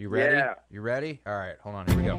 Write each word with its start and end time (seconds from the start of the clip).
You 0.00 0.08
ready? 0.08 0.36
Yeah. 0.36 0.54
You 0.70 0.80
ready? 0.80 1.20
All 1.26 1.34
right, 1.34 1.56
hold 1.60 1.74
on. 1.74 1.84
Here 1.88 1.96
we 1.96 2.04
go. 2.04 2.18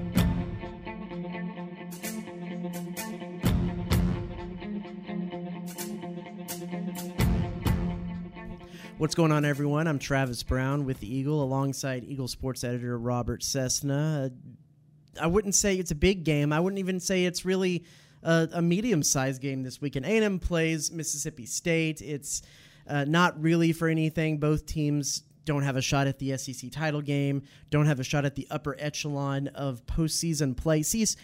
What's 8.98 9.16
going 9.16 9.32
on, 9.32 9.46
everyone? 9.46 9.88
I'm 9.88 9.98
Travis 9.98 10.44
Brown 10.44 10.84
with 10.84 11.00
the 11.00 11.08
Eagle 11.08 11.42
alongside 11.42 12.04
Eagle 12.04 12.28
sports 12.28 12.66
editor 12.66 13.00
Robert 13.00 13.44
Cessna. 13.44 14.30
Uh, 14.30 15.22
I 15.24 15.28
wouldn't 15.28 15.56
say 15.56 15.78
it's 15.78 15.92
a 15.92 15.96
big 15.96 16.26
game. 16.26 16.52
I 16.52 16.60
wouldn't 16.60 16.80
even 16.80 17.00
say 17.00 17.24
it's 17.24 17.46
really 17.46 17.86
a, 18.24 18.50
a 18.52 18.62
medium 18.62 19.04
sized 19.04 19.42
game 19.42 19.64
this 19.64 19.80
weekend. 19.80 20.06
A&M 20.06 20.40
plays 20.40 20.92
Mississippi 20.92 21.46
State. 21.46 22.02
It's 22.02 22.42
uh, 22.88 23.06
not 23.06 23.42
really 23.42 23.72
for 23.72 23.88
anything. 23.88 24.38
Both 24.38 24.66
teams 24.66 25.24
don't 25.46 25.64
have 25.64 25.76
a 25.76 25.82
shot 25.82 26.08
at 26.08 26.20
the 26.20 26.38
SEC 26.38 26.72
title 26.72 27.02
game, 27.02 27.44
don't 27.70 27.86
have 27.86 28.00
a 28.00 28.04
shot 28.04 28.26
at 28.26 28.36
the 28.36 28.48
upper 28.52 28.76
echelon 28.80 29.48
of 29.50 29.86
postseason 29.86 30.56
play. 30.56 30.84
Cease, 30.84 31.16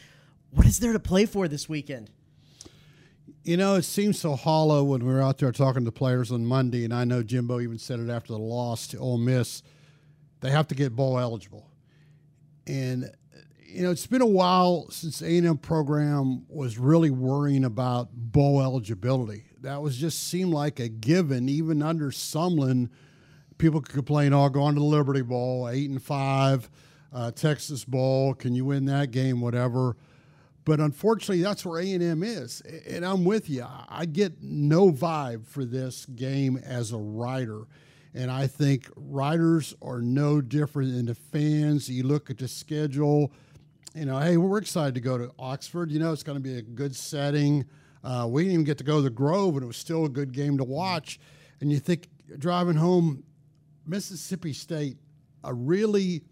what 0.52 0.66
is 0.66 0.80
there 0.80 0.94
to 0.94 1.00
play 1.00 1.26
for 1.26 1.48
this 1.48 1.68
weekend? 1.70 2.10
You 3.44 3.58
know, 3.58 3.76
it 3.76 3.84
seems 3.84 4.20
so 4.20 4.36
hollow 4.36 4.84
when 4.84 5.06
we 5.06 5.14
were 5.14 5.22
out 5.22 5.38
there 5.38 5.52
talking 5.52 5.86
to 5.86 5.92
players 5.92 6.32
on 6.32 6.46
Monday, 6.46 6.84
and 6.84 6.94
I 6.94 7.04
know 7.04 7.22
Jimbo 7.22 7.60
even 7.60 7.78
said 7.78 8.00
it 8.00 8.10
after 8.10 8.34
the 8.34 8.40
loss 8.40 8.88
to 8.88 8.98
Ole 8.98 9.20
Miss. 9.20 9.62
They 10.42 10.50
have 10.50 10.68
to 10.70 10.76
get 10.76 10.96
bowl 10.96 11.20
eligible, 11.20 11.70
and 12.66 13.12
you 13.60 13.84
know 13.84 13.92
it's 13.92 14.08
been 14.08 14.22
a 14.22 14.26
while 14.26 14.90
since 14.90 15.22
A 15.22 15.38
and 15.38 15.46
M 15.46 15.58
program 15.58 16.46
was 16.50 16.78
really 16.78 17.12
worrying 17.12 17.66
about 17.66 18.10
bowl 18.14 18.62
eligibility. 18.62 19.46
That 19.62 19.82
was 19.82 19.98
just 19.98 20.28
seemed 20.28 20.54
like 20.54 20.80
a 20.80 20.88
given, 20.88 21.50
even 21.50 21.84
under 21.84 22.12
Sumlin. 22.12 22.90
People 23.58 23.82
could 23.82 23.94
complain, 23.94 24.34
"Oh, 24.34 24.50
going 24.50 24.76
to 24.76 24.80
the 24.80 24.86
Liberty 24.86 25.22
Bowl, 25.22 25.70
eight 25.70 25.90
and 25.90 26.02
five, 26.02 26.70
uh, 27.14 27.32
Texas 27.32 27.86
Bowl. 27.86 28.34
Can 28.34 28.54
you 28.56 28.66
win 28.66 28.86
that 28.86 29.12
game? 29.12 29.42
Whatever." 29.42 29.96
but 30.66 30.80
unfortunately 30.80 31.42
that's 31.42 31.64
where 31.64 31.80
a&m 31.80 32.24
is 32.24 32.62
and 32.90 33.06
i'm 33.06 33.24
with 33.24 33.50
you 33.50 33.66
i 33.88 34.06
get 34.06 34.42
no 34.42 34.92
vibe 34.92 35.46
for 35.46 35.64
this 35.64 36.06
game 36.08 36.58
as 36.66 36.92
a 36.92 36.98
writer 36.98 37.62
and 38.14 38.30
i 38.30 38.46
think 38.46 38.90
writers 38.96 39.74
are 39.82 40.02
no 40.02 40.42
different 40.42 40.92
than 40.94 41.06
the 41.06 41.16
fans 41.16 41.88
you 41.88 42.04
look 42.04 42.30
at 42.30 42.38
the 42.38 42.48
schedule 42.48 43.32
you 43.94 44.06
know 44.06 44.20
hey 44.20 44.36
we're 44.36 44.58
excited 44.58 44.96
to 44.96 45.02
go 45.02 45.18
to 45.18 45.32
oxford 45.40 45.92
you 45.92 46.00
know 46.00 46.12
it's 46.12 46.24
going 46.24 46.38
to 46.38 46.44
be 46.44 46.58
a 46.58 46.62
good 46.62 46.96
setting 46.96 47.64
uh, 48.04 48.28
we 48.30 48.44
didn't 48.44 48.54
even 48.54 48.66
get 48.66 48.78
to 48.78 48.84
go 48.84 48.98
to 48.98 49.04
the 49.04 49.10
grove 49.10 49.56
and 49.56 49.64
it 49.64 49.68
was 49.68 49.78
still 49.78 50.06
a 50.06 50.10
good 50.10 50.32
game 50.32 50.58
to 50.58 50.64
watch 50.64 51.20
and 51.62 51.72
you 51.72 51.80
think 51.80 52.08
driving 52.38 52.76
home 52.76 53.24
mississippi 53.88 54.54
state 54.54 54.98
a 55.46 55.54
really 55.54 56.24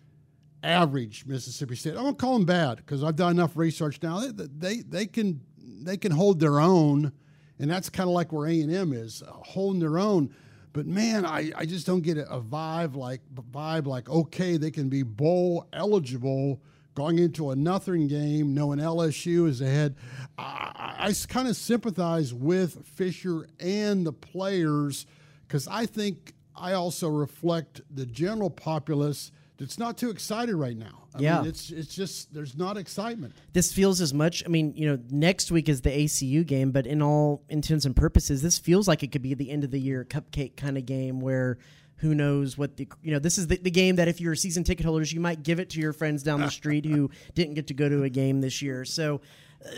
average 0.63 1.25
Mississippi 1.25 1.75
State. 1.75 1.93
I 1.93 2.03
don't 2.03 2.17
call 2.17 2.33
them 2.33 2.45
bad 2.45 2.77
because 2.77 3.03
I've 3.03 3.15
done 3.15 3.31
enough 3.31 3.55
research 3.55 3.99
now. 4.01 4.19
They, 4.19 4.47
they 4.47 4.75
they 4.81 5.05
can 5.05 5.41
they 5.57 5.97
can 5.97 6.11
hold 6.11 6.39
their 6.39 6.59
own, 6.59 7.11
and 7.59 7.69
that's 7.69 7.89
kind 7.89 8.09
of 8.09 8.13
like 8.13 8.31
where 8.31 8.47
A 8.47 8.61
and 8.61 8.73
M 8.73 8.93
is 8.93 9.21
uh, 9.21 9.31
holding 9.31 9.79
their 9.79 9.99
own. 9.99 10.33
But 10.71 10.87
man, 10.87 11.25
I, 11.25 11.51
I 11.55 11.65
just 11.65 11.85
don't 11.85 12.01
get 12.01 12.17
a 12.17 12.41
vibe 12.41 12.95
like 12.95 13.21
vibe 13.33 13.85
like 13.85 14.09
okay 14.09 14.57
they 14.57 14.71
can 14.71 14.89
be 14.89 15.03
bowl 15.03 15.67
eligible 15.71 16.61
going 16.95 17.19
into 17.19 17.49
a 17.49 17.55
nothing 17.55 18.07
game, 18.07 18.53
knowing 18.53 18.79
LSU 18.79 19.47
is 19.47 19.61
ahead. 19.61 19.95
I, 20.37 20.95
I 20.99 21.15
kind 21.27 21.47
of 21.47 21.55
sympathize 21.55 22.33
with 22.33 22.85
Fisher 22.85 23.47
and 23.59 24.05
the 24.05 24.13
players 24.13 25.07
because 25.47 25.67
I 25.67 25.87
think 25.87 26.33
I 26.55 26.73
also 26.73 27.07
reflect 27.09 27.81
the 27.93 28.05
general 28.05 28.49
populace 28.49 29.31
that's 29.57 29.77
not 29.77 29.97
too 29.97 30.09
excited 30.09 30.55
right 30.55 30.75
now. 30.77 31.03
I 31.15 31.21
Yeah. 31.21 31.37
mean, 31.39 31.49
it's 31.49 31.69
it's 31.69 31.93
just 31.93 32.33
there's 32.33 32.57
not 32.57 32.75
excitement. 32.77 33.33
this 33.53 33.71
feels 33.71 34.01
as 34.01 34.13
much. 34.13 34.43
I 34.45 34.49
mean, 34.49 34.73
you 34.75 34.87
know, 34.87 34.99
next 35.11 35.51
week 35.51 35.69
is 35.69 35.81
the 35.81 35.91
ACU 35.91 36.43
game, 36.45 36.71
but 36.71 36.87
in 36.87 37.01
all 37.01 37.43
intents 37.49 37.85
and 37.85 37.95
purposes, 37.95 38.41
this 38.41 38.57
feels 38.57 38.87
like 38.87 39.03
it 39.03 39.11
could 39.11 39.21
be 39.21 39.33
the 39.35 39.51
end 39.51 39.63
of 39.63 39.71
the 39.71 39.79
year 39.79 40.05
cupcake 40.09 40.55
kind 40.57 40.77
of 40.77 40.85
game 40.85 41.19
where 41.19 41.57
who 41.97 42.13
knows 42.15 42.57
what 42.57 42.75
the 42.77 42.87
you 43.03 43.11
know 43.11 43.19
this 43.19 43.37
is 43.37 43.47
the, 43.47 43.57
the 43.57 43.71
game 43.71 43.95
that 43.95 44.07
if 44.07 44.19
you're 44.19 44.35
season 44.35 44.63
ticket 44.63 44.85
holders 44.85 45.13
you 45.13 45.19
might 45.21 45.41
give 45.43 45.59
it 45.59 45.69
to 45.69 45.79
your 45.79 45.93
friends 45.93 46.21
down 46.23 46.41
the 46.41 46.49
street 46.59 46.83
who 46.85 47.09
didn't 47.35 47.53
get 47.53 47.67
to 47.67 47.73
go 47.73 47.87
to 47.87 48.03
a 48.03 48.09
game 48.09 48.41
this 48.41 48.61
year 48.61 48.83
so 48.83 49.21
uh, 49.65 49.69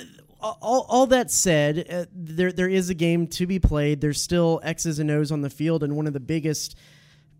all, 0.61 0.85
all 0.89 1.07
that 1.07 1.31
said 1.31 1.85
uh, 1.89 2.05
there 2.13 2.51
there 2.51 2.69
is 2.69 2.89
a 2.89 2.93
game 2.93 3.27
to 3.27 3.47
be 3.47 3.59
played 3.59 4.01
there's 4.01 4.21
still 4.21 4.59
x's 4.63 4.99
and 4.99 5.09
o's 5.09 5.31
on 5.31 5.41
the 5.41 5.49
field 5.49 5.83
and 5.83 5.95
one 5.95 6.07
of 6.07 6.13
the 6.13 6.19
biggest 6.19 6.77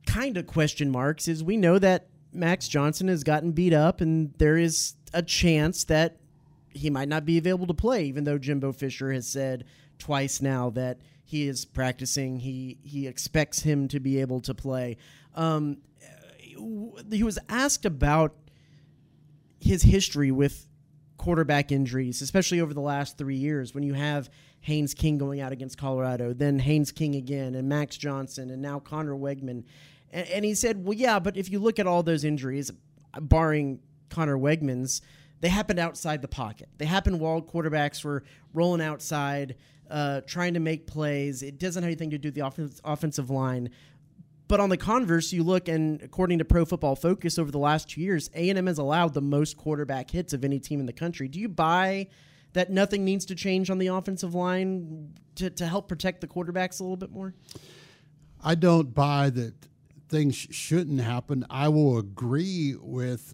kind 0.05 0.38
of 0.38 0.47
question 0.47 0.91
marks 0.91 1.27
is 1.27 1.44
we 1.44 1.57
know 1.57 1.79
that 1.79 2.07
Max 2.35 2.67
Johnson 2.67 3.07
has 3.07 3.23
gotten 3.23 3.51
beat 3.51 3.73
up, 3.73 4.01
and 4.01 4.33
there 4.38 4.57
is 4.57 4.95
a 5.13 5.21
chance 5.21 5.85
that 5.85 6.17
he 6.69 6.89
might 6.89 7.07
not 7.07 7.25
be 7.25 7.38
available 7.38 7.67
to 7.67 7.73
play, 7.73 8.05
even 8.05 8.25
though 8.25 8.38
Jimbo 8.38 8.73
Fisher 8.73 9.11
has 9.13 9.27
said 9.27 9.63
twice 9.97 10.41
now 10.41 10.69
that 10.71 10.99
he 11.23 11.47
is 11.47 11.65
practicing. 11.65 12.39
He 12.39 12.77
he 12.83 13.07
expects 13.07 13.61
him 13.61 13.88
to 13.88 13.99
be 13.99 14.19
able 14.19 14.41
to 14.41 14.53
play. 14.53 14.97
Um, 15.33 15.77
he 17.11 17.23
was 17.23 17.39
asked 17.49 17.85
about 17.85 18.35
his 19.59 19.83
history 19.83 20.31
with 20.31 20.67
quarterback 21.17 21.71
injuries, 21.71 22.21
especially 22.21 22.59
over 22.59 22.73
the 22.73 22.81
last 22.81 23.17
three 23.17 23.35
years, 23.37 23.73
when 23.73 23.83
you 23.83 23.93
have 23.93 24.29
Haynes 24.61 24.93
King 24.93 25.17
going 25.17 25.41
out 25.41 25.51
against 25.51 25.77
Colorado, 25.77 26.33
then 26.33 26.59
Haynes 26.59 26.91
King 26.91 27.15
again, 27.15 27.55
and 27.55 27.69
Max 27.69 27.97
Johnson, 27.97 28.49
and 28.49 28.61
now 28.61 28.79
Conner 28.79 29.15
Weigman. 29.15 29.63
And, 30.11 30.27
and 30.27 30.45
he 30.45 30.53
said, 30.55 30.83
well, 30.83 30.93
yeah, 30.93 31.19
but 31.19 31.37
if 31.37 31.49
you 31.49 31.59
look 31.59 31.79
at 31.79 31.87
all 31.87 32.03
those 32.03 32.23
injuries, 32.23 32.71
barring 33.19 33.79
Conner 34.09 34.37
Weigman's, 34.37 35.01
they 35.41 35.49
happened 35.49 35.79
outside 35.79 36.21
the 36.21 36.27
pocket. 36.27 36.69
They 36.77 36.85
happened 36.85 37.19
while 37.19 37.41
quarterbacks 37.41 38.03
were 38.03 38.23
rolling 38.53 38.81
outside, 38.81 39.55
uh, 39.89 40.21
trying 40.21 40.53
to 40.55 40.59
make 40.59 40.87
plays. 40.87 41.43
It 41.43 41.59
doesn't 41.59 41.83
have 41.83 41.87
anything 41.87 42.09
to 42.11 42.17
do 42.17 42.29
with 42.29 42.35
the 42.35 42.45
offense, 42.45 42.81
offensive 42.83 43.29
line. 43.29 43.69
But 44.47 44.59
on 44.59 44.69
the 44.69 44.78
converse, 44.78 45.33
you 45.33 45.44
look 45.44 45.67
and 45.67 46.01
according 46.01 46.38
to 46.39 46.45
Pro 46.45 46.66
Football 46.66 46.95
Focus, 46.95 47.39
over 47.39 47.50
the 47.50 47.57
last 47.57 47.89
two 47.89 48.01
years, 48.01 48.29
A 48.35 48.50
and 48.50 48.57
M 48.57 48.67
has 48.67 48.78
allowed 48.78 49.13
the 49.13 49.22
most 49.22 49.57
quarterback 49.57 50.11
hits 50.11 50.33
of 50.33 50.45
any 50.45 50.59
team 50.59 50.79
in 50.79 50.85
the 50.85 50.94
country. 50.94 51.28
Do 51.28 51.39
you 51.39 51.50
buy 51.50 52.07
that 52.53 52.69
nothing 52.69 53.03
needs 53.03 53.25
to 53.25 53.35
change 53.35 53.69
on 53.69 53.79
the 53.79 53.88
offensive 53.88 54.35
line 54.35 55.13
to, 55.35 55.50
to 55.50 55.66
help 55.66 55.88
protect 55.88 56.22
the 56.22 56.28
quarterbacks 56.28 56.79
a 56.79 56.83
little 56.83 56.95
bit 56.95 57.11
more? 57.11 57.33
I 58.44 58.56
don't 58.56 58.94
buy 58.94 59.31
that 59.31 59.56
things 60.09 60.35
shouldn't 60.35 61.01
happen. 61.01 61.45
I 61.50 61.67
will 61.69 61.97
agree 61.97 62.75
with 62.79 63.33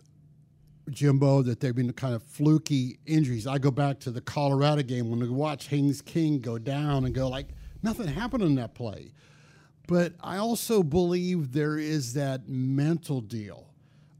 Jimbo 0.89 1.43
that 1.43 1.59
they've 1.59 1.75
been 1.75 1.91
kind 1.93 2.15
of 2.15 2.23
fluky 2.23 2.99
injuries. 3.05 3.45
I 3.45 3.57
go 3.57 3.71
back 3.71 3.99
to 4.01 4.11
the 4.11 4.21
Colorado 4.21 4.81
game 4.81 5.09
when 5.09 5.19
we 5.19 5.29
watch 5.29 5.67
Haynes 5.67 6.01
King 6.01 6.39
go 6.39 6.57
down 6.57 7.05
and 7.05 7.13
go 7.13 7.27
like 7.27 7.49
nothing 7.83 8.07
happened 8.07 8.43
in 8.43 8.55
that 8.55 8.73
play. 8.73 9.11
But 9.91 10.13
I 10.23 10.37
also 10.37 10.83
believe 10.83 11.51
there 11.51 11.77
is 11.77 12.13
that 12.13 12.47
mental 12.47 13.19
deal 13.19 13.67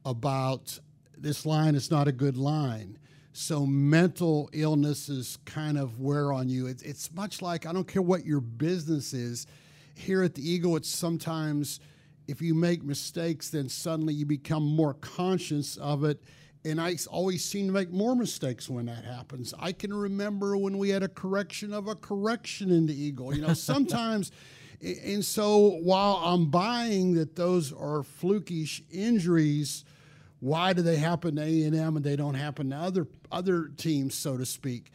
about 0.04 0.78
this 1.18 1.46
line 1.46 1.76
is 1.76 1.90
not 1.90 2.10
a 2.10 2.12
good 2.12 2.36
line. 2.36 3.00
So 3.32 3.66
mental 3.66 4.50
illnesses 4.52 5.38
kind 5.46 5.78
of 5.78 6.02
wear 6.02 6.34
on 6.34 6.50
you. 6.50 6.68
It's, 6.68 6.84
it's 6.84 7.14
much 7.14 7.42
like 7.42 7.66
I 7.66 7.72
don't 7.72 7.88
care 7.88 8.02
what 8.02 8.26
your 8.26 8.42
business 8.42 9.14
is. 9.14 9.48
Here 9.96 10.24
at 10.24 10.36
the 10.36 10.46
Eagle, 10.46 10.76
it's 10.76 10.90
sometimes 10.90 11.80
if 12.28 12.42
you 12.42 12.54
make 12.54 12.84
mistakes, 12.84 13.50
then 13.50 13.70
suddenly 13.70 14.14
you 14.14 14.26
become 14.26 14.64
more 14.64 14.96
conscious 14.96 15.78
of 15.78 16.04
it. 16.04 16.22
And 16.66 16.82
I 16.82 16.98
always 17.10 17.46
seem 17.46 17.68
to 17.68 17.74
make 17.74 17.92
more 17.92 18.14
mistakes 18.14 18.70
when 18.70 18.88
that 18.88 19.06
happens. 19.06 19.54
I 19.58 19.72
can 19.72 19.94
remember 19.94 20.58
when 20.58 20.78
we 20.78 20.90
had 20.90 21.02
a 21.02 21.08
correction 21.08 21.72
of 21.72 21.88
a 21.88 21.96
correction 21.96 22.72
in 22.72 22.88
the 22.88 22.94
Eagle. 22.94 23.34
You 23.34 23.44
know, 23.44 23.54
sometimes. 23.54 24.34
And 24.82 25.24
so 25.24 25.80
while 25.84 26.16
I'm 26.24 26.50
buying 26.50 27.14
that 27.16 27.36
those 27.36 27.72
are 27.72 28.04
flukish 28.04 28.82
injuries, 28.92 29.86
why 30.40 30.74
do 30.74 30.82
they 30.82 30.98
happen 30.98 31.36
to 31.36 31.44
A&M 31.44 31.96
and 31.96 32.04
they 32.04 32.16
don't 32.16 32.34
happen 32.34 32.72
to 32.72 32.76
other 32.76 33.08
other 33.32 33.70
teams, 33.78 34.16
so 34.16 34.38
to 34.38 34.46
speak? 34.46 34.92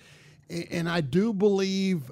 And 0.50 0.88
I 0.88 1.00
do 1.00 1.32
believe 1.32 2.10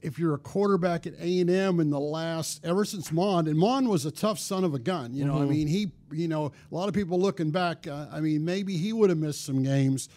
if 0.00 0.18
you're 0.18 0.34
a 0.34 0.38
quarterback 0.38 1.06
at 1.06 1.14
A&M 1.20 1.80
in 1.80 1.90
the 1.90 2.00
last 2.00 2.64
ever 2.64 2.84
since 2.84 3.12
Mond 3.12 3.46
and 3.46 3.58
Mond 3.58 3.88
was 3.88 4.04
a 4.04 4.10
tough 4.10 4.38
son 4.38 4.64
of 4.64 4.74
a 4.74 4.78
gun, 4.78 5.14
you 5.14 5.24
know. 5.24 5.34
Mm-hmm. 5.34 5.42
I 5.42 5.46
mean, 5.46 5.66
he, 5.68 5.92
you 6.10 6.28
know, 6.28 6.46
a 6.70 6.74
lot 6.74 6.88
of 6.88 6.94
people 6.94 7.20
looking 7.20 7.50
back, 7.50 7.86
uh, 7.86 8.06
I 8.10 8.20
mean, 8.20 8.44
maybe 8.44 8.76
he 8.76 8.92
would 8.92 9.10
have 9.10 9.18
missed 9.18 9.44
some 9.44 9.62
games. 9.62 10.08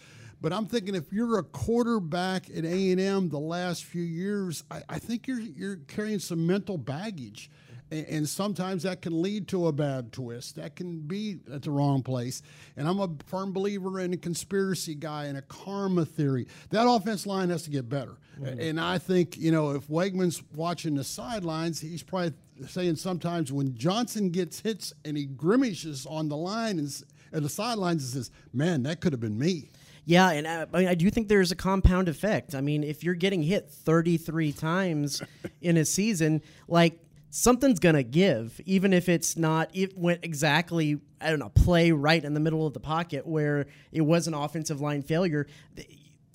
But 0.46 0.54
I'm 0.54 0.68
thinking 0.68 0.94
if 0.94 1.12
you're 1.12 1.40
a 1.40 1.44
quarterback 1.44 2.52
at 2.56 2.66
A 2.66 2.92
and 2.92 3.02
M 3.02 3.30
the 3.30 3.40
last 3.40 3.84
few 3.84 4.04
years, 4.04 4.64
I, 4.70 4.84
I, 4.88 5.00
think 5.00 5.28
you're 5.28 5.40
you're 5.40 5.78
carrying 5.88 6.20
some 6.20 6.46
mental 6.46 6.78
baggage, 6.78 7.50
and, 7.90 8.06
and, 8.06 8.30
sometimes 8.30 8.84
that 8.84 9.02
can 9.02 9.24
lead 9.24 9.48
to 9.48 9.66
a 9.66 9.72
bad 9.72 10.14
twist. 10.14 10.58
That 10.58 10.76
can 10.76 11.00
be 11.00 11.38
at 11.52 11.64
the 11.64 11.72
wrong 11.72 12.04
place. 12.04 12.44
And 12.78 12.88
I'm 12.88 13.00
a 13.00 13.10
firm 13.26 13.54
believer 13.54 14.00
in 14.00 14.14
a 14.14 14.18
conspiracy 14.18 14.94
guy 14.94 15.26
and 15.26 15.36
a 15.36 15.42
karma 15.42 16.06
theory. 16.06 16.46
That 16.70 16.88
offense 16.88 17.26
line 17.26 17.50
has 17.50 17.64
to 17.64 17.72
get 17.72 17.90
better. 17.90 18.16
Mm-hmm. 18.40 18.60
And 18.60 18.80
I 18.80 19.00
think 19.00 19.40
you 19.40 19.50
know 19.50 19.72
if 19.72 19.88
Weigman's 19.88 20.44
watching 20.54 20.94
the 20.94 21.04
sidelines, 21.04 21.82
he's 21.82 22.04
probably 22.04 22.34
saying 22.68 22.98
sometimes 22.98 23.52
when 23.52 23.76
Johnson 23.76 24.30
gets 24.30 24.60
hits 24.60 24.94
and 25.06 25.18
he 25.18 25.26
grimaces 25.26 26.06
on 26.06 26.30
the 26.30 26.38
line 26.38 26.78
and 26.78 27.04
at 27.34 27.42
the 27.42 27.50
sidelines 27.50 28.04
and 28.04 28.14
says, 28.14 28.32
"Man, 28.54 28.84
that 28.84 29.02
could 29.02 29.12
have 29.12 29.20
been 29.20 29.40
me." 29.40 29.72
Yeah, 30.06 30.30
and 30.30 30.46
uh, 30.46 30.68
I, 30.74 30.90
I, 30.90 30.96
do 30.96 31.10
think 31.10 31.28
there's 31.28 31.52
a 31.52 31.56
compound 31.56 32.08
effect. 32.08 32.54
I 32.54 32.62
mean, 32.62 32.84
if 32.84 33.04
you're 33.04 33.16
getting 33.16 33.42
hit 33.42 33.70
33 33.72 34.52
times 34.54 35.22
in 35.62 35.78
a 35.78 35.86
season, 35.86 36.44
like 36.68 37.00
something's 37.32 37.80
gonna 37.80 38.04
give, 38.04 38.62
even 38.66 38.94
if 38.94 39.10
it's 39.10 39.36
not 39.36 39.70
it 39.74 39.98
went 39.98 40.24
exactly 40.24 41.00
I 41.20 41.30
don't 41.32 41.40
know 41.40 41.50
play 41.50 41.92
right 41.92 42.24
in 42.24 42.36
the 42.36 42.40
middle 42.40 42.68
of 42.68 42.74
the 42.74 42.80
pocket 42.80 43.26
where 43.26 43.66
it 43.92 44.02
was 44.02 44.28
an 44.28 44.36
offensive 44.36 44.80
line 44.80 45.02
failure. 45.02 45.48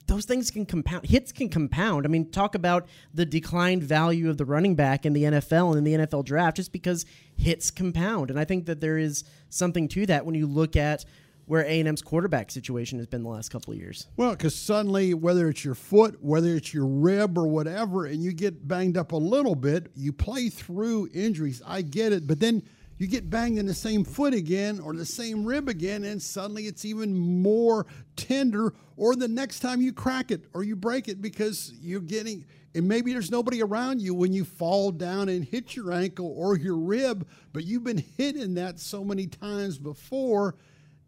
Those 0.08 0.24
things 0.24 0.50
can 0.50 0.66
compound. 0.66 1.06
Hits 1.06 1.30
can 1.30 1.48
compound. 1.48 2.04
I 2.04 2.08
mean, 2.08 2.32
talk 2.32 2.56
about 2.56 2.88
the 3.14 3.24
declined 3.24 3.84
value 3.84 4.28
of 4.28 4.38
the 4.38 4.44
running 4.44 4.74
back 4.74 5.06
in 5.06 5.12
the 5.12 5.22
NFL 5.22 5.68
and 5.68 5.78
in 5.78 5.84
the 5.84 6.06
NFL 6.06 6.24
draft, 6.24 6.56
just 6.56 6.72
because 6.72 7.06
hits 7.36 7.70
compound. 7.70 8.28
And 8.28 8.40
I 8.40 8.44
think 8.44 8.66
that 8.66 8.80
there 8.80 8.98
is 8.98 9.22
something 9.48 9.86
to 9.88 10.06
that 10.06 10.26
when 10.26 10.34
you 10.34 10.48
look 10.48 10.74
at 10.74 11.04
where 11.50 11.64
A&M's 11.64 12.00
quarterback 12.00 12.48
situation 12.48 12.96
has 12.98 13.08
been 13.08 13.24
the 13.24 13.28
last 13.28 13.50
couple 13.50 13.72
of 13.72 13.78
years. 13.80 14.06
Well, 14.16 14.30
because 14.30 14.54
suddenly, 14.54 15.14
whether 15.14 15.48
it's 15.48 15.64
your 15.64 15.74
foot, 15.74 16.22
whether 16.22 16.54
it's 16.54 16.72
your 16.72 16.86
rib 16.86 17.36
or 17.36 17.48
whatever, 17.48 18.06
and 18.06 18.22
you 18.22 18.32
get 18.32 18.68
banged 18.68 18.96
up 18.96 19.10
a 19.10 19.16
little 19.16 19.56
bit, 19.56 19.90
you 19.96 20.12
play 20.12 20.48
through 20.48 21.08
injuries. 21.12 21.60
I 21.66 21.82
get 21.82 22.12
it, 22.12 22.28
but 22.28 22.38
then 22.38 22.62
you 22.98 23.08
get 23.08 23.28
banged 23.28 23.58
in 23.58 23.66
the 23.66 23.74
same 23.74 24.04
foot 24.04 24.32
again 24.32 24.78
or 24.78 24.94
the 24.94 25.04
same 25.04 25.44
rib 25.44 25.68
again, 25.68 26.04
and 26.04 26.22
suddenly 26.22 26.68
it's 26.68 26.84
even 26.84 27.18
more 27.18 27.84
tender. 28.14 28.72
Or 28.96 29.16
the 29.16 29.26
next 29.26 29.58
time 29.58 29.82
you 29.82 29.92
crack 29.92 30.30
it 30.30 30.44
or 30.54 30.62
you 30.62 30.76
break 30.76 31.08
it 31.08 31.20
because 31.20 31.72
you're 31.80 31.98
getting, 31.98 32.44
and 32.76 32.86
maybe 32.86 33.12
there's 33.12 33.32
nobody 33.32 33.60
around 33.60 34.00
you 34.00 34.14
when 34.14 34.32
you 34.32 34.44
fall 34.44 34.92
down 34.92 35.28
and 35.28 35.44
hit 35.44 35.74
your 35.74 35.90
ankle 35.90 36.32
or 36.36 36.56
your 36.56 36.76
rib, 36.76 37.26
but 37.52 37.64
you've 37.64 37.82
been 37.82 38.04
hit 38.16 38.36
in 38.36 38.54
that 38.54 38.78
so 38.78 39.02
many 39.02 39.26
times 39.26 39.78
before 39.78 40.54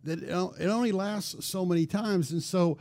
that 0.05 0.23
it 0.23 0.67
only 0.67 0.93
lasts 0.93 1.45
so 1.47 1.65
many 1.65 1.87
times, 1.87 2.33
and 2.33 2.43
so 2.43 2.79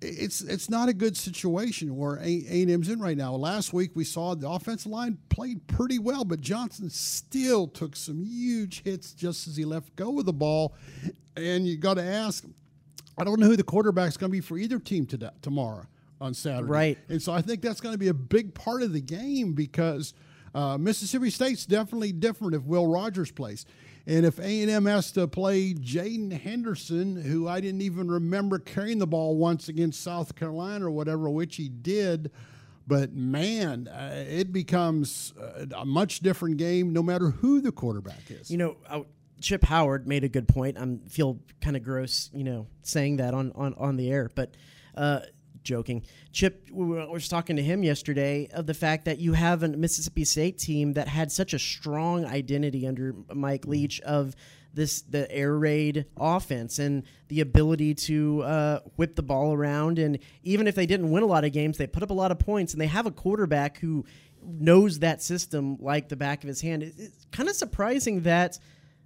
it's 0.00 0.42
it's 0.42 0.68
not 0.68 0.88
a 0.88 0.92
good 0.92 1.16
situation 1.16 1.96
where 1.96 2.16
A&M's 2.16 2.88
in 2.88 3.00
right 3.00 3.16
now. 3.16 3.34
Last 3.34 3.72
week 3.72 3.92
we 3.94 4.04
saw 4.04 4.34
the 4.34 4.48
offensive 4.48 4.90
line 4.90 5.18
played 5.28 5.66
pretty 5.66 5.98
well, 5.98 6.24
but 6.24 6.40
Johnson 6.40 6.90
still 6.90 7.66
took 7.66 7.96
some 7.96 8.22
huge 8.22 8.82
hits 8.82 9.12
just 9.12 9.46
as 9.48 9.56
he 9.56 9.64
left 9.64 9.94
go 9.96 10.10
with 10.10 10.26
the 10.26 10.32
ball, 10.32 10.74
and 11.36 11.66
you 11.66 11.76
got 11.76 11.94
to 11.94 12.04
ask. 12.04 12.44
I 13.16 13.22
don't 13.22 13.38
know 13.38 13.46
who 13.46 13.56
the 13.56 13.62
quarterback's 13.62 14.16
going 14.16 14.30
to 14.30 14.32
be 14.32 14.40
for 14.40 14.58
either 14.58 14.80
team 14.80 15.06
today, 15.06 15.30
tomorrow 15.40 15.86
on 16.20 16.34
Saturday. 16.34 16.68
Right. 16.68 16.98
And 17.08 17.22
so 17.22 17.32
I 17.32 17.42
think 17.42 17.62
that's 17.62 17.80
going 17.80 17.94
to 17.94 17.98
be 17.98 18.08
a 18.08 18.14
big 18.14 18.54
part 18.54 18.82
of 18.82 18.92
the 18.92 19.00
game 19.00 19.52
because 19.52 20.14
uh, 20.54 20.78
Mississippi 20.78 21.30
State's 21.30 21.66
definitely 21.66 22.12
different 22.12 22.54
if 22.54 22.62
Will 22.62 22.88
Rogers 22.88 23.30
plays. 23.30 23.66
And 24.06 24.26
if 24.26 24.38
A&M 24.38 24.84
has 24.84 25.12
to 25.12 25.26
play 25.26 25.72
Jaylen 25.72 26.32
Henderson, 26.32 27.16
who 27.16 27.48
I 27.48 27.60
didn't 27.60 27.80
even 27.80 28.10
remember 28.10 28.58
carrying 28.58 28.98
the 28.98 29.06
ball 29.06 29.36
once 29.36 29.68
against 29.68 30.02
South 30.02 30.34
Carolina 30.34 30.86
or 30.86 30.90
whatever, 30.90 31.30
which 31.30 31.56
he 31.56 31.70
did, 31.70 32.30
but 32.86 33.14
man, 33.14 33.88
uh, 33.88 34.24
it 34.28 34.52
becomes 34.52 35.32
a 35.74 35.86
much 35.86 36.20
different 36.20 36.58
game 36.58 36.92
no 36.92 37.02
matter 37.02 37.30
who 37.30 37.62
the 37.62 37.72
quarterback 37.72 38.30
is. 38.30 38.50
You 38.50 38.58
know, 38.58 38.76
I, 38.90 39.04
Chip 39.40 39.64
Howard 39.64 40.06
made 40.06 40.22
a 40.22 40.28
good 40.28 40.48
point. 40.48 40.76
I 40.78 40.98
feel 41.08 41.40
kind 41.62 41.76
of 41.76 41.82
gross, 41.82 42.30
you 42.34 42.44
know, 42.44 42.66
saying 42.82 43.16
that 43.16 43.32
on 43.32 43.52
on 43.54 43.74
on 43.74 43.96
the 43.96 44.10
air, 44.10 44.30
but. 44.34 44.54
Uh, 44.96 45.20
joking. 45.64 46.04
Chip 46.32 46.68
we 46.70 46.84
were 46.84 47.20
talking 47.20 47.56
to 47.56 47.62
him 47.62 47.82
yesterday 47.82 48.48
of 48.52 48.66
the 48.66 48.74
fact 48.74 49.06
that 49.06 49.18
you 49.18 49.32
have 49.32 49.62
a 49.62 49.68
Mississippi 49.68 50.24
State 50.24 50.58
team 50.58 50.92
that 50.92 51.08
had 51.08 51.32
such 51.32 51.54
a 51.54 51.58
strong 51.58 52.24
identity 52.24 52.86
under 52.86 53.14
Mike 53.32 53.62
mm-hmm. 53.62 53.72
Leach 53.72 54.00
of 54.02 54.36
this 54.74 55.02
the 55.02 55.30
air 55.30 55.56
raid 55.56 56.04
offense 56.16 56.78
and 56.78 57.04
the 57.28 57.40
ability 57.40 57.94
to 57.94 58.42
uh, 58.42 58.80
whip 58.96 59.14
the 59.14 59.22
ball 59.22 59.52
around 59.52 59.98
and 59.98 60.18
even 60.42 60.66
if 60.66 60.74
they 60.74 60.86
didn't 60.86 61.10
win 61.10 61.22
a 61.22 61.26
lot 61.26 61.44
of 61.44 61.52
games 61.52 61.78
they 61.78 61.86
put 61.86 62.02
up 62.02 62.10
a 62.10 62.14
lot 62.14 62.30
of 62.30 62.38
points 62.38 62.72
and 62.72 62.80
they 62.80 62.86
have 62.86 63.06
a 63.06 63.10
quarterback 63.10 63.78
who 63.78 64.04
knows 64.42 64.98
that 64.98 65.22
system 65.22 65.76
like 65.80 66.08
the 66.08 66.16
back 66.16 66.42
of 66.42 66.48
his 66.48 66.60
hand 66.60 66.82
it's 66.82 67.26
kind 67.30 67.48
of 67.48 67.54
surprising 67.54 68.22
that 68.22 68.58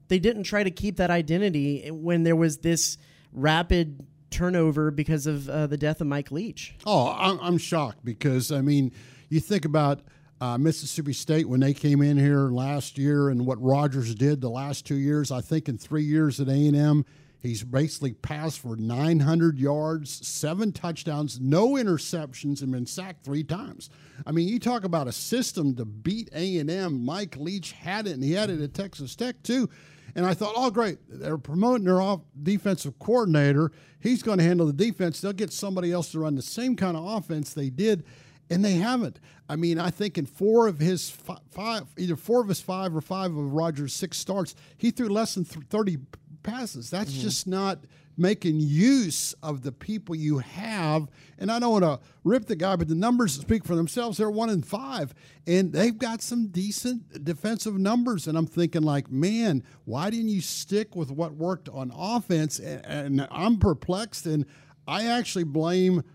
they 0.09 0.19
didn't 0.19 0.45
try 0.45 0.63
to 0.63 0.71
keep 0.71 0.97
that 0.97 1.11
identity 1.11 1.91
when 1.91 2.23
there 2.23 2.37
was 2.37 2.59
this 2.59 2.97
rapid 3.33 4.07
turnover 4.31 4.91
because 4.91 5.27
of 5.27 5.49
uh, 5.49 5.67
the 5.67 5.77
death 5.77 6.01
of 6.01 6.07
Mike 6.07 6.31
Leach. 6.31 6.75
Oh, 6.87 7.15
I'm, 7.41 7.59
shocked 7.59 8.05
because 8.05 8.53
I 8.53 8.61
mean, 8.61 8.93
you 9.29 9.41
think 9.41 9.65
about 9.65 10.01
uh, 10.41 10.59
Mississippi 10.59 11.13
State 11.13 11.49
when 11.49 11.61
they 11.61 11.75
came 11.75 12.03
in 12.03 12.17
here 12.17 12.49
last 12.49 12.99
year 12.99 13.29
and 13.29 13.45
what 13.47 13.61
Rogers 13.63 14.15
did 14.15 14.41
the 14.41 14.51
last 14.51 14.87
two 14.87 14.97
years. 14.97 15.31
I 15.31 15.41
think 15.41 15.69
in 15.69 15.79
three 15.79 16.05
years 16.05 16.41
at 16.41 16.49
A 16.49 16.53
and 16.53 16.77
M, 16.77 17.05
he's 17.41 17.65
basically 17.65 18.13
passed 18.13 18.61
for 18.61 18.77
900 18.77 19.59
yards, 19.59 20.27
seven 20.27 20.73
touchdowns, 20.73 21.41
no 21.41 21.71
interceptions, 21.71 22.63
and 22.63 22.73
been 22.73 22.87
sacked 22.87 23.25
three 23.25 23.45
times. 23.45 23.91
I 24.27 24.33
mean, 24.33 24.49
you 24.49 24.59
talk 24.59 24.85
about 24.85 25.09
a 25.09 25.13
system 25.13 25.75
to 25.77 25.85
beat 25.85 26.31
A 26.35 26.59
and 26.59 26.71
M. 26.71 27.05
Mike 27.05 27.37
Leach 27.37 27.73
had 27.73 28.07
it, 28.07 28.13
and 28.13 28.23
he 28.23 28.33
had 28.33 28.51
it 28.51 28.61
at 28.61 28.75
Texas 28.75 29.17
Tech 29.17 29.43
too. 29.43 29.69
And 30.15 30.27
I 30.27 30.35
thought, 30.35 30.55
oh, 30.57 30.71
great, 30.71 30.99
they're 31.09 31.39
promoting 31.39 31.85
their 31.85 32.01
off 32.01 32.21
defensive 32.43 32.99
coordinator. 32.99 33.73
He's 34.01 34.23
going 34.23 34.39
to 34.39 34.45
handle 34.45 34.67
the 34.67 34.73
defense. 34.73 35.21
They'll 35.21 35.33
get 35.33 35.53
somebody 35.53 35.93
else 35.93 36.13
to 36.13 36.21
run 36.21 36.35
the 36.35 36.43
same 36.43 36.77
kind 36.77 36.97
of 36.97 37.05
offense 37.05 37.55
they 37.55 37.71
did, 37.71 38.05
and 38.51 38.65
they 38.65 38.75
haven't. 38.75 39.21
I 39.49 39.57
mean, 39.57 39.79
I 39.79 39.91
think 39.91 40.19
in 40.19 40.27
four 40.27 40.67
of 40.67 40.79
his 40.79 41.11
five, 41.51 41.85
either 41.97 42.17
four 42.17 42.41
of 42.41 42.49
his 42.49 42.61
five 42.61 42.95
or 42.95 43.01
five 43.01 43.37
of 43.37 43.53
Rogers' 43.53 43.95
six 43.95 44.19
starts, 44.19 44.55
he 44.77 44.91
threw 44.91 45.09
less 45.09 45.35
than 45.35 45.45
30 45.45 45.99
passes. 46.43 46.91
That's 46.91 47.13
mm-hmm. 47.13 47.23
just 47.23 47.47
not 47.47 47.79
making 48.19 48.61
use 48.61 49.33
of 49.43 49.63
the 49.63 49.73
people 49.73 50.15
you 50.15 50.39
have. 50.39 51.09
And 51.39 51.51
I 51.51 51.59
don't 51.59 51.81
want 51.81 51.85
to 51.85 52.01
rip 52.25 52.47
the 52.47 52.57
guy, 52.57 52.77
but 52.77 52.89
the 52.89 52.95
numbers 52.95 53.35
speak 53.35 53.65
for 53.65 53.77
themselves. 53.77 54.19
They're 54.19 54.31
one 54.31 54.51
in 54.51 54.63
five, 54.63 55.15
and 55.47 55.73
they've 55.73 55.97
got 55.97 56.21
some 56.21 56.49
decent 56.49 57.25
defensive 57.25 57.79
numbers. 57.79 58.27
And 58.27 58.37
I'm 58.37 58.47
thinking, 58.47 58.83
like, 58.83 59.11
man, 59.11 59.63
why 59.85 60.11
didn't 60.11 60.31
you 60.31 60.41
stick 60.41 60.97
with 60.97 61.11
what 61.11 61.35
worked 61.35 61.69
on 61.69 61.93
offense? 61.97 62.59
And, 62.59 62.85
and 62.85 63.29
I'm 63.31 63.59
perplexed, 63.59 64.27
and 64.27 64.45
I 64.87 65.07
actually 65.07 65.45
blame– 65.45 66.03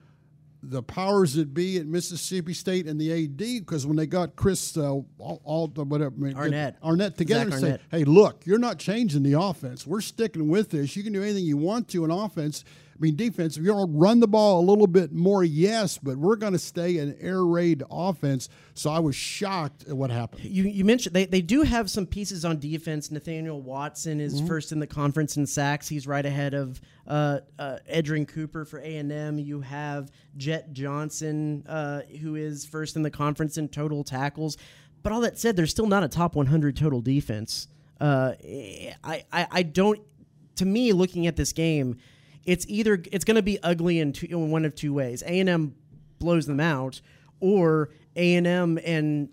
the 0.65 0.81
powers 0.81 1.33
that 1.33 1.53
be 1.53 1.77
at 1.77 1.85
Mississippi 1.85 2.53
State 2.53 2.87
and 2.87 2.99
the 2.99 3.25
AD 3.25 3.37
because 3.37 3.85
when 3.85 3.97
they 3.97 4.05
got 4.05 4.35
Chris 4.35 4.77
uh, 4.77 4.91
all, 4.91 5.41
all 5.43 5.67
whatever 5.67 6.15
Arnett 6.35 6.77
Arnett 6.81 7.17
together 7.17 7.51
and 7.51 7.59
say, 7.59 7.79
"Hey, 7.91 8.05
look, 8.05 8.45
you're 8.45 8.57
not 8.57 8.79
changing 8.79 9.23
the 9.23 9.39
offense. 9.39 9.85
We're 9.85 10.01
sticking 10.01 10.47
with 10.47 10.69
this. 10.69 10.95
You 10.95 11.03
can 11.03 11.11
do 11.11 11.21
anything 11.21 11.43
you 11.43 11.57
want 11.57 11.89
to 11.89 12.05
in 12.05 12.11
offense. 12.11 12.63
I 12.93 12.99
mean, 12.99 13.15
defense. 13.15 13.57
If 13.57 13.63
you 13.63 13.73
want 13.73 13.91
to 13.91 13.97
run 13.97 14.19
the 14.19 14.27
ball 14.27 14.59
a 14.59 14.65
little 14.65 14.87
bit 14.87 15.11
more, 15.11 15.43
yes, 15.43 15.97
but 15.97 16.17
we're 16.17 16.35
going 16.35 16.53
to 16.53 16.59
stay 16.59 16.99
an 16.99 17.15
air 17.19 17.43
raid 17.43 17.83
offense." 17.89 18.49
So 18.75 18.91
I 18.91 18.99
was 18.99 19.15
shocked 19.15 19.85
at 19.87 19.97
what 19.97 20.11
happened. 20.11 20.43
You, 20.43 20.63
you 20.63 20.85
mentioned 20.85 21.15
they, 21.15 21.25
they 21.25 21.41
do 21.41 21.63
have 21.63 21.89
some 21.89 22.05
pieces 22.05 22.45
on 22.45 22.59
defense. 22.59 23.11
Nathaniel 23.11 23.61
Watson 23.61 24.19
is 24.19 24.35
mm-hmm. 24.35 24.47
first 24.47 24.71
in 24.71 24.79
the 24.79 24.87
conference 24.87 25.37
in 25.37 25.45
sacks. 25.45 25.87
He's 25.87 26.05
right 26.07 26.25
ahead 26.25 26.53
of 26.53 26.79
uh, 27.07 27.39
uh, 27.57 27.77
Edgerrin 27.91 28.27
Cooper 28.27 28.65
for 28.65 28.79
A 28.79 28.97
and 28.97 29.11
M. 29.11 29.39
You 29.39 29.61
have 29.61 30.11
Jett 30.37 30.73
Johnson, 30.73 31.65
uh, 31.67 32.01
who 32.21 32.35
is 32.35 32.65
first 32.65 32.95
in 32.95 33.01
the 33.01 33.11
conference 33.11 33.57
in 33.57 33.69
total 33.69 34.03
tackles. 34.03 34.57
But 35.01 35.11
all 35.11 35.21
that 35.21 35.37
said, 35.37 35.55
they're 35.55 35.67
still 35.67 35.87
not 35.87 36.03
a 36.03 36.07
top 36.07 36.35
100 36.35 36.77
total 36.77 37.01
defense. 37.01 37.67
Uh, 37.99 38.33
I, 39.03 39.23
I, 39.31 39.47
I 39.51 39.63
don't. 39.63 39.99
To 40.57 40.65
me, 40.65 40.93
looking 40.93 41.25
at 41.25 41.35
this 41.35 41.51
game, 41.51 41.97
it's 42.45 42.65
either 42.67 43.01
it's 43.11 43.25
going 43.25 43.35
to 43.35 43.43
be 43.43 43.61
ugly 43.63 43.99
in, 43.99 44.13
two, 44.13 44.27
in 44.29 44.51
one 44.51 44.65
of 44.65 44.75
two 44.75 44.93
ways. 44.93 45.23
A 45.23 45.39
and 45.39 45.49
M 45.49 45.75
blows 46.19 46.45
them 46.45 46.59
out, 46.59 47.01
or 47.39 47.89
A 48.15 48.35
and 48.35 48.47
M 48.47 48.79
and 48.83 49.29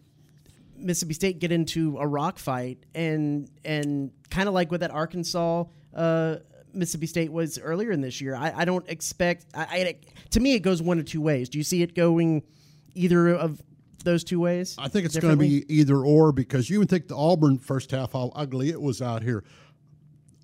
Mississippi 0.77 1.15
State 1.15 1.39
get 1.39 1.53
into 1.53 1.99
a 1.99 2.07
rock 2.07 2.39
fight, 2.39 2.79
and 2.95 3.51
and 3.65 4.13
kind 4.31 4.49
of 4.49 4.55
like 4.55 4.71
with 4.71 4.81
that 4.81 4.91
Arkansas 4.91 5.65
uh, 5.95 6.37
Mississippi 6.73 7.07
State 7.07 7.33
was 7.33 7.59
earlier 7.59 7.91
in 7.91 8.01
this 8.01 8.21
year. 8.21 8.35
I, 8.35 8.53
I 8.57 8.65
don't 8.65 8.89
expect. 8.89 9.47
I, 9.55 9.63
I, 9.63 9.97
to 10.31 10.41
me, 10.41 10.55
it 10.55 10.61
goes 10.61 10.81
one 10.81 10.99
of 10.99 11.05
two 11.05 11.21
ways. 11.21 11.49
Do 11.49 11.59
you 11.59 11.65
see 11.65 11.83
it 11.83 11.95
going 11.95 12.43
either 12.95 13.31
of 13.31 13.61
those 14.05 14.25
two 14.25 14.41
ways? 14.41 14.77
I 14.79 14.89
think 14.89 15.05
it's 15.05 15.19
going 15.19 15.37
to 15.37 15.39
be 15.39 15.65
either 15.73 15.97
or 15.97 16.33
because 16.33 16.71
you 16.71 16.79
would 16.79 16.89
think 16.89 17.09
the 17.09 17.17
Auburn 17.17 17.59
first 17.59 17.91
half 17.91 18.13
how 18.13 18.33
ugly 18.35 18.71
it 18.71 18.81
was 18.81 19.03
out 19.03 19.23
here. 19.23 19.45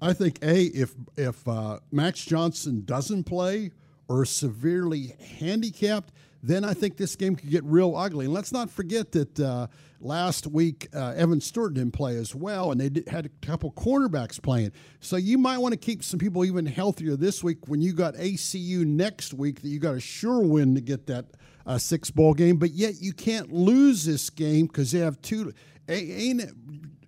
I 0.00 0.12
think 0.12 0.38
a 0.42 0.64
if 0.64 0.94
if 1.16 1.46
uh, 1.48 1.78
Max 1.90 2.24
Johnson 2.24 2.84
doesn't 2.84 3.24
play 3.24 3.70
or 4.08 4.22
is 4.22 4.30
severely 4.30 5.16
handicapped, 5.38 6.12
then 6.42 6.64
I 6.64 6.74
think 6.74 6.96
this 6.96 7.16
game 7.16 7.34
could 7.34 7.50
get 7.50 7.64
real 7.64 7.96
ugly. 7.96 8.26
And 8.26 8.34
let's 8.34 8.52
not 8.52 8.70
forget 8.70 9.12
that 9.12 9.40
uh, 9.40 9.66
last 10.00 10.46
week 10.46 10.88
uh, 10.94 11.14
Evan 11.16 11.40
Stewart 11.40 11.74
didn't 11.74 11.92
play 11.92 12.16
as 12.16 12.34
well, 12.34 12.70
and 12.70 12.80
they 12.80 12.88
did, 12.88 13.08
had 13.08 13.26
a 13.26 13.46
couple 13.46 13.72
cornerbacks 13.72 14.40
playing. 14.40 14.72
So 15.00 15.16
you 15.16 15.38
might 15.38 15.58
want 15.58 15.72
to 15.72 15.78
keep 15.78 16.04
some 16.04 16.18
people 16.18 16.44
even 16.44 16.66
healthier 16.66 17.16
this 17.16 17.42
week 17.42 17.66
when 17.66 17.80
you 17.80 17.92
got 17.92 18.14
ACU 18.14 18.86
next 18.86 19.34
week 19.34 19.62
that 19.62 19.68
you 19.68 19.78
got 19.78 19.96
a 19.96 20.00
sure 20.00 20.40
win 20.40 20.74
to 20.74 20.80
get 20.80 21.06
that 21.06 21.26
uh, 21.66 21.78
six 21.78 22.10
ball 22.10 22.34
game. 22.34 22.58
But 22.58 22.70
yet 22.70 23.00
you 23.00 23.12
can't 23.12 23.52
lose 23.52 24.04
this 24.04 24.30
game 24.30 24.66
because 24.66 24.92
they 24.92 25.00
have 25.00 25.20
two. 25.22 25.52
Ain't 25.88 26.42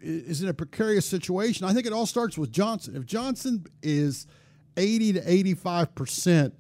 is 0.00 0.43
in 0.43 0.49
a 0.49 0.55
precarious 0.55 1.07
situation. 1.07 1.67
I 1.67 1.73
think 1.73 1.87
it 1.87 1.93
all 1.93 2.07
starts 2.07 2.38
with 2.38 2.50
Johnson. 2.52 2.97
If 2.97 3.07
Johnson 3.07 3.67
is– 3.83 4.26
80 4.78 5.14
to 5.14 5.31
85 5.31 5.95
percent, 5.95 6.55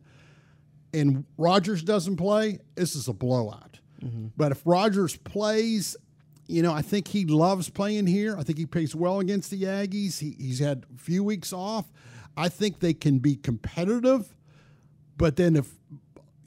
and 0.92 1.24
Rogers 1.36 1.82
doesn't 1.82 2.16
play, 2.16 2.58
this 2.74 2.96
is 2.96 3.08
a 3.08 3.12
blowout. 3.12 3.78
Mm-hmm. 4.02 4.28
But 4.36 4.52
if 4.52 4.62
Rogers 4.64 5.16
plays, 5.16 5.96
you 6.46 6.62
know, 6.62 6.72
I 6.72 6.82
think 6.82 7.08
he 7.08 7.24
loves 7.24 7.70
playing 7.70 8.06
here. 8.06 8.36
I 8.36 8.42
think 8.42 8.58
he 8.58 8.66
plays 8.66 8.94
well 8.94 9.20
against 9.20 9.50
the 9.50 9.62
Aggies. 9.62 10.18
He, 10.18 10.36
he's 10.38 10.58
had 10.58 10.84
a 10.94 10.98
few 10.98 11.22
weeks 11.22 11.52
off. 11.52 11.86
I 12.36 12.48
think 12.48 12.80
they 12.80 12.94
can 12.94 13.18
be 13.18 13.36
competitive. 13.36 14.34
But 15.16 15.36
then 15.36 15.56
if 15.56 15.66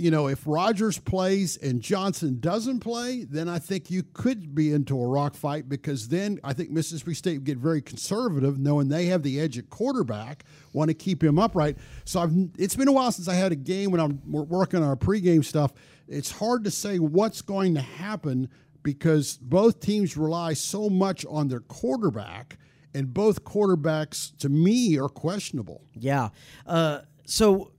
you 0.02 0.12
know 0.12 0.28
if 0.28 0.42
Rogers 0.46 0.98
plays 0.98 1.58
and 1.58 1.82
Johnson 1.82 2.40
doesn't 2.40 2.80
play, 2.80 3.24
then 3.24 3.48
I 3.48 3.60
think 3.60 3.92
you 3.92 4.04
could 4.14 4.56
be 4.56 4.74
into 4.74 5.00
a 5.00 5.08
rock 5.08 5.36
fight 5.36 5.70
because 5.70 6.08
then 6.08 6.40
I 6.44 6.54
think 6.54 6.72
Mississippi 6.72 7.14
State 7.14 7.38
would 7.38 7.44
get 7.46 7.58
very 7.58 7.82
conservative, 7.82 8.58
knowing 8.58 8.90
they 8.90 9.06
have 9.06 9.24
the 9.24 9.40
edge 9.40 9.58
at 9.58 9.70
quarterback, 9.70 10.44
want 10.74 10.90
to 10.90 10.94
keep 10.94 11.24
him 11.24 11.38
upright. 11.38 11.78
So 12.04 12.20
I've, 12.20 12.34
it's 12.58 12.76
been 12.76 12.88
a 12.88 12.92
while 12.92 13.12
since 13.12 13.28
I 13.28 13.36
had 13.36 13.52
a 13.52 13.56
game 13.56 13.92
when 13.92 14.02
I'm 14.02 14.20
working 14.26 14.82
on 14.82 14.90
our 14.90 14.96
pregame 14.96 15.46
stuff. 15.46 15.72
It's 16.08 16.32
hard 16.32 16.64
to 16.64 16.72
say 16.72 16.98
what's 17.00 17.42
going 17.42 17.76
to 17.76 17.82
happen 17.82 18.50
because 18.84 19.38
both 19.38 19.80
teams 19.80 20.18
rely 20.18 20.54
so 20.54 20.90
much 20.90 21.26
on 21.30 21.48
their 21.48 21.60
quarterback, 21.60 22.58
and 22.94 23.14
both 23.14 23.44
quarterbacks 23.44 24.36
to 24.40 24.50
me 24.50 24.98
are 24.98 25.10
questionable. 25.10 25.84
Yeah. 25.94 26.30
Uh, 26.66 27.02
so 27.26 27.72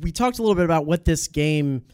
we 0.00 0.12
talked 0.12 0.38
a 0.38 0.42
little 0.42 0.54
bit 0.54 0.64
about 0.64 0.86
what 0.86 1.04
this 1.04 1.28
game 1.28 1.84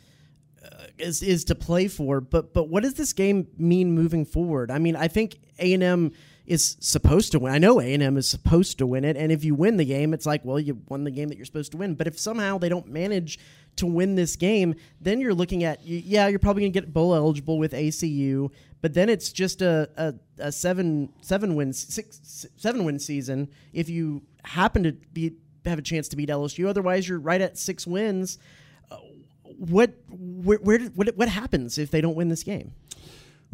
uh, 0.65 0.87
is 0.99 1.23
is 1.23 1.45
to 1.45 1.55
play 1.55 1.89
for, 1.89 2.21
but 2.21 2.55
but 2.55 2.69
what 2.69 2.83
does 2.83 2.95
this 2.95 3.13
game 3.13 3.49
mean 3.59 3.93
moving 3.93 4.25
forward? 4.25 4.71
I 4.71 4.79
mean, 4.79 4.97
I 4.97 5.09
think 5.09 5.39
A 5.59 5.73
and 5.75 5.83
M 5.83 6.13
is 6.47 6.77
supposed 6.81 7.33
to 7.33 7.39
win. 7.41 7.53
I 7.53 7.59
know 7.59 7.81
A 7.81 7.93
and 7.93 8.03
M 8.03 8.17
is 8.17 8.29
supposed 8.29 8.79
to 8.79 8.87
win 8.87 9.05
it, 9.05 9.17
and 9.17 9.31
if 9.31 9.45
you 9.45 9.55
win 9.55 9.77
the 9.77 9.85
game, 9.85 10.15
it's 10.15 10.27
like, 10.27 10.45
well, 10.45 10.59
you 10.59 10.81
won 10.89 11.05
the 11.05 11.11
game 11.11 11.29
that 11.29 11.37
you're 11.37 11.45
supposed 11.45 11.73
to 11.73 11.79
win. 11.79 11.95
But 11.95 12.07
if 12.07 12.19
somehow 12.19 12.59
they 12.59 12.69
don't 12.69 12.89
manage 12.89 13.39
to 13.77 13.87
win 13.87 14.15
this 14.15 14.37
game, 14.37 14.75
then 15.01 15.21
you're 15.21 15.35
looking 15.35 15.65
at 15.65 15.85
yeah, 15.85 16.29
you're 16.29 16.39
probably 16.39 16.63
going 16.63 16.73
to 16.73 16.81
get 16.81 16.93
bowl 16.93 17.15
eligible 17.15 17.59
with 17.59 17.73
ACU, 17.73 18.51
but 18.81 18.95
then 18.95 19.09
it's 19.09 19.33
just 19.33 19.61
a, 19.61 19.91
a, 19.97 20.15
a 20.39 20.53
seven 20.53 21.13
seven 21.21 21.55
win 21.55 21.73
six 21.73 22.47
seven 22.57 22.85
win 22.85 22.99
season 22.99 23.49
if 23.73 23.89
you 23.89 24.23
happen 24.45 24.83
to 24.85 24.93
be 24.93 25.35
have 25.71 25.79
a 25.79 25.83
chance 25.83 26.09
to 26.09 26.17
beat 26.17 26.29
LSU. 26.29 26.67
Otherwise, 26.69 27.09
you're 27.09 27.19
right 27.19 27.41
at 27.41 27.59
six 27.59 27.87
wins. 27.87 28.39
Uh, 28.91 28.97
what 29.59 29.95
where, 30.11 30.59
where 30.59 30.79
did, 30.79 30.97
what 30.97 31.17
what 31.17 31.29
happens 31.29 31.79
if 31.79 31.91
they 31.91 32.01
don't 32.01 32.15
win 32.17 32.29
this 32.29 32.43
game? 32.43 32.73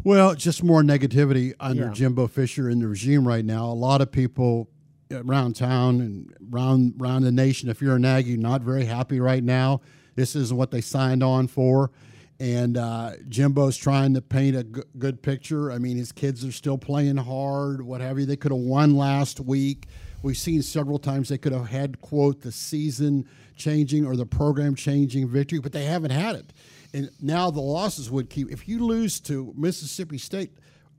Well, 0.03 0.35
just 0.35 0.63
more 0.63 0.81
negativity 0.81 1.53
under 1.59 1.85
Yeah. 1.85 1.91
Jimbo 1.93 2.27
Fisher 2.27 2.69
and 2.69 2.81
the 2.81 2.87
regime 2.87 3.27
right 3.27 3.45
now. 3.45 3.65
A 3.65 3.73
lot 3.73 4.01
of 4.01 4.11
people 4.11 4.69
around 5.11 5.55
town 5.55 6.01
and 6.01 6.33
around 6.53 6.95
around 6.99 7.23
the 7.23 7.31
nation, 7.31 7.69
if 7.69 7.81
you're 7.81 7.95
an 7.95 8.05
Aggie, 8.05 8.37
not 8.37 8.61
very 8.61 8.85
happy 8.85 9.19
right 9.19 9.43
now. 9.43 9.81
This 10.15 10.35
isn't 10.35 10.55
what 10.57 10.71
they 10.71 10.81
signed 10.81 11.23
on 11.23 11.47
for. 11.47 11.91
And 12.39 12.77
uh, 12.77 13.11
Jimbo's 13.29 13.77
trying 13.77 14.15
to 14.15 14.21
paint 14.21 14.55
a 14.55 14.63
g- 14.63 14.81
good 14.97 15.21
picture. 15.21 15.71
I 15.71 15.77
mean, 15.77 15.97
his 15.97 16.11
kids 16.11 16.43
are 16.43 16.51
still 16.51 16.77
playing 16.77 17.15
hard, 17.17 17.81
what 17.81 18.01
have 18.01 18.19
you. 18.19 18.25
They 18.25 18.35
could 18.35 18.51
have 18.51 18.59
won 18.59 18.95
last 18.95 19.39
week. 19.39 19.87
We've 20.23 20.37
seen 20.37 20.61
several 20.61 20.99
times 20.99 21.27
they 21.27 21.37
could 21.37 21.51
have 21.51 21.67
had, 21.67 21.99
quote, 21.99 22.41
the 22.41 22.51
season 22.51 23.27
changing 23.57 24.05
or 24.05 24.15
the 24.15 24.25
program 24.25 24.73
changing 24.73 25.27
victory, 25.27 25.59
but 25.59 25.73
they 25.73 25.83
haven't 25.83 26.11
had 26.11 26.37
it. 26.37 26.53
And 26.93 27.09
now 27.21 27.51
the 27.51 27.59
losses 27.59 28.09
would 28.09 28.29
keep. 28.29 28.49
If 28.49 28.67
you 28.67 28.85
lose 28.85 29.19
to 29.21 29.53
Mississippi 29.57 30.17
State, 30.17 30.51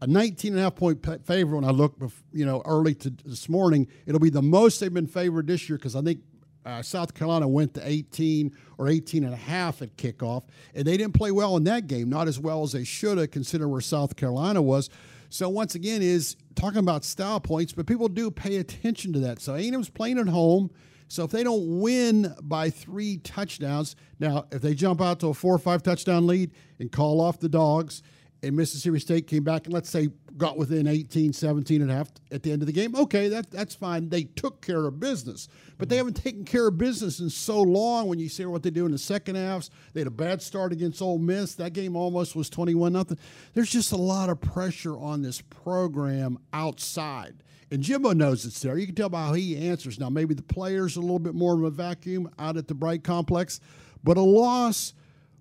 a 0.03 0.07
19 0.07 0.53
and 0.53 0.61
a 0.61 0.65
half 0.65 0.75
point 0.75 1.03
favorite, 1.25 1.57
when 1.57 1.65
I 1.65 1.71
look, 1.71 1.97
you 2.33 2.45
know, 2.45 2.63
early 2.67 2.95
to 2.97 3.11
this 3.25 3.49
morning, 3.49 3.89
it'll 4.05 4.21
be 4.21 4.29
the 4.29 4.43
most 4.43 4.79
they've 4.79 4.93
been 4.93 5.07
favored 5.07 5.47
this 5.47 5.71
year 5.71 5.79
because 5.79 5.97
I 5.97 6.03
think 6.03 6.21
uh, 6.67 6.83
South 6.83 7.15
Carolina 7.15 7.49
went 7.49 7.73
to 7.75 7.89
18 7.89 8.55
or 8.77 8.89
18 8.89 9.25
and 9.25 9.33
a 9.33 9.39
half 9.39 9.81
at 9.81 9.97
kickoff, 9.97 10.45
and 10.75 10.85
they 10.85 10.99
didn't 10.99 11.15
play 11.15 11.31
well 11.31 11.57
in 11.57 11.65
that 11.65 11.87
game, 11.87 12.11
not 12.11 12.29
as 12.29 12.39
well 12.39 12.63
as 12.63 12.73
they 12.73 12.85
should 12.85 13.17
have, 13.17 13.31
considering 13.31 13.71
where 13.71 13.81
South 13.81 14.17
Carolina 14.17 14.61
was. 14.61 14.91
So 15.35 15.49
once 15.49 15.75
again, 15.75 16.01
is 16.01 16.37
talking 16.55 16.79
about 16.79 17.05
style 17.05 17.41
points, 17.41 17.73
but 17.73 17.87
people 17.87 18.07
do 18.07 18.31
pay 18.31 18.59
attention 18.59 19.13
to 19.15 19.19
that. 19.19 19.41
So 19.41 19.57
A&M's 19.57 19.91
playing 19.91 20.21
at 20.21 20.29
home. 20.29 20.71
So 21.09 21.25
if 21.25 21.33
they 21.33 21.43
don't 21.43 21.81
win 21.81 22.33
by 22.41 22.71
three 22.71 23.17
touchdowns, 23.17 23.97
now 24.21 24.47
if 24.53 24.63
they 24.63 24.75
jump 24.75 25.01
out 25.01 25.19
to 25.21 25.31
a 25.31 25.35
four 25.35 25.53
or 25.53 25.59
five 25.59 25.83
touchdown 25.83 26.29
lead 26.29 26.53
and 26.79 26.93
call 26.93 27.21
off 27.21 27.41
the 27.41 27.49
dogs, 27.49 28.01
and 28.45 28.55
Mississippi 28.55 29.01
State 29.01 29.27
came 29.27 29.43
back 29.43 29.65
and 29.65 29.75
let's 29.75 29.91
say 29.91 30.07
got 30.37 30.57
within 30.57 30.87
18, 30.87 31.33
17 31.33 31.83
and 31.83 31.91
a 31.91 31.95
half 31.95 32.11
at 32.31 32.43
the 32.43 32.53
end 32.53 32.63
of 32.63 32.67
the 32.67 32.73
game, 32.73 32.95
okay, 32.95 33.29
that, 33.29 33.51
that's 33.51 33.75
fine. 33.75 34.09
They 34.09 34.25
took 34.25 34.61
care 34.61 34.87
of 34.87 34.99
business. 34.99 35.49
But 35.79 35.89
they 35.89 35.97
mm-hmm. 35.97 36.07
haven't 36.07 36.23
taken 36.23 36.45
care 36.45 36.69
of 36.69 36.79
business 36.79 37.21
in 37.21 37.31
so 37.31 37.61
long 37.63 38.09
when 38.09 38.19
you 38.19 38.29
see 38.29 38.45
what 38.47 38.63
they 38.63 38.71
do 38.71 38.87
in 38.87 38.93
the 38.93 38.99
second 38.99 39.37
halves. 39.37 39.71
They 39.93 40.01
had 40.01 40.07
a 40.07 40.13
bad 40.13 40.43
start 40.43 40.73
against 40.73 41.01
Ole 41.01 41.19
Miss. 41.19 41.55
That 41.55 41.73
game 41.73 41.97
almost 41.97 42.37
was 42.37 42.51
21 42.51 42.93
nothing. 42.93 43.19
There's 43.55 43.71
just 43.71 43.93
a 43.93 43.97
lot 43.97 44.29
of 44.29 44.41
pressure 44.41 44.97
on 44.97 45.23
this 45.23 45.41
program 45.41 46.39
outside. 46.53 47.43
And 47.71 47.83
Jimbo 47.83 48.13
knows 48.13 48.45
it's 48.45 48.61
there. 48.61 48.79
You 48.79 48.87
can 48.87 48.95
tell 48.95 49.09
by 49.09 49.27
how 49.27 49.33
he 49.33 49.69
answers. 49.69 49.99
Now, 49.99 50.11
maybe 50.11 50.35
the 50.35 50.43
players 50.43 50.97
are 50.97 51.01
a 51.01 51.03
little 51.03 51.19
bit 51.19 51.35
more 51.35 51.55
of 51.55 51.65
a 51.65 51.71
vacuum 51.71 52.31
out 52.39 52.57
at 52.57 52.69
the 52.69 52.75
Bright 52.75 53.03
Complex, 53.03 53.61
but 54.03 54.17
a 54.17 54.23
loss 54.23 54.95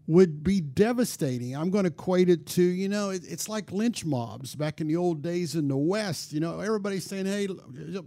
would 0.05 0.43
be 0.43 0.60
devastating. 0.60 1.55
I'm 1.55 1.69
going 1.69 1.86
to 1.86 1.91
equate 1.91 2.29
it 2.29 2.45
to, 2.48 2.62
you 2.62 2.89
know, 2.89 3.12
it, 3.12 3.24
it's 3.25 3.48
like 3.48 3.72
lynch 3.72 4.03
mobs 4.03 4.53
back 4.55 4.81
in 4.81 4.88
the 4.88 4.98
old 4.98 5.22
days 5.22 5.55
in 5.55 5.67
the 5.67 5.77
West. 5.77 6.33
You 6.33 6.41
know, 6.41 6.60
everybody's 6.60 7.05
saying, 7.05 7.25
hey, 7.25 7.48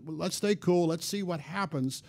let's 0.04 0.36
stay 0.36 0.56
cool, 0.56 0.86
let's 0.86 1.06
see 1.06 1.22
what 1.22 1.40
happens. 1.40 2.02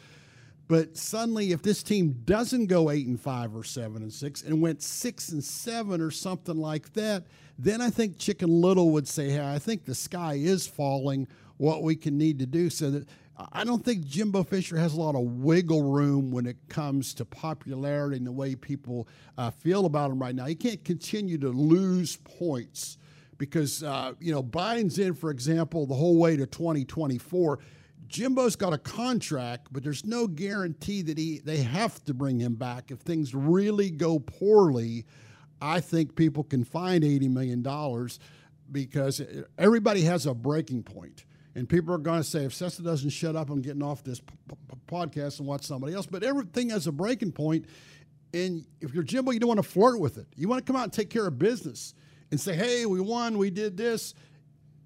But 0.68 0.98
suddenly, 0.98 1.54
if 1.54 1.62
this 1.62 1.82
team 1.82 2.22
doesn't 2.26 2.66
go 2.66 2.90
eight 2.90 3.08
and 3.08 3.20
five 3.20 3.56
or 3.56 3.64
seven 3.64 4.02
and 4.02 4.12
six 4.12 4.42
and 4.42 4.62
went 4.62 4.82
six 4.82 5.30
and 5.30 5.42
seven 5.42 6.02
or 6.02 6.12
something 6.12 6.58
like 6.58 6.92
that, 6.94 7.24
then 7.58 7.82
I 7.82 7.90
think 7.90 8.18
Chicken 8.18 8.50
Little 8.50 8.92
would 8.92 9.08
say, 9.08 9.30
"Hey, 9.30 9.48
I 9.48 9.60
think 9.60 9.86
the 9.86 9.96
sky 9.96 10.34
is 10.34 10.68
falling. 10.68 11.28
What 11.56 11.84
we 11.84 11.96
can 11.96 12.18
need 12.18 12.40
to 12.40 12.46
do 12.46 12.70
so 12.70 12.92
that 12.92 13.08
I 13.52 13.64
don't 13.64 13.86
think 13.86 14.06
Jimbo 14.06 14.44
Fisher 14.44 14.78
has 14.78 14.94
a 14.96 15.00
lot 15.00 15.16
of 15.16 15.22
wiggle 15.22 15.84
room 15.84 16.32
when 16.32 16.48
it 16.48 16.58
comes 16.70 17.14
to 17.16 17.26
popularity 17.26 18.18
and 18.18 18.26
the 18.26 18.32
way 18.32 18.56
people 18.56 19.08
uh, 19.38 19.52
feel 19.52 19.86
about 19.86 20.10
him 20.10 20.20
right 20.20 20.34
now. 20.34 20.46
He 20.46 20.56
can't 20.56 20.84
continue 20.84 21.38
to 21.40 21.50
lose 21.50 22.18
points 22.18 22.98
because 23.38 23.84
uh, 23.84 24.14
you 24.20 24.32
know 24.32 24.42
Biden's 24.42 24.98
in, 24.98 25.14
for 25.14 25.30
example, 25.30 25.86
the 25.86 25.94
whole 25.94 26.18
way 26.18 26.36
to 26.36 26.48
2024. 26.48 27.60
Jimbo's 28.08 28.56
got 28.56 28.74
a 28.74 28.78
contract, 28.78 29.68
but 29.72 29.84
there's 29.84 30.06
no 30.06 30.28
guarantee 30.28 31.02
that 31.04 31.18
he 31.18 31.40
they 31.40 31.58
have 31.58 32.04
to 32.06 32.14
bring 32.14 32.40
him 32.40 32.56
back 32.56 32.90
if 32.90 33.00
things 33.00 33.36
really 33.36 33.92
go 33.92 34.18
poorly. 34.18 35.06
I 35.62 35.80
think 35.80 36.16
people 36.16 36.44
can 36.44 36.64
find 36.64 37.04
80 37.04 37.30
million 37.30 37.62
dollars 37.62 38.20
because 38.72 39.22
everybody 39.58 40.02
has 40.02 40.26
a 40.26 40.34
breaking 40.34 40.84
point. 40.84 41.26
And 41.58 41.68
people 41.68 41.92
are 41.92 41.98
going 41.98 42.20
to 42.20 42.24
say, 42.24 42.46
if 42.46 42.54
Cessna 42.54 42.86
doesn't 42.86 43.10
shut 43.10 43.36
up, 43.36 43.50
I'm 43.50 43.64
getting 43.64 43.82
off 43.82 44.04
this 44.04 44.20
p- 44.20 44.36
p- 44.48 44.76
podcast 44.88 45.40
and 45.40 45.48
watch 45.48 45.64
somebody 45.64 45.96
else. 45.96 46.06
But 46.06 46.22
everything 46.22 46.70
has 46.70 46.86
a 46.86 46.92
breaking 46.92 47.32
point. 47.32 47.66
And 48.32 48.64
if 48.80 48.94
you're 48.94 49.02
Jimbo, 49.02 49.32
you 49.32 49.40
don't 49.40 49.48
want 49.48 49.64
to 49.64 49.68
flirt 49.68 50.00
with 50.00 50.20
it. 50.20 50.28
You 50.36 50.48
want 50.48 50.64
to 50.64 50.72
come 50.72 50.80
out 50.80 50.84
and 50.84 50.94
take 50.94 51.10
care 51.10 51.26
of 51.26 51.40
business 51.40 51.96
and 52.30 52.40
say, 52.40 52.54
hey, 52.54 52.86
we 52.86 53.02
won, 53.02 53.40
we 53.40 53.50
did 53.50 53.76
this. 53.76 54.14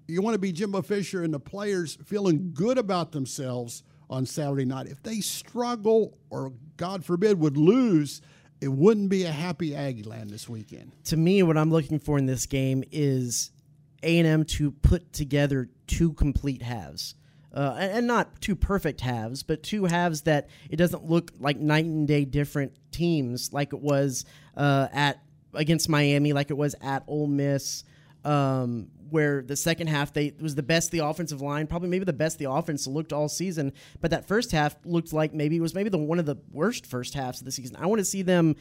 You 0.08 0.22
want 0.22 0.32
to 0.32 0.38
be 0.38 0.50
Jimbo 0.50 0.80
Fisher 0.80 1.22
and 1.22 1.34
the 1.34 1.38
players 1.38 1.98
feeling 2.06 2.52
good 2.54 2.78
about 2.78 3.12
themselves 3.12 3.82
on 4.08 4.24
Saturday 4.24 4.64
night. 4.64 4.86
If 4.86 5.02
they 5.02 5.20
struggle 5.20 6.16
or, 6.30 6.54
God 6.78 7.04
forbid, 7.04 7.38
would 7.38 7.58
lose, 7.58 8.22
it 8.62 8.68
wouldn't 8.68 9.10
be 9.10 9.24
a 9.24 9.30
happy 9.30 9.76
Aggie 9.76 10.04
land 10.04 10.30
this 10.30 10.48
weekend. 10.48 10.92
To 11.04 11.18
me, 11.18 11.42
what 11.42 11.58
I'm 11.58 11.70
looking 11.70 11.98
for 11.98 12.16
in 12.16 12.24
this 12.24 12.46
game 12.46 12.82
is 12.90 13.50
A&M 14.02 14.44
to 14.44 14.70
put 14.70 15.12
together 15.12 15.70
two 15.86 16.12
complete 16.12 16.62
halves. 16.62 17.14
Uh, 17.54 17.76
and, 17.78 17.92
and 17.92 18.06
not 18.06 18.40
two 18.40 18.56
perfect 18.56 19.02
halves, 19.02 19.42
but 19.42 19.62
two 19.62 19.84
halves 19.84 20.22
that 20.22 20.48
it 20.70 20.76
doesn't 20.76 21.04
look 21.04 21.32
like 21.38 21.58
night 21.58 21.84
and 21.84 22.08
day 22.08 22.24
different 22.24 22.72
teams 22.90 23.52
like 23.52 23.74
it 23.74 23.80
was 23.80 24.24
uh, 24.56 24.88
at 24.92 25.22
against 25.54 25.88
Miami, 25.88 26.32
like 26.32 26.50
it 26.50 26.56
was 26.56 26.74
at 26.80 27.04
Ole 27.06 27.26
Miss, 27.26 27.84
um, 28.24 28.88
where 29.10 29.42
the 29.42 29.56
second 29.56 29.88
half 29.88 30.14
they 30.14 30.32
was 30.40 30.54
the 30.54 30.62
best 30.62 30.90
the 30.90 31.00
offensive 31.00 31.42
line, 31.42 31.66
probably 31.66 31.88
maybe 31.88 32.06
the 32.06 32.12
best 32.12 32.38
the 32.38 32.50
offense 32.50 32.86
looked 32.86 33.12
all 33.12 33.28
season, 33.28 33.72
but 34.00 34.10
that 34.12 34.26
first 34.26 34.52
half 34.52 34.74
looked 34.84 35.12
like 35.12 35.34
maybe 35.34 35.56
it 35.56 35.60
was 35.60 35.74
maybe 35.74 35.90
the 35.90 35.98
one 35.98 36.18
of 36.18 36.26
the 36.26 36.36
worst 36.50 36.86
first 36.86 37.12
halves 37.14 37.40
of 37.40 37.44
the 37.44 37.52
season. 37.52 37.76
I 37.76 37.86
want 37.86 37.98
to 37.98 38.04
see 38.04 38.22
them 38.22 38.56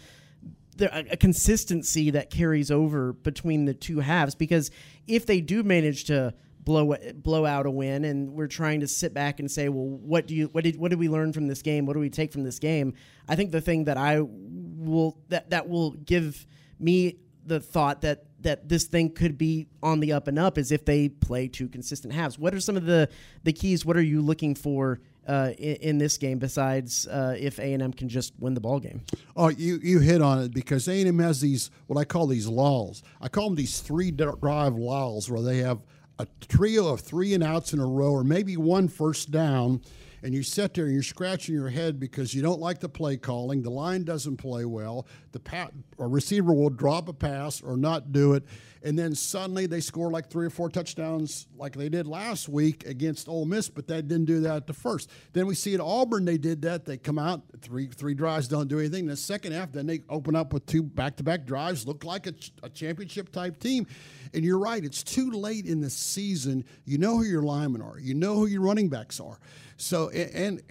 a, 0.82 1.18
consistency 1.18 2.12
that 2.12 2.30
carries 2.30 2.72
over 2.72 3.14
between 3.14 3.66
the 3.66 3.74
two 3.74 4.00
halves 4.00 4.36
because 4.36 4.72
if 5.08 5.26
they 5.26 5.42
do 5.42 5.64
manage 5.64 6.06
to 6.06 6.34
blow 6.64 6.96
blow 7.16 7.46
out 7.46 7.66
a 7.66 7.72
win 7.72 8.06
and 8.06 8.32
we're 8.34 8.48
trying 8.48 8.82
to 8.82 8.88
sit 8.88 9.14
back 9.14 9.40
and 9.40 9.50
say 9.50 9.68
well 9.68 9.86
what 9.86 10.28
do 10.28 10.36
you 10.36 10.48
what 10.48 10.64
did 10.64 10.78
what 10.78 10.90
did 10.90 11.00
we 11.00 11.10
learn 11.10 11.34
from 11.34 11.48
this 11.48 11.62
game? 11.62 11.86
What 11.86 11.94
do 11.94 12.00
we 12.00 12.10
take 12.10 12.32
from 12.32 12.44
this 12.44 12.60
game? 12.60 12.94
I 13.28 13.36
think 13.36 13.52
the 13.52 13.62
thing 13.62 13.86
that 13.86 13.98
i 13.98 14.20
will 14.22 15.18
that 15.30 15.50
that 15.50 15.68
will 15.68 15.92
give 15.92 16.46
me 16.80 17.18
the 17.46 17.60
thought 17.60 18.02
that 18.02 18.26
that 18.42 18.68
this 18.68 18.86
thing 18.86 19.12
could 19.12 19.38
be 19.38 19.68
on 19.84 20.00
the 20.00 20.14
up 20.14 20.28
and 20.28 20.40
up 20.40 20.58
is 20.58 20.72
if 20.72 20.86
they 20.86 21.10
play 21.10 21.48
two 21.48 21.68
consistent 21.68 22.14
halves. 22.14 22.40
What 22.40 22.54
are 22.54 22.60
some 22.60 22.78
of 22.78 22.86
the 22.86 23.10
the 23.44 23.54
keys? 23.54 23.86
What 23.86 23.98
are 23.98 24.02
you 24.02 24.22
looking 24.22 24.56
for 24.56 25.00
uh, 25.28 25.51
in, 25.58 25.75
in, 25.75 25.98
this 25.98 26.18
game 26.18 26.40
besides 26.40 27.08
uh, 27.08 27.36
if 27.38 27.60
A&M 27.60 27.94
can 27.94 28.10
just 28.10 28.34
win 28.40 28.54
the 28.54 28.60
ball 28.60 28.80
game. 28.80 29.01
Oh, 29.36 29.50
you, 29.50 29.80
you 29.84 30.00
hit 30.00 30.22
on 30.22 30.40
it 30.40 30.54
because 30.54 30.88
A&M 30.88 31.20
has 31.20 31.42
these 31.42 31.70
what 31.88 32.00
I 32.00 32.06
call 32.06 32.28
these 32.28 32.48
lulls. 32.48 33.04
I 33.22 33.28
call 33.28 33.46
them 33.46 33.56
these 33.56 33.80
three 33.80 34.12
drive 34.12 34.75
lulls 34.75 35.30
where 35.30 35.42
they 35.42 35.58
have 35.58 35.80
a 36.20 36.28
trio 36.48 36.88
of 36.88 37.01
three 37.01 37.34
and 37.34 37.44
outs 37.44 37.74
in 37.74 37.80
a 37.80 37.86
row 37.86 38.12
or 38.12 38.24
maybe 38.24 38.58
one 38.58 38.88
first 38.88 39.32
down– 39.32 39.82
and 40.24 40.34
you 40.34 40.44
sit 40.44 40.74
there 40.74 40.86
and 40.86 40.94
you're 40.94 41.04
scratching 41.04 41.56
your 41.56 41.70
head 41.70 42.00
because 42.00 42.34
you 42.34 42.42
don't 42.42 42.60
like 42.60 42.80
the 42.80 42.90
play 42.90 43.18
calling. 43.18 43.62
The 43.62 43.72
line 43.72 44.04
doesn't 44.04 44.38
play 44.38 44.66
well. 44.66 45.08
The 45.32 45.40
pa- 45.40 45.70
receiver 45.98 46.54
will 46.54 46.70
drop 46.70 47.10
a 47.10 47.13
pass 47.13 47.62
or 47.62 47.78
not 47.78 48.12
do 48.12 48.34
it, 48.34 48.44
and 48.84 48.98
then 48.98 49.14
suddenly 49.16 49.66
they 49.66 49.80
score 49.80 50.10
like 50.12 50.30
three 50.30 50.46
or 50.46 50.50
four 50.50 50.70
touchdowns 50.70 51.48
like 51.56 51.76
they 51.76 51.90
did 51.90 52.08
last 52.08 52.50
week 52.50 52.86
against 52.86 53.28
Ole 53.28 53.46
Miss, 53.46 53.70
but 53.70 53.88
they 53.88 54.02
didn't 54.02 54.26
do 54.26 54.40
that 54.42 54.56
at 54.56 54.68
the 54.68 54.74
first. 54.74 55.10
Then 55.34 55.46
we 55.46 55.56
see 55.56 55.74
at 55.74 55.80
Auburn 55.80 56.26
they 56.26 56.38
did 56.38 56.62
that. 56.64 56.86
They 56.86 56.98
come 56.98 57.20
out 57.20 57.44
three 57.62 57.88
three 57.88 58.14
drives, 58.14 58.48
don't 58.48 58.68
do 58.68 58.80
anything. 58.80 59.02
In 59.02 59.10
the 59.10 59.18
second 59.18 59.54
half, 59.54 59.72
then 59.72 59.86
they 59.86 60.02
open 60.10 60.36
up 60.36 60.54
with 60.54 60.66
two 60.66 60.84
back 60.84 61.18
to 61.18 61.24
back 61.24 61.46
drives, 61.46 61.86
look 61.86 62.04
like 62.04 62.28
a, 62.28 62.34
a 62.64 62.70
championship 62.70 63.32
type 63.32 63.60
team. 63.60 63.86
And 64.34 64.46
you're 64.46 64.60
right, 64.60 64.84
it's 64.84 65.04
too 65.04 65.32
late 65.32 65.66
in 65.66 65.82
the 65.82 65.90
season. 65.90 66.64
You 66.86 66.98
know 66.98 67.18
who 67.18 67.24
your 67.24 67.42
linemen 67.42 67.82
are. 67.82 68.00
You 68.00 68.14
know 68.14 68.36
who 68.36 68.46
your 68.46 68.62
running 68.62 68.90
backs 68.90 69.20
are. 69.20 69.40
So, 69.78 70.10
and, 70.10 70.62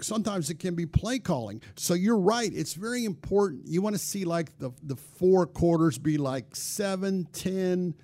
sometimes 0.00 0.48
it 0.48 0.58
can 0.58 0.74
be 0.74 0.86
play 0.86 1.18
calling. 1.18 1.60
So 1.76 1.94
you're 1.94 2.18
right. 2.18 2.50
It's 2.52 2.74
very 2.74 3.04
important. 3.04 3.66
You 3.66 3.82
want 3.82 3.94
to 3.94 3.98
see 4.00 4.24
like 4.24 4.56
the, 4.58 4.70
the 4.82 4.96
four 4.96 5.46
quarters 5.46 5.98
be 5.98 6.18
like 6.18 6.54
7, 6.54 7.26
10, 7.32 7.94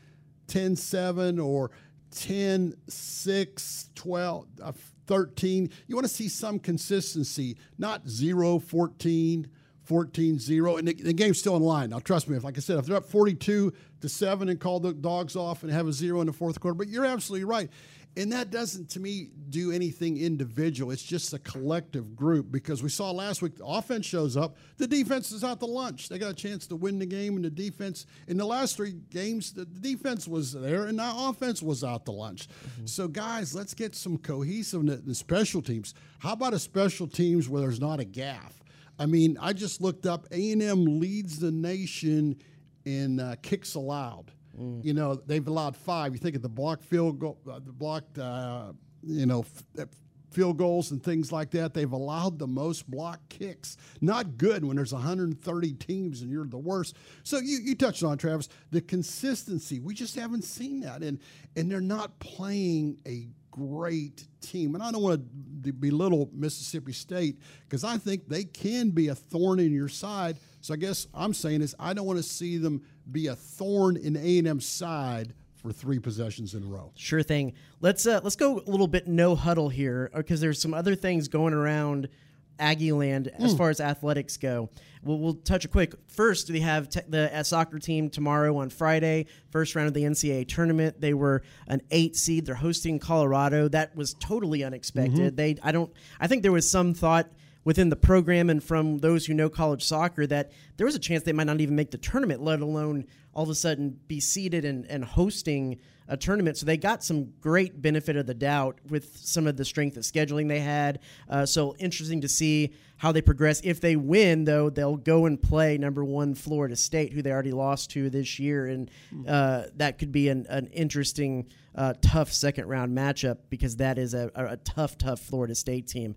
10, 0.49 0.77
7, 0.77 1.39
or 1.39 1.71
10, 2.11 2.75
6, 2.89 3.91
12, 3.95 4.47
uh, 4.63 4.73
13. 5.07 5.71
You 5.87 5.95
want 5.95 6.07
to 6.07 6.13
see 6.13 6.29
some 6.29 6.59
consistency, 6.59 7.57
not 7.79 8.09
0, 8.09 8.59
14, 8.59 9.49
14 9.87 10.39
0. 10.39 10.77
And 10.77 10.89
the, 10.89 10.95
the, 10.95 11.13
game's 11.13 11.39
still 11.39 11.57
in 11.57 11.63
line. 11.63 11.91
Now, 11.91 12.01
trust 12.01 12.29
me, 12.29 12.37
if, 12.37 12.45
like 12.45 12.57
I 12.57 12.61
said, 12.61 12.79
if 12.79 12.87
they're 12.87 12.97
up 12.97 13.07
42 13.07 13.73
to 14.01 14.09
7 14.09 14.49
and 14.49 14.61
call 14.61 14.81
the 14.81 14.93
dogs 14.93 15.37
off 15.37 15.63
and 15.63 15.73
have 15.73 15.87
a 15.87 15.93
zero 15.93 16.21
in 16.21 16.27
the 16.27 16.33
fourth 16.33 16.61
quarter, 16.61 16.75
but 16.75 16.89
you're 16.89 17.05
absolutely 17.05 17.45
right. 17.45 17.71
And 18.19 18.33
that 18.33 18.51
doesn't, 18.51 18.89
to 18.91 19.01
me, 19.01 19.29
do 19.51 19.71
anything 19.71 20.17
individual. 20.17 20.91
It's 20.91 21.03
just 21.03 21.35
a 21.35 21.39
collective 21.39 22.17
group 22.17 22.51
because 22.51 22.83
we 22.83 22.89
saw 22.89 23.11
last 23.11 23.43
week 23.43 23.59
the 23.59 23.67
offense 23.67 24.07
shows 24.07 24.39
up, 24.39 24.57
the 24.79 24.87
defense 24.87 25.33
is 25.33 25.45
out 25.45 25.61
to 25.61 25.67
lunch. 25.67 26.09
They 26.09 26.19
got 26.19 26.31
a 26.31 26.35
chance 26.35 26.67
to 26.69 26.77
win 26.77 26.99
the 26.99 27.05
game, 27.05 27.37
and 27.37 27.45
the 27.45 27.51
defense, 27.51 28.07
in 28.27 28.39
the 28.39 28.47
last 28.47 28.75
three 28.75 28.95
games, 29.11 29.53
the 29.53 29.67
defense 29.67 30.27
was 30.27 30.55
there, 30.55 30.87
and 30.87 30.99
the 30.99 31.13
offense 31.15 31.63
was 31.63 31.85
out 31.85 32.07
to 32.07 32.13
lunch. 32.13 32.49
Mm-hmm. 32.49 32.87
So, 32.87 33.07
guys, 33.07 33.55
let's 33.55 33.75
get 33.75 33.95
some 33.95 34.17
cohesiveness 34.17 35.01
in 35.01 35.07
the 35.07 35.15
special 35.15 35.61
teams. 35.61 35.93
How 36.19 36.33
about 36.33 36.55
a 36.55 36.59
special 36.59 37.07
teams 37.07 37.51
where 37.51 37.61
there's 37.61 37.81
not 37.81 38.01
a 38.01 38.05
gaff? 38.05 38.63
I 38.99 39.07
mean, 39.07 39.37
I 39.41 39.53
just 39.53 39.81
looked 39.81 40.07
up 40.07 40.27
A&M 40.31 41.01
leads 41.01 41.39
the 41.39 41.51
nation 41.51 42.37
in 42.85 43.21
uh, 43.21 43.37
kicks 43.43 43.75
allowed. 43.75 44.33
Mm. 44.59 44.85
You 44.85 44.95
know, 44.95 45.15
they've 45.15 45.47
allowed 45.47 45.77
five. 45.77 46.13
You 46.13 46.19
think 46.19 46.37
of 46.37 46.43
the 46.43 46.49
blocked 46.49 46.85
field 46.85 47.19
goal, 47.19 47.39
uh, 47.51 47.59
the 47.59 47.73
blocked, 47.73 48.19
uh, 48.19 48.73
you 49.03 49.27
know, 49.27 49.41
f- 49.41 49.83
uh, 49.83 49.87
field 50.31 50.59
goals 50.59 50.91
and 50.91 51.03
things 51.03 51.33
like 51.33 51.51
that. 51.51 51.75
They've 51.75 51.91
allowed 51.91 52.39
the 52.39 52.47
most 52.47 52.91
block 52.91 53.21
kicks. 53.29 53.77
Not 54.01 54.39
good 54.39 54.65
when 54.65 54.77
there's 54.77 54.93
130 54.93 55.73
teams 55.75 56.23
and 56.23 56.31
you're 56.31 56.47
the 56.47 56.59
worst. 56.59 56.97
So 57.23 57.39
you, 57.39 57.59
you 57.63 57.75
touched 57.75 58.03
on 58.03 58.19
Travis 58.19 58.49
the 58.71 58.81
consistency. 58.81 59.81
We 59.81 59.95
just 59.95 60.15
haven't 60.15 60.45
seen 60.45 60.81
that, 60.81 61.03
and 61.03 61.21
and 61.57 61.71
they're 61.71 61.81
not 61.81 62.19
playing 62.19 62.99
a 63.07 63.29
great 63.51 64.29
team. 64.41 64.75
And 64.75 64.83
I 64.83 64.91
don't 64.91 65.03
want 65.03 65.21
to 65.21 65.27
belittle 65.71 66.31
Mississippi 66.33 66.93
State 66.93 67.41
because 67.69 67.85
I 67.85 67.99
think 67.99 68.29
they 68.29 68.45
can 68.45 68.91
be 68.91 69.09
a 69.09 69.15
thorn 69.15 69.61
in 69.61 69.73
your 69.73 69.89
side. 69.89 70.39
So 70.61 70.75
I 70.75 70.77
guess 70.77 71.07
I'm 71.15 71.35
saying 71.35 71.63
is 71.63 71.75
I 71.79 71.93
don't 71.95 72.07
want 72.07 72.19
to 72.19 72.23
see 72.23 72.59
them 72.59 72.83
be 73.11 73.29
a 73.29 73.37
thorn 73.37 73.97
in 73.97 74.17
A&M's 74.17 74.67
side 74.67 75.35
for 75.55 75.73
three 75.73 75.99
possessions 75.99 76.55
in 76.55 76.63
a 76.63 76.67
row. 76.67 76.93
Sure 76.97 77.23
thing. 77.23 77.55
Let's 77.81 78.07
uh, 78.07 78.21
let's 78.23 78.37
go 78.37 78.63
a 78.67 78.71
little 78.71 78.87
bit 78.87 79.07
no 79.09 79.35
huddle 79.35 79.69
here 79.69 80.11
because 80.15 80.41
there's 80.41 80.61
some 80.61 80.75
other 80.75 80.95
things 80.95 81.29
going 81.29 81.55
around 81.55 82.09
Aggie 82.59 82.93
land 82.93 83.29
as 83.39 83.55
mm. 83.55 83.59
far 83.59 83.71
as 83.71 83.81
athletics 83.81 84.37
go. 84.37 84.71
We'll, 85.03 85.19
we'll 85.19 85.35
touch 85.35 85.65
a 85.65 85.69
quick. 85.69 85.95
First, 86.09 86.51
we 86.51 86.61
have 86.61 86.89
te- 86.89 87.01
the 87.09 87.35
uh, 87.35 87.43
soccer 87.43 87.79
team 87.79 88.11
tomorrow 88.11 88.57
on 88.57 88.71
Friday, 88.71 89.27
first 89.51 89.75
round 89.75 89.89
of 89.89 89.95
the 89.95 90.03
NCAA 90.03 90.49
tournament. 90.49 91.01
They 91.01 91.15
were 91.15 91.43
an 91.69 91.83
eight 91.91 92.17
seed. 92.17 92.47
They're 92.47 92.55
hosting 92.55 92.99
Colorado. 92.99 93.69
That 93.69 93.95
was 93.95 94.15
totally 94.15 94.65
unexpected. 94.65 95.19
Mm-hmm. 95.19 95.37
They, 95.37 95.57
I 95.63 95.73
don't, 95.73 95.93
I 96.19 96.27
think 96.27 96.43
there 96.43 96.53
was 96.53 96.69
some 96.69 96.95
thought 96.95 97.29
within 97.67 97.89
the 97.89 97.97
program 97.97 98.49
and 98.49 98.63
from 98.63 98.99
those 98.99 99.27
who 99.27 99.35
know 99.35 99.51
college 99.51 99.83
soccer 99.83 100.25
that 100.25 100.53
there 100.77 100.87
was 100.87 100.95
a 100.95 101.01
chance 101.01 101.25
they 101.25 101.33
might 101.33 101.49
not 101.49 101.61
even 101.61 101.75
make 101.75 101.91
the 101.91 101.99
tournament, 101.99 102.41
let 102.41 102.61
alone 102.61 103.05
all 103.35 103.43
of 103.43 103.51
a 103.51 103.55
sudden 103.57 103.99
be 104.07 104.21
seated 104.21 104.65
and, 104.65 104.87
and 104.87 105.05
hosting 105.05 105.77
a 106.07 106.17
tournament. 106.17 106.57
So 106.57 106.65
they 106.65 106.77
got 106.77 107.03
some 107.03 107.33
great 107.41 107.83
benefit 107.83 108.15
of 108.15 108.27
the 108.27 108.35
doubt 108.35 108.79
with 108.89 109.17
some 109.17 109.49
of 109.49 109.57
the 109.57 109.65
strength 109.65 109.97
of 109.97 110.05
scheduling 110.05 110.47
they 110.47 110.61
had. 110.61 111.01
Uh, 111.29 111.45
so 111.45 111.75
interesting 111.81 112.21
to 112.21 112.29
see 112.29 112.73
how 112.99 113.11
they 113.11 113.21
progress. 113.21 113.61
If 113.65 113.81
they 113.81 113.97
win, 113.97 114.45
though, 114.45 114.71
they'll 114.71 114.97
go 114.97 115.27
and 115.27 115.43
play 115.43 115.77
number 115.77 116.05
one 116.05 116.37
Florida 116.37 116.77
State, 116.77 117.13
who 117.13 117.21
they 117.21 117.33
already 117.33 117.51
lost 117.51 117.91
to 117.91 118.09
this 118.11 118.39
year, 118.39 118.69
and 118.69 118.89
uh, 119.27 119.65
that 119.75 119.99
could 119.99 120.13
be 120.13 120.29
an, 120.29 120.47
an 120.49 120.69
interesting, 120.69 121.49
uh, 121.75 121.95
tough 122.01 122.33
second 122.33 122.69
round 122.69 122.97
matchup 122.97 123.39
because 123.51 123.77
that 123.79 123.99
is 123.99 124.15
a, 124.15 124.31
a 124.37 124.57
tough, 124.59 124.97
tough 124.97 125.19
Florida 125.19 125.57
State 125.57 125.89
team. 125.89 126.15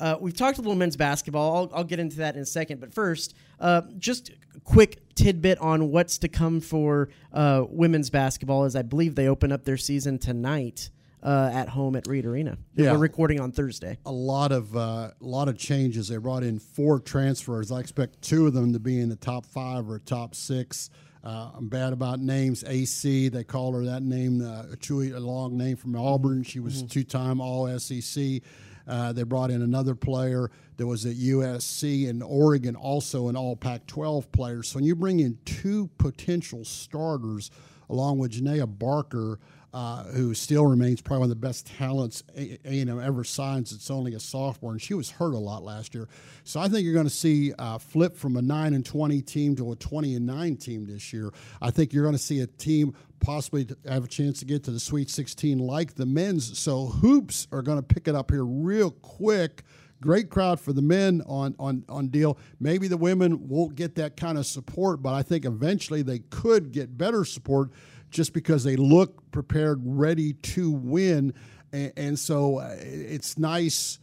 Uh, 0.00 0.16
we've 0.18 0.36
talked 0.36 0.58
a 0.58 0.60
little 0.62 0.76
men's 0.76 0.96
basketball. 0.96 1.56
I'll, 1.56 1.78
I'll, 1.78 1.84
get 1.84 2.00
into 2.00 2.16
that 2.18 2.34
in 2.34 2.40
a 2.40 2.46
second. 2.46 2.80
But 2.80 2.94
first, 2.94 3.34
uh, 3.60 3.82
just 3.98 4.30
a 4.30 4.60
quick 4.60 5.14
tidbit 5.14 5.58
on 5.58 5.90
what's 5.90 6.18
to 6.18 6.28
come 6.28 6.60
for 6.60 7.10
uh, 7.32 7.64
women's 7.68 8.08
basketball, 8.08 8.64
as 8.64 8.74
I 8.74 8.82
believe 8.82 9.14
they 9.14 9.28
open 9.28 9.52
up 9.52 9.64
their 9.64 9.76
season 9.76 10.18
tonight. 10.18 10.90
Uh, 11.22 11.50
at 11.52 11.68
home 11.68 11.96
at 11.96 12.06
Reed 12.06 12.24
Arena. 12.24 12.56
Yeah. 12.74 12.92
We're 12.92 12.98
recording 13.00 13.40
on 13.40 13.52
Thursday. 13.52 13.98
A 14.06 14.10
lot 14.10 14.52
of 14.52 14.74
uh, 14.74 15.10
a 15.10 15.12
lot 15.20 15.48
of 15.48 15.58
changes. 15.58 16.08
They 16.08 16.16
brought 16.16 16.42
in 16.42 16.58
four 16.58 16.98
transfers. 16.98 17.70
I 17.70 17.80
expect 17.80 18.22
two 18.22 18.46
of 18.46 18.54
them 18.54 18.72
to 18.72 18.78
be 18.78 18.98
in 18.98 19.10
the 19.10 19.16
top 19.16 19.44
five 19.44 19.90
or 19.90 19.98
top 19.98 20.34
six. 20.34 20.88
Uh, 21.22 21.50
I'm 21.54 21.68
bad 21.68 21.92
about 21.92 22.20
names. 22.20 22.64
AC, 22.66 23.28
they 23.28 23.44
call 23.44 23.74
her 23.74 23.84
that 23.84 24.02
name. 24.02 24.40
Uh, 24.40 24.72
a, 24.72 24.76
chewy, 24.76 25.14
a 25.14 25.20
long 25.20 25.58
name 25.58 25.76
from 25.76 25.94
Auburn. 25.94 26.42
She 26.42 26.60
was 26.60 26.78
mm-hmm. 26.78 26.86
two-time 26.86 27.40
All 27.42 27.78
SEC. 27.78 28.40
Uh, 28.86 29.12
they 29.12 29.22
brought 29.22 29.50
in 29.50 29.62
another 29.62 29.94
player 29.94 30.50
that 30.76 30.86
was 30.86 31.06
at 31.06 31.16
USC 31.16 32.08
and 32.08 32.22
Oregon, 32.22 32.74
also 32.74 33.28
an 33.28 33.36
all 33.36 33.56
Pac 33.56 33.86
12 33.86 34.30
player. 34.32 34.62
So 34.62 34.76
when 34.76 34.84
you 34.84 34.96
bring 34.96 35.20
in 35.20 35.38
two 35.44 35.88
potential 35.98 36.64
starters, 36.64 37.50
along 37.88 38.18
with 38.18 38.32
Janiah 38.32 38.78
Barker, 38.78 39.38
uh, 39.72 40.04
who 40.04 40.34
still 40.34 40.66
remains 40.66 41.00
probably 41.00 41.20
one 41.20 41.30
of 41.30 41.40
the 41.40 41.46
best 41.46 41.66
talents 41.66 42.22
A&M 42.36 43.00
ever 43.00 43.24
signs. 43.24 43.72
It's 43.72 43.90
only 43.90 44.14
a 44.14 44.20
sophomore, 44.20 44.72
and 44.72 44.82
she 44.82 44.94
was 44.94 45.10
hurt 45.10 45.34
a 45.34 45.38
lot 45.38 45.62
last 45.62 45.94
year. 45.94 46.08
So 46.44 46.60
I 46.60 46.68
think 46.68 46.84
you're 46.84 46.94
going 46.94 47.06
to 47.06 47.10
see 47.10 47.52
uh, 47.58 47.78
flip 47.78 48.16
from 48.16 48.36
a 48.36 48.42
nine 48.42 48.74
and 48.74 48.84
twenty 48.84 49.22
team 49.22 49.54
to 49.56 49.72
a 49.72 49.76
twenty 49.76 50.14
and 50.16 50.26
nine 50.26 50.56
team 50.56 50.86
this 50.86 51.12
year. 51.12 51.32
I 51.62 51.70
think 51.70 51.92
you're 51.92 52.04
going 52.04 52.16
to 52.16 52.18
see 52.18 52.40
a 52.40 52.46
team 52.46 52.94
possibly 53.20 53.68
have 53.86 54.04
a 54.04 54.08
chance 54.08 54.40
to 54.40 54.44
get 54.44 54.64
to 54.64 54.70
the 54.70 54.80
Sweet 54.80 55.10
16 55.10 55.58
like 55.58 55.94
the 55.94 56.06
men's. 56.06 56.58
So 56.58 56.86
hoops 56.86 57.46
are 57.52 57.62
going 57.62 57.78
to 57.78 57.82
pick 57.82 58.08
it 58.08 58.14
up 58.14 58.30
here 58.30 58.44
real 58.44 58.90
quick. 58.90 59.62
Great 60.00 60.30
crowd 60.30 60.58
for 60.58 60.72
the 60.72 60.80
men 60.80 61.22
on, 61.26 61.54
on, 61.58 61.84
on 61.86 62.08
deal. 62.08 62.38
Maybe 62.58 62.88
the 62.88 62.96
women 62.96 63.48
won't 63.48 63.74
get 63.74 63.96
that 63.96 64.16
kind 64.16 64.38
of 64.38 64.46
support, 64.46 65.02
but 65.02 65.12
I 65.12 65.22
think 65.22 65.44
eventually 65.44 66.00
they 66.00 66.20
could 66.20 66.72
get 66.72 66.96
better 66.96 67.24
support 67.26 67.70
just 68.10 68.32
because 68.32 68.64
they 68.64 68.76
look 68.76 69.30
prepared, 69.30 69.80
ready 69.84 70.34
to 70.34 70.70
win. 70.70 71.34
And, 71.72 71.92
and 71.96 72.18
so 72.18 72.58
uh, 72.58 72.76
it's 72.78 73.38
nice 73.38 73.98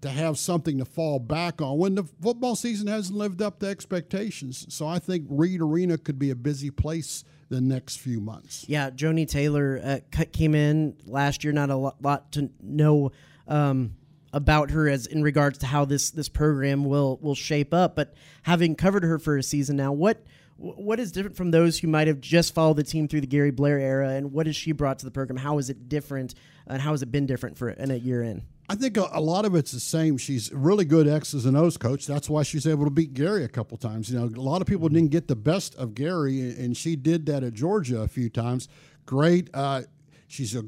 to 0.00 0.08
have 0.08 0.38
something 0.38 0.78
to 0.78 0.84
fall 0.84 1.18
back 1.18 1.60
on 1.60 1.78
when 1.78 1.94
the 1.94 2.04
football 2.22 2.56
season 2.56 2.86
hasn't 2.86 3.18
lived 3.18 3.42
up 3.42 3.58
to 3.60 3.66
expectations. 3.66 4.66
So 4.70 4.86
I 4.86 4.98
think 4.98 5.26
Reed 5.28 5.60
Arena 5.60 5.98
could 5.98 6.18
be 6.18 6.30
a 6.30 6.34
busy 6.34 6.70
place 6.70 7.24
the 7.50 7.60
next 7.60 7.96
few 7.96 8.20
months. 8.20 8.64
Yeah, 8.68 8.90
Joni 8.90 9.28
Taylor 9.28 9.80
uh, 9.84 10.24
came 10.32 10.54
in 10.54 10.96
last 11.04 11.44
year. 11.44 11.52
Not 11.52 11.68
a 11.70 11.76
lot, 11.76 12.00
lot 12.00 12.32
to 12.32 12.50
know 12.62 13.12
um, 13.46 13.96
about 14.32 14.70
her 14.70 14.88
as 14.88 15.06
in 15.06 15.22
regards 15.22 15.58
to 15.58 15.66
how 15.66 15.84
this 15.84 16.10
this 16.10 16.28
program 16.28 16.84
will 16.84 17.18
will 17.20 17.34
shape 17.34 17.74
up. 17.74 17.96
But 17.96 18.14
having 18.44 18.76
covered 18.76 19.02
her 19.02 19.18
for 19.18 19.36
a 19.36 19.42
season 19.42 19.76
now, 19.76 19.92
what 19.92 20.24
what 20.60 21.00
is 21.00 21.10
different 21.10 21.36
from 21.36 21.50
those 21.50 21.78
who 21.78 21.88
might 21.88 22.06
have 22.06 22.20
just 22.20 22.54
followed 22.54 22.76
the 22.76 22.82
team 22.82 23.08
through 23.08 23.22
the 23.22 23.26
Gary 23.26 23.50
Blair 23.50 23.78
era, 23.78 24.10
and 24.10 24.32
what 24.32 24.46
has 24.46 24.54
she 24.54 24.72
brought 24.72 24.98
to 24.98 25.06
the 25.06 25.10
program? 25.10 25.38
How 25.38 25.58
is 25.58 25.70
it 25.70 25.88
different, 25.88 26.34
and 26.66 26.82
how 26.82 26.90
has 26.90 27.02
it 27.02 27.10
been 27.10 27.26
different 27.26 27.56
for 27.56 27.70
in 27.70 27.90
a 27.90 27.96
year 27.96 28.22
in? 28.22 28.42
I 28.68 28.74
think 28.74 28.96
a, 28.98 29.08
a, 29.12 29.20
lot 29.20 29.46
of 29.46 29.54
it's 29.54 29.72
the 29.72 29.80
same. 29.80 30.16
She's 30.18 30.52
really 30.52 30.84
good 30.84 31.08
X's 31.08 31.46
and 31.46 31.56
O's 31.56 31.76
coach. 31.76 32.06
That's 32.06 32.30
why 32.30 32.42
she's 32.42 32.66
able 32.66 32.84
to 32.84 32.90
beat 32.90 33.14
Gary 33.14 33.42
a 33.42 33.48
couple 33.48 33.76
times. 33.78 34.10
You 34.10 34.18
know, 34.18 34.26
a 34.26 34.40
lot 34.40 34.60
of 34.60 34.68
people 34.68 34.88
didn't 34.88 35.10
get 35.10 35.28
the 35.28 35.34
best 35.34 35.74
of 35.76 35.94
Gary, 35.94 36.40
and 36.40 36.76
she 36.76 36.94
did 36.94 37.26
that 37.26 37.42
at 37.42 37.54
Georgia 37.54 38.02
a 38.02 38.08
few 38.08 38.28
times. 38.28 38.68
Great. 39.06 39.48
Uh, 39.54 39.82
she's 40.28 40.54
a. 40.54 40.62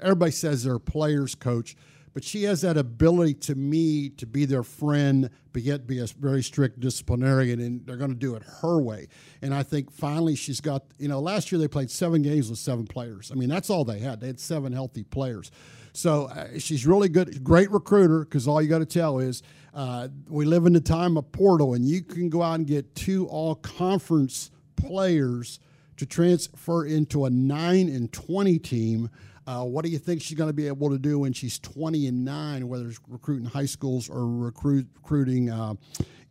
Everybody 0.00 0.32
says 0.32 0.64
they're 0.64 0.76
a 0.76 0.80
players 0.80 1.34
coach 1.34 1.76
but 2.16 2.24
she 2.24 2.44
has 2.44 2.62
that 2.62 2.78
ability 2.78 3.34
to 3.34 3.54
me 3.54 4.08
to 4.08 4.24
be 4.24 4.46
their 4.46 4.62
friend, 4.62 5.28
but 5.52 5.60
yet 5.60 5.86
be 5.86 5.98
a 5.98 6.06
very 6.18 6.42
strict 6.42 6.80
disciplinarian, 6.80 7.60
and 7.60 7.84
they're 7.84 7.98
going 7.98 8.10
to 8.10 8.16
do 8.16 8.34
it 8.34 8.42
her 8.62 8.80
way. 8.80 9.08
And 9.42 9.52
I 9.52 9.62
think 9.62 9.90
finally 9.90 10.34
she's 10.34 10.62
got, 10.62 10.82
you 10.96 11.08
know, 11.08 11.20
last 11.20 11.52
year 11.52 11.58
they 11.58 11.68
played 11.68 11.90
seven 11.90 12.22
games 12.22 12.48
with 12.48 12.58
seven 12.58 12.86
players. 12.86 13.30
I 13.30 13.34
mean, 13.34 13.50
that's 13.50 13.68
all 13.68 13.84
they 13.84 13.98
had. 13.98 14.20
They 14.20 14.28
had 14.28 14.40
seven 14.40 14.72
healthy 14.72 15.02
players. 15.02 15.50
So 15.92 16.28
uh, 16.28 16.58
she's 16.58 16.86
really 16.86 17.10
good, 17.10 17.44
great 17.44 17.70
recruiter, 17.70 18.20
because 18.20 18.48
all 18.48 18.62
you 18.62 18.68
got 18.70 18.78
to 18.78 18.86
tell 18.86 19.18
is 19.18 19.42
uh, 19.74 20.08
we 20.30 20.46
live 20.46 20.64
in 20.64 20.72
the 20.72 20.80
time 20.80 21.18
of 21.18 21.30
portal, 21.32 21.74
and 21.74 21.86
you 21.86 22.00
can 22.00 22.30
go 22.30 22.40
out 22.40 22.54
and 22.54 22.66
get 22.66 22.94
two 22.94 23.26
all 23.26 23.56
conference 23.56 24.50
players 24.76 25.60
to 25.98 26.06
transfer 26.06 26.86
into 26.86 27.26
a 27.26 27.30
9 27.30 27.90
and 27.90 28.10
20 28.10 28.58
team 28.60 29.10
uh, 29.46 29.62
what 29.62 29.84
do 29.84 29.90
you 29.90 29.98
think 29.98 30.22
she's 30.22 30.36
going 30.36 30.48
to 30.48 30.54
be 30.54 30.66
able 30.66 30.90
to 30.90 30.98
do 30.98 31.20
when 31.20 31.32
she's 31.32 31.58
20 31.60 32.08
and 32.08 32.24
9, 32.24 32.68
whether 32.68 32.88
it's 32.88 32.98
recruiting 33.08 33.46
high 33.46 33.66
schools 33.66 34.08
or 34.08 34.26
recruit, 34.26 34.88
recruiting, 34.96 35.50
uh, 35.50 35.74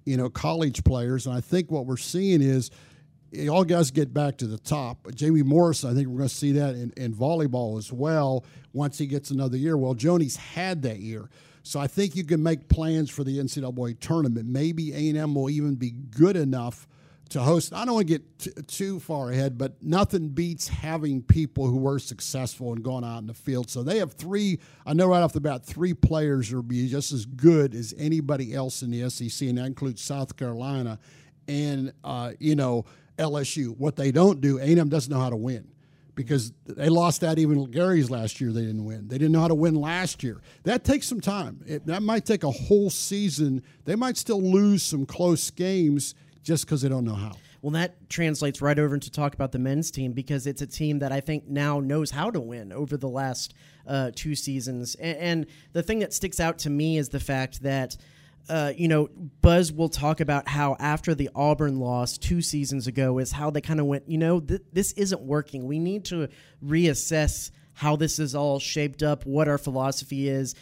you 0.06 0.18
know, 0.18 0.30
college 0.30 0.84
players? 0.84 1.26
And 1.26 1.36
I 1.36 1.42
think 1.42 1.72
what 1.72 1.86
we're 1.86 1.98
seeing 1.98 2.42
is 2.42 2.72
all 3.50 3.64
guys 3.64 3.92
get 3.92 4.14
back 4.14 4.38
to 4.38 4.48
the 4.48 4.58
top. 4.58 5.08
Jamie 5.16 5.44
Morris, 5.44 5.86
I 5.86 5.94
think 5.94 6.08
we're 6.08 6.18
going 6.18 6.30
to 6.30 6.36
see 6.36 6.52
that 6.54 6.76
in, 6.76 6.92
in 6.98 7.14
volleyball 7.14 7.78
as 7.78 7.92
well 7.92 8.46
once 8.74 8.98
he 8.98 9.08
gets 9.08 9.32
another 9.32 9.58
year. 9.58 9.78
Well, 9.78 9.94
Joni's 9.94 10.36
had 10.36 10.82
that 10.82 11.00
year. 11.00 11.30
So 11.64 11.80
I 11.80 11.88
think 11.88 12.16
you 12.16 12.26
can 12.26 12.44
make 12.44 12.68
plans 12.68 13.10
for 13.10 13.24
the 13.24 13.40
NCAA 13.40 14.00
tournament. 14.00 14.48
Maybe 14.48 14.94
A&M 14.94 15.34
will 15.34 15.50
even 15.50 15.76
be 15.76 15.92
good 15.92 16.36
enough– 16.36 16.86
to 17.36 17.42
host. 17.42 17.74
I 17.74 17.84
don't 17.84 17.96
want 17.96 18.08
to 18.08 18.14
get 18.14 18.40
t- 18.40 18.52
too 18.64 19.00
far 19.00 19.30
ahead, 19.30 19.58
but 19.58 19.82
nothing 19.84 20.30
beats 20.30 20.70
having 20.70 21.22
people 21.22 21.68
who 21.68 21.78
were 21.78 22.00
successful 22.00 22.72
and 22.72 22.82
going 22.82 23.04
out 23.04 23.20
in 23.20 23.28
the 23.28 23.34
field. 23.34 23.70
So 23.70 23.84
they 23.84 24.00
have 24.00 24.14
three. 24.14 24.60
I 24.86 24.94
know 24.94 25.08
right 25.08 25.22
off 25.22 25.34
the 25.34 25.42
bat, 25.42 25.66
three 25.66 25.94
players 25.94 26.54
will 26.54 26.64
be 26.64 26.88
just 26.88 27.12
as 27.12 27.26
good 27.26 27.76
as 27.76 27.94
anybody 27.98 28.54
else 28.54 28.82
in 28.82 28.90
the 28.90 29.10
SEC, 29.10 29.50
and 29.50 29.58
that 29.58 29.66
includes 29.66 30.02
South 30.02 30.38
Carolina 30.38 30.98
and 31.48 31.92
uh, 32.06 32.32
you 32.40 32.56
know 32.56 32.86
LSU. 33.18 33.78
What 33.78 33.98
they 33.98 34.12
don't 34.12 34.40
do, 34.40 34.58
A&M 34.58 34.88
doesn't 34.88 35.12
know 35.12 35.20
how 35.20 35.30
to 35.30 35.36
win 35.36 35.68
because 36.16 36.54
they 36.66 36.88
lost 36.88 37.20
that 37.20 37.38
even 37.38 37.70
Gary's 37.70 38.10
last 38.10 38.40
year. 38.40 38.54
They 38.54 38.62
didn't 38.62 38.86
win. 38.86 39.10
They 39.10 39.18
didn't 39.18 39.34
know 39.34 39.42
how 39.42 39.50
to 39.50 39.56
win 39.56 39.76
last 39.76 40.24
year. 40.24 40.42
That 40.64 40.86
takes 40.86 41.06
some 41.06 41.20
time. 41.20 41.60
It, 41.68 41.86
that 41.88 42.02
might 42.02 42.26
take 42.26 42.46
a 42.46 42.52
whole 42.52 42.90
season. 42.90 43.62
They 43.84 43.96
might 43.96 44.16
still 44.16 44.42
lose 44.42 44.84
some 44.84 45.06
close 45.06 45.52
games 45.52 46.16
just 46.46 46.66
because 46.66 46.82
they 46.82 46.90
don't 46.90 47.04
know 47.04 47.16
how. 47.16 47.34
Well, 47.62 47.72
that 47.72 48.10
translates 48.10 48.62
right 48.62 48.78
over 48.78 48.94
into 48.94 49.12
talk 49.12 49.34
about 49.34 49.52
the 49.52 49.60
men's 49.60 49.90
team 49.90 50.14
because 50.14 50.46
it's 50.46 50.62
a 50.62 50.68
team 50.68 51.00
that 51.00 51.12
I 51.12 51.20
think 51.20 51.48
now 51.48 51.80
knows 51.80 52.12
how 52.12 52.30
to 52.30 52.40
win 52.40 52.72
over 52.72 52.96
the 52.96 53.10
last 53.10 53.56
uh, 53.88 54.12
two 54.16 54.36
seasons. 54.36 54.94
And, 54.96 55.18
and, 55.18 55.46
the 55.74 55.82
thing 55.82 56.00
that 56.00 56.14
sticks 56.14 56.40
out 56.40 56.60
to 56.60 56.70
me 56.70 56.98
is 56.98 57.10
the 57.10 57.20
fact 57.20 57.64
that. 57.64 57.98
Uh, 58.48 58.72
you 58.78 58.88
know, 58.88 59.10
Buzz 59.42 59.74
will 59.74 59.90
talk 59.90 60.20
about 60.20 60.48
how 60.48 60.76
after 60.80 61.16
the 61.16 61.32
Auburn 61.34 61.80
loss 61.80 62.16
two 62.20 62.44
seasons 62.44 62.86
ago 62.86 63.18
is 63.18 63.32
how 63.32 63.50
they 63.50 63.60
kind 63.60 63.80
of 63.80 63.88
went, 63.88 64.08
you 64.08 64.20
know, 64.20 64.40
th- 64.40 64.62
this 64.72 64.92
isn't 64.92 65.20
working. 65.20 65.66
We 65.66 65.80
need 65.80 66.06
to 66.06 66.30
reassess 66.64 67.50
how 67.74 67.96
this 67.96 68.20
is 68.20 68.36
all 68.36 68.60
shaped 68.60 69.02
up, 69.02 69.26
what 69.26 69.48
our 69.48 69.58
philosophy 69.58 70.30
is. 70.30 70.54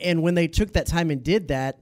And 0.00 0.22
when 0.22 0.36
they 0.36 0.46
took 0.46 0.74
that 0.74 0.86
time 0.86 1.10
and 1.10 1.24
did 1.24 1.48
that, 1.48 1.80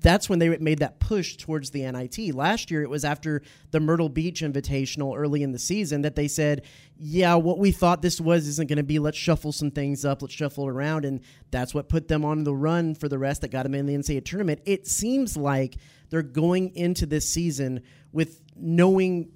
that's 0.00 0.28
when 0.28 0.38
they 0.38 0.56
made 0.58 0.78
that 0.78 0.98
push 0.98 1.36
towards 1.36 1.70
the 1.70 1.90
NIT. 1.90 2.34
Last 2.34 2.70
year, 2.70 2.82
it 2.82 2.88
was 2.88 3.04
after 3.04 3.42
the 3.70 3.80
Myrtle 3.80 4.08
Beach 4.08 4.40
Invitational 4.40 5.16
early 5.16 5.42
in 5.42 5.52
the 5.52 5.58
season 5.58 6.02
that 6.02 6.16
they 6.16 6.28
said, 6.28 6.62
"Yeah, 6.96 7.34
what 7.34 7.58
we 7.58 7.70
thought 7.70 8.00
this 8.00 8.20
was 8.20 8.46
isn't 8.46 8.68
going 8.68 8.78
to 8.78 8.82
be. 8.82 8.98
Let's 8.98 9.18
shuffle 9.18 9.52
some 9.52 9.70
things 9.70 10.04
up. 10.04 10.22
Let's 10.22 10.34
shuffle 10.34 10.66
around." 10.66 11.04
And 11.04 11.20
that's 11.50 11.74
what 11.74 11.88
put 11.88 12.08
them 12.08 12.24
on 12.24 12.44
the 12.44 12.54
run 12.54 12.94
for 12.94 13.08
the 13.08 13.18
rest 13.18 13.42
that 13.42 13.50
got 13.50 13.64
them 13.64 13.74
in 13.74 13.86
the 13.86 13.94
NCAA 13.94 14.24
tournament. 14.24 14.60
It 14.64 14.86
seems 14.86 15.36
like 15.36 15.76
they're 16.08 16.22
going 16.22 16.74
into 16.74 17.04
this 17.04 17.28
season 17.28 17.80
with 18.12 18.40
knowing 18.56 19.30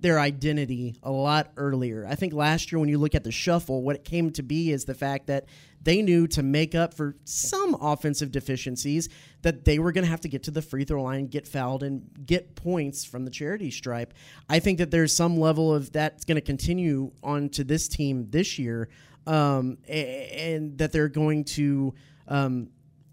their 0.00 0.18
identity 0.18 0.96
a 1.02 1.10
lot 1.10 1.52
earlier. 1.56 2.06
I 2.06 2.14
think 2.14 2.32
last 2.32 2.70
year, 2.70 2.78
when 2.78 2.88
you 2.88 2.98
look 2.98 3.14
at 3.14 3.24
the 3.24 3.32
shuffle, 3.32 3.82
what 3.82 3.96
it 3.96 4.04
came 4.04 4.30
to 4.32 4.42
be 4.42 4.70
is 4.70 4.84
the 4.84 4.94
fact 4.94 5.26
that 5.28 5.46
they 5.82 6.02
knew 6.02 6.26
to 6.26 6.42
make 6.42 6.74
up 6.74 6.94
for 6.94 7.16
some 7.24 7.76
offensive 7.80 8.32
deficiencies 8.32 9.08
that 9.42 9.64
they 9.64 9.78
were 9.78 9.92
going 9.92 10.04
to 10.04 10.10
have 10.10 10.20
to 10.22 10.28
get 10.28 10.42
to 10.44 10.50
the 10.50 10.60
free 10.60 10.84
throw 10.84 11.02
line, 11.02 11.28
get 11.28 11.46
fouled, 11.46 11.82
and 11.82 12.08
get 12.26 12.56
points 12.56 13.04
from 13.04 13.24
the 13.24 13.30
charity 13.30 13.70
stripe. 13.70 14.12
I 14.48 14.58
think 14.58 14.78
that 14.78 14.90
there's 14.90 15.14
some 15.14 15.38
level 15.38 15.72
of 15.72 15.92
that's 15.92 16.24
going 16.24 16.36
to 16.36 16.40
continue 16.40 17.12
on 17.22 17.48
to 17.50 17.64
this 17.64 17.88
team 17.88 18.28
this 18.30 18.58
year, 18.58 18.88
um, 19.26 19.78
and 19.88 20.76
that 20.78 20.92
they're 20.92 21.08
going 21.08 21.44
to. 21.44 21.94
Um, 22.28 22.70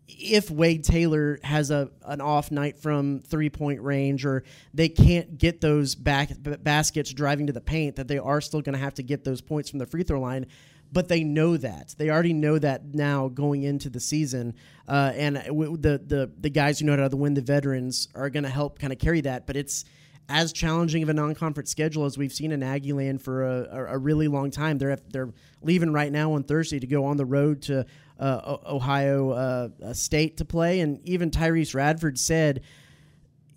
if 0.08 0.52
Wade 0.52 0.84
Taylor 0.84 1.39
has 1.44 1.72
a 1.72 1.89
an 2.06 2.22
off 2.22 2.52
night 2.52 2.78
from 2.80 3.22
three 3.22 3.50
point 3.50 3.82
range, 3.82 4.26
or 4.26 4.44
they 4.74 4.89
can't 4.89 5.38
get 5.38 5.62
those 5.62 5.96
back 5.96 6.32
baskets 6.62 7.12
driving 7.13 7.48
to 7.48 7.54
the 7.54 7.62
paint, 7.62 7.96
that 7.96 8.08
they 8.08 8.18
are 8.18 8.42
still 8.42 8.62
going 8.62 8.74
to 8.74 8.80
have 8.80 8.96
to 8.96 9.04
get 9.04 9.24
those 9.24 9.42
points 9.42 9.70
from 9.70 9.80
the 9.80 9.86
free 9.86 10.04
throw 10.04 10.20
line 10.20 10.46
but 10.94 11.08
they 11.08 11.24
know 11.24 11.58
that 11.58 11.96
they 11.98 12.10
already 12.12 12.34
know 12.34 12.60
that 12.60 12.94
now 12.94 13.28
going 13.28 13.63
into 13.63 13.89
the 13.89 14.00
season, 14.00 14.54
uh, 14.88 15.12
and 15.16 15.38
the 15.38 16.00
the 16.06 16.32
the 16.39 16.50
guys 16.50 16.80
who 16.80 16.86
know 16.86 16.96
how 16.96 17.08
to 17.08 17.18
win, 17.18 17.34
the 17.34 17.42
veterans, 17.42 18.08
are 18.13 18.30
going 18.30 18.44
to 18.44 18.50
help 18.50 18.78
kind 18.78 18.94
of 18.94 19.00
carry 19.00 19.20
that. 19.22 19.48
But 19.48 19.58
it's 19.58 19.86
as 20.30 20.54
challenging 20.54 21.04
of 21.04 21.10
a 21.10 21.13
non-conference 21.13 21.70
schedule 21.70 22.06
as 22.06 22.18
we've 22.18 22.32
seen 22.32 22.52
in 22.52 22.62
Aggieland 22.62 23.22
for 23.22 23.44
a, 23.44 23.94
a, 23.94 23.98
really 23.98 24.28
long 24.28 24.52
time. 24.52 24.78
They're 24.78 24.98
they're 25.10 25.34
leaving 25.62 25.92
right 25.92 26.12
now 26.12 26.34
on 26.34 26.44
Thursday 26.44 26.80
to 26.80 26.88
go 26.88 27.06
on 27.06 27.18
the 27.18 27.26
road 27.26 27.63
to 27.63 27.86
uh, 28.19 28.58
Ohio 28.65 29.32
uh, 29.32 29.93
State 29.93 30.38
to 30.38 30.45
play, 30.45 30.80
and 30.80 30.99
even 31.08 31.32
Tyrece 31.32 31.73
Radford 31.73 32.17
said 32.19 32.62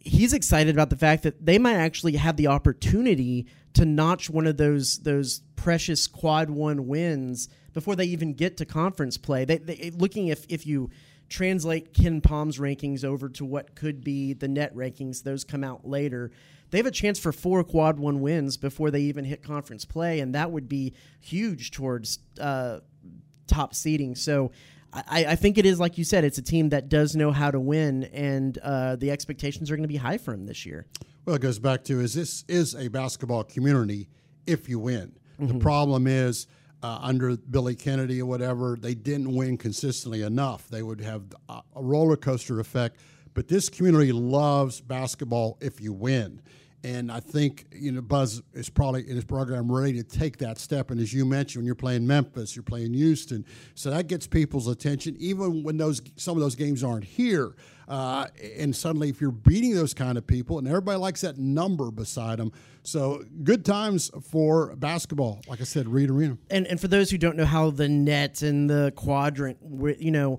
he's 0.07 0.33
excited 0.33 0.75
about 0.75 0.91
the 0.91 0.97
fact 0.97 1.25
that 1.25 1.45
they 1.45 1.59
might 1.59 1.75
actually 1.75 2.17
have 2.17 2.37
the 2.37 2.47
opportunity 2.47 3.47
to 3.75 3.85
notch 3.85 4.31
one 4.31 4.47
of 4.47 4.57
those 4.57 4.99
those 4.99 5.43
precious 5.57 6.07
quad 6.07 6.49
one 6.49 6.87
wins 6.87 7.49
before 7.73 7.97
they 7.97 8.07
even 8.07 8.33
get 8.33 8.57
to 8.57 8.65
conference 8.65 9.19
play. 9.19 9.45
They, 9.45 9.59
they, 9.59 9.91
looking 9.91 10.29
if 10.29 10.47
if 10.49 10.67
you 10.67 10.91
translate 11.29 11.93
KenPom's 11.93 12.59
rankings 12.59 13.05
over 13.05 13.29
to 13.31 13.45
what 13.45 13.75
could 13.75 14.05
be 14.05 14.33
the 14.33 14.47
net 14.47 14.75
rankings, 14.75 15.25
those 15.25 15.45
come 15.45 15.65
out 15.65 15.87
later. 15.87 16.31
They 16.71 16.79
have 16.79 16.87
a 16.87 16.93
chance 16.93 17.19
for 17.19 17.33
four 17.33 17.63
quad 17.65 17.99
one 17.99 18.21
wins 18.21 18.57
before 18.57 18.91
they 18.91 19.01
even 19.03 19.25
hit 19.25 19.43
conference 19.43 19.85
play, 19.85 20.21
and 20.21 20.35
that 20.35 20.51
would 20.51 20.69
be 20.69 20.95
huge 21.21 21.71
towards 21.71 22.21
uh, 22.41 22.81
top 23.47 23.75
seeding. 23.75 24.15
So. 24.15 24.51
I, 24.93 25.27
I, 25.27 25.37
think 25.37 25.59
it 25.59 25.67
is 25.67 25.79
like 25.79 25.99
you 25.99 26.05
said. 26.05 26.25
It's 26.25 26.39
a 26.39 26.43
team 26.43 26.71
that 26.71 26.89
does 26.89 27.15
know 27.15 27.31
how 27.31 27.51
to 27.51 27.61
win, 27.61 28.05
and 28.15 28.57
uh, 28.59 28.97
the 28.97 29.11
expectations 29.11 29.71
are 29.71 29.77
going 29.77 29.83
to 29.83 29.89
be 29.89 29.97
high 29.97 30.17
for 30.17 30.31
them 30.31 30.47
this 30.47 30.65
year. 30.65 30.87
Well, 31.27 31.37
it 31.37 31.43
goes 31.43 31.59
back 31.59 31.85
to 31.85 32.01
is 32.01 32.15
this 32.15 32.45
is 32.49 32.75
a 32.75 32.89
basketball 32.89 33.45
community 33.45 34.09
if 34.47 34.71
you 34.71 34.79
win. 34.79 35.13
Mm-hmm. 35.39 35.59
The 35.59 35.63
problem 35.63 36.07
is 36.07 36.47
uh, 36.83 36.99
under 37.03 37.37
Billy 37.37 37.75
Kennedy 37.75 38.23
or 38.23 38.27
whatever, 38.27 38.77
they 38.81 38.95
didn't 38.95 39.35
win 39.35 39.59
consistently 39.59 40.23
enough. 40.23 40.69
They 40.69 40.83
would 40.83 41.01
have 41.01 41.25
a 41.49 41.63
roller 41.75 42.17
coaster 42.17 42.61
effect. 42.61 43.01
But 43.35 43.49
this 43.49 43.69
community 43.69 44.13
loves 44.13 44.81
basketball 44.81 45.59
if 45.61 45.81
you 45.81 45.93
win. 45.93 46.41
And 46.87 47.11
I 47.11 47.19
think 47.19 47.67
you 47.73 47.91
know 47.91 48.01
Buzz 48.01 48.43
is 48.55 48.71
probably 48.71 49.09
in 49.11 49.17
his 49.17 49.25
program 49.25 49.71
ready 49.71 49.95
to 49.95 50.05
take 50.05 50.39
that 50.39 50.57
step. 50.57 50.93
And 50.93 51.01
as 51.01 51.13
you 51.13 51.25
mentioned, 51.25 51.63
when 51.63 51.67
you're 51.67 51.75
playing 51.75 52.07
Memphis, 52.07 52.55
you're 52.55 52.63
playing 52.63 52.95
Houston, 52.95 53.45
so 53.75 53.91
that 53.91 54.07
gets 54.07 54.29
people's 54.29 54.69
attention, 54.69 55.17
even 55.19 55.65
when 55.65 55.79
those 55.79 56.01
some 56.15 56.37
of 56.37 56.43
those 56.45 56.55
games 56.55 56.85
aren't 56.85 57.03
here. 57.03 57.57
Uh, 57.89 58.27
and 58.57 58.75
suddenly, 58.75 59.09
if 59.09 59.21
you're 59.21 59.33
beating 59.33 59.75
those 59.75 59.95
kind 59.95 60.17
of 60.17 60.29
people, 60.29 60.61
and 60.61 60.69
everybody 60.69 60.97
likes 60.97 61.23
that 61.23 61.39
number 61.39 61.91
beside 61.91 62.39
them, 62.39 62.53
so 62.85 63.25
good 63.43 63.65
times 63.65 64.13
for 64.23 64.77
basketball. 64.77 65.41
Like 65.49 65.61
I 65.61 65.65
said, 65.65 65.89
Reed 65.89 66.09
Arena. 66.09 66.39
And 66.51 66.69
and 66.69 66.81
for 66.81 66.87
those 66.87 67.11
who 67.11 67.19
don't 67.19 67.37
know 67.37 67.47
how 67.47 67.71
the 67.71 67.89
net 67.89 68.43
and 68.43 68.71
the 68.71 68.93
quadrant, 68.95 69.59
you 69.99 70.13
know, 70.13 70.39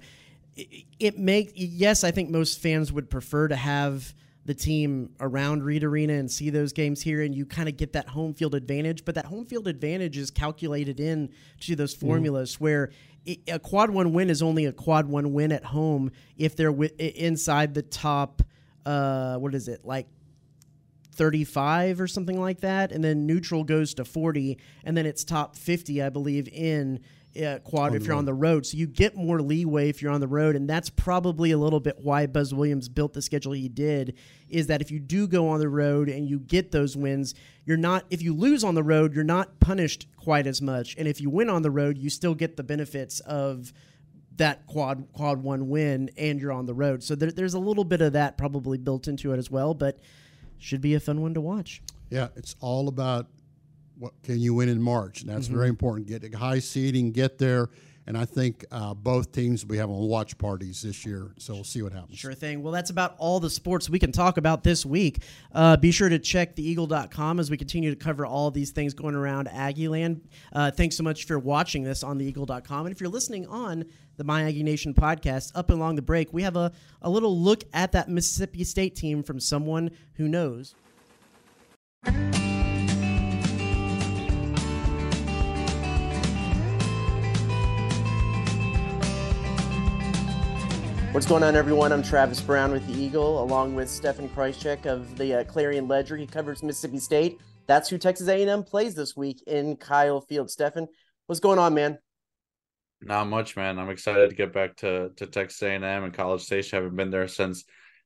it, 0.55 0.85
it 0.97 1.19
makes 1.19 1.51
yes, 1.55 2.05
I 2.05 2.11
think 2.11 2.29
most 2.29 2.61
fans 2.61 2.93
would 2.93 3.09
prefer 3.09 3.49
to 3.49 3.55
have 3.57 4.13
the 4.47 4.55
team 4.55 5.09
around 5.19 5.63
Reed 5.63 5.83
Arena 5.83 6.13
and 6.13 6.31
see 6.31 6.49
those 6.49 6.71
games 6.71 7.01
here, 7.01 7.21
and 7.21 7.35
you 7.35 7.45
kind 7.45 7.67
of 7.67 7.75
get 7.75 7.91
that 7.93 8.07
home 8.07 8.33
field 8.33 8.55
advantage. 8.55 9.03
But 9.03 9.15
that 9.15 9.25
home 9.25 9.45
field 9.45 9.67
advantage 9.67 10.17
is 10.17 10.31
calculated 10.31 11.01
in 11.01 11.29
to 11.59 11.75
those 11.75 11.93
mm-hmm. 11.93 12.07
formulas 12.07 12.55
mm. 12.55 12.61
where 12.61 12.91
it, 13.25 13.39
a 13.49 13.59
quad 13.59 13.89
one 13.89 14.13
win 14.13 14.29
is 14.29 14.41
only 14.41 14.65
a 14.65 14.71
quad 14.71 15.05
one 15.05 15.33
win 15.33 15.51
at 15.51 15.65
home 15.65 16.11
if 16.37 16.55
they're 16.55 16.71
w- 16.71 16.89
inside 16.97 17.73
the 17.73 17.81
top. 17.81 18.41
Uh, 18.85 19.35
what 19.35 19.53
is 19.53 19.67
it 19.67 19.83
like? 19.83 20.07
35 21.11 21.99
or 21.99 22.07
something 22.07 22.39
like 22.39 22.59
that 22.59 22.91
and 22.91 23.03
then 23.03 23.25
neutral 23.25 23.63
goes 23.63 23.95
to 23.95 24.05
40 24.05 24.55
and 24.83 24.95
then 24.95 25.07
it's 25.07 25.23
top 25.23 25.55
50 25.55 26.03
i 26.03 26.09
believe 26.09 26.47
in 26.47 26.99
uh, 27.41 27.59
quad 27.59 27.95
if 27.95 28.05
you're 28.05 28.15
on 28.15 28.25
the 28.25 28.33
road. 28.33 28.65
So 28.65 28.77
you 28.77 28.87
get 28.87 29.15
more 29.15 29.41
leeway 29.41 29.89
if 29.89 30.01
you're 30.01 30.11
on 30.11 30.21
the 30.21 30.27
road, 30.27 30.55
and 30.55 30.69
that's 30.69 30.89
probably 30.89 31.51
a 31.51 31.57
little 31.57 31.79
bit 31.79 31.97
why 32.01 32.25
Buzz 32.25 32.53
Williams 32.53 32.89
built 32.89 33.13
the 33.13 33.21
schedule 33.21 33.51
he 33.51 33.69
did. 33.69 34.15
Is 34.49 34.67
that 34.67 34.81
if 34.81 34.91
you 34.91 34.99
do 34.99 35.27
go 35.27 35.49
on 35.49 35.59
the 35.59 35.69
road 35.69 36.09
and 36.09 36.27
you 36.29 36.39
get 36.39 36.71
those 36.71 36.95
wins, 36.95 37.35
you're 37.65 37.77
not. 37.77 38.05
If 38.09 38.21
you 38.21 38.33
lose 38.33 38.63
on 38.63 38.75
the 38.75 38.83
road, 38.83 39.13
you're 39.13 39.23
not 39.23 39.59
punished 39.59 40.07
quite 40.17 40.47
as 40.47 40.61
much, 40.61 40.95
and 40.97 41.07
if 41.07 41.21
you 41.21 41.29
win 41.29 41.49
on 41.49 41.61
the 41.61 41.71
road, 41.71 41.97
you 41.97 42.09
still 42.09 42.35
get 42.35 42.57
the 42.57 42.63
benefits 42.63 43.19
of 43.21 43.73
that 44.37 44.65
quad 44.67 45.07
quad 45.13 45.41
one 45.41 45.67
win 45.67 46.09
and 46.17 46.39
you're 46.39 46.51
on 46.51 46.65
the 46.65 46.73
road. 46.73 47.03
So 47.03 47.15
there, 47.15 47.31
there's 47.31 47.55
a 47.55 47.59
little 47.59 47.83
bit 47.83 48.01
of 48.01 48.13
that 48.13 48.37
probably 48.37 48.77
built 48.77 49.07
into 49.07 49.33
it 49.33 49.37
as 49.37 49.49
well, 49.51 49.73
but 49.73 49.99
should 50.57 50.81
be 50.81 50.93
a 50.93 50.99
fun 50.99 51.21
one 51.21 51.33
to 51.33 51.41
watch. 51.41 51.81
Yeah, 52.09 52.29
it's 52.35 52.55
all 52.59 52.87
about 52.87 53.27
what 53.97 54.13
can 54.23 54.39
you 54.39 54.53
win 54.53 54.69
in 54.69 54.81
March, 54.81 55.21
and 55.21 55.29
that's 55.29 55.47
mm-hmm. 55.47 55.57
very 55.57 55.69
important. 55.69 56.07
Get 56.07 56.23
a 56.23 56.37
high 56.37 56.59
seeding, 56.59 57.11
get 57.11 57.37
there. 57.37 57.69
And 58.07 58.17
I 58.17 58.23
think 58.23 58.63
uh, 58.71 58.93
both 58.93 59.33
teams 59.33 59.63
will 59.63 59.71
be 59.71 59.77
having 59.77 59.93
watch 59.93 60.37
parties 60.37 60.81
this 60.81 61.05
year, 61.05 61.33
so 61.37 61.53
we'll 61.53 61.65
see 61.65 61.81
what 61.81 61.91
happens. 61.91 62.17
Sure 62.17 62.33
thing. 62.33 62.63
Well, 62.63 62.71
that's 62.71 62.89
about 62.89 63.15
all 63.17 63.41
the 63.41 63.49
sports 63.49 63.89
we 63.89 63.99
can 63.99 64.13
talk 64.13 64.37
about 64.37 64.63
this 64.63 64.85
week. 64.85 65.23
Uh, 65.53 65.75
be 65.75 65.91
sure 65.91 66.07
to 66.07 66.17
check 66.17 66.55
theeagle.com 66.55 67.37
as 67.37 67.51
we 67.51 67.57
continue 67.57 67.89
to 67.89 67.97
cover 67.97 68.25
all 68.25 68.49
these 68.49 68.71
things 68.71 68.93
going 68.93 69.13
around 69.13 69.49
Aggieland. 69.49 70.21
Uh, 70.53 70.71
thanks 70.71 70.95
so 70.95 71.03
much 71.03 71.25
for 71.25 71.37
watching 71.37 71.83
this 71.83 72.01
on 72.01 72.17
theeagle.com. 72.17 72.85
And 72.85 72.95
if 72.95 73.01
you're 73.01 73.09
listening 73.09 73.45
on 73.47 73.83
the 74.15 74.23
My 74.23 74.45
Aggie 74.45 74.63
Nation 74.63 74.93
podcast, 74.93 75.51
up 75.53 75.69
along 75.69 75.97
the 75.97 76.01
break, 76.01 76.31
we 76.31 76.43
have 76.43 76.55
a, 76.55 76.71
a 77.01 77.09
little 77.09 77.37
look 77.37 77.65
at 77.73 77.91
that 77.91 78.07
Mississippi 78.07 78.63
State 78.63 78.95
team 78.95 79.21
from 79.21 79.37
someone 79.37 79.91
who 80.13 80.29
knows. 80.29 80.75
What's 91.17 91.25
going 91.25 91.41
on, 91.41 91.55
everyone? 91.55 91.91
I'm 91.91 92.03
Travis 92.03 92.39
Brown 92.39 92.71
with 92.71 92.85
the 92.85 92.93
Eagle, 92.93 93.41
along 93.41 93.73
with 93.73 93.89
Stefan 93.89 94.29
Krajisnik 94.29 94.85
of 94.85 95.17
the 95.17 95.39
uh, 95.39 95.43
Clarion 95.45 95.87
Ledger. 95.87 96.15
He 96.15 96.27
covers 96.27 96.61
Mississippi 96.61 96.99
State. 96.99 97.39
That's 97.65 97.89
who 97.89 97.97
Texas 97.97 98.27
A&M 98.27 98.63
plays 98.63 98.93
this 98.93 99.17
week 99.17 99.41
in 99.47 99.77
Kyle 99.77 100.21
Field. 100.21 100.51
Stefan, 100.51 100.87
what's 101.25 101.39
going 101.39 101.57
on, 101.57 101.73
man? 101.73 101.97
Not 103.01 103.25
much, 103.25 103.55
man. 103.55 103.79
I'm 103.79 103.89
excited 103.89 104.29
to 104.29 104.35
get 104.35 104.53
back 104.53 104.75
to 104.77 105.09
to 105.15 105.25
Texas 105.25 105.59
A&M 105.63 105.83
and 105.83 106.13
College 106.13 106.43
Station. 106.43 106.77
I 106.77 106.83
haven't 106.83 106.95
been 106.95 107.09
there 107.09 107.27
since 107.27 107.63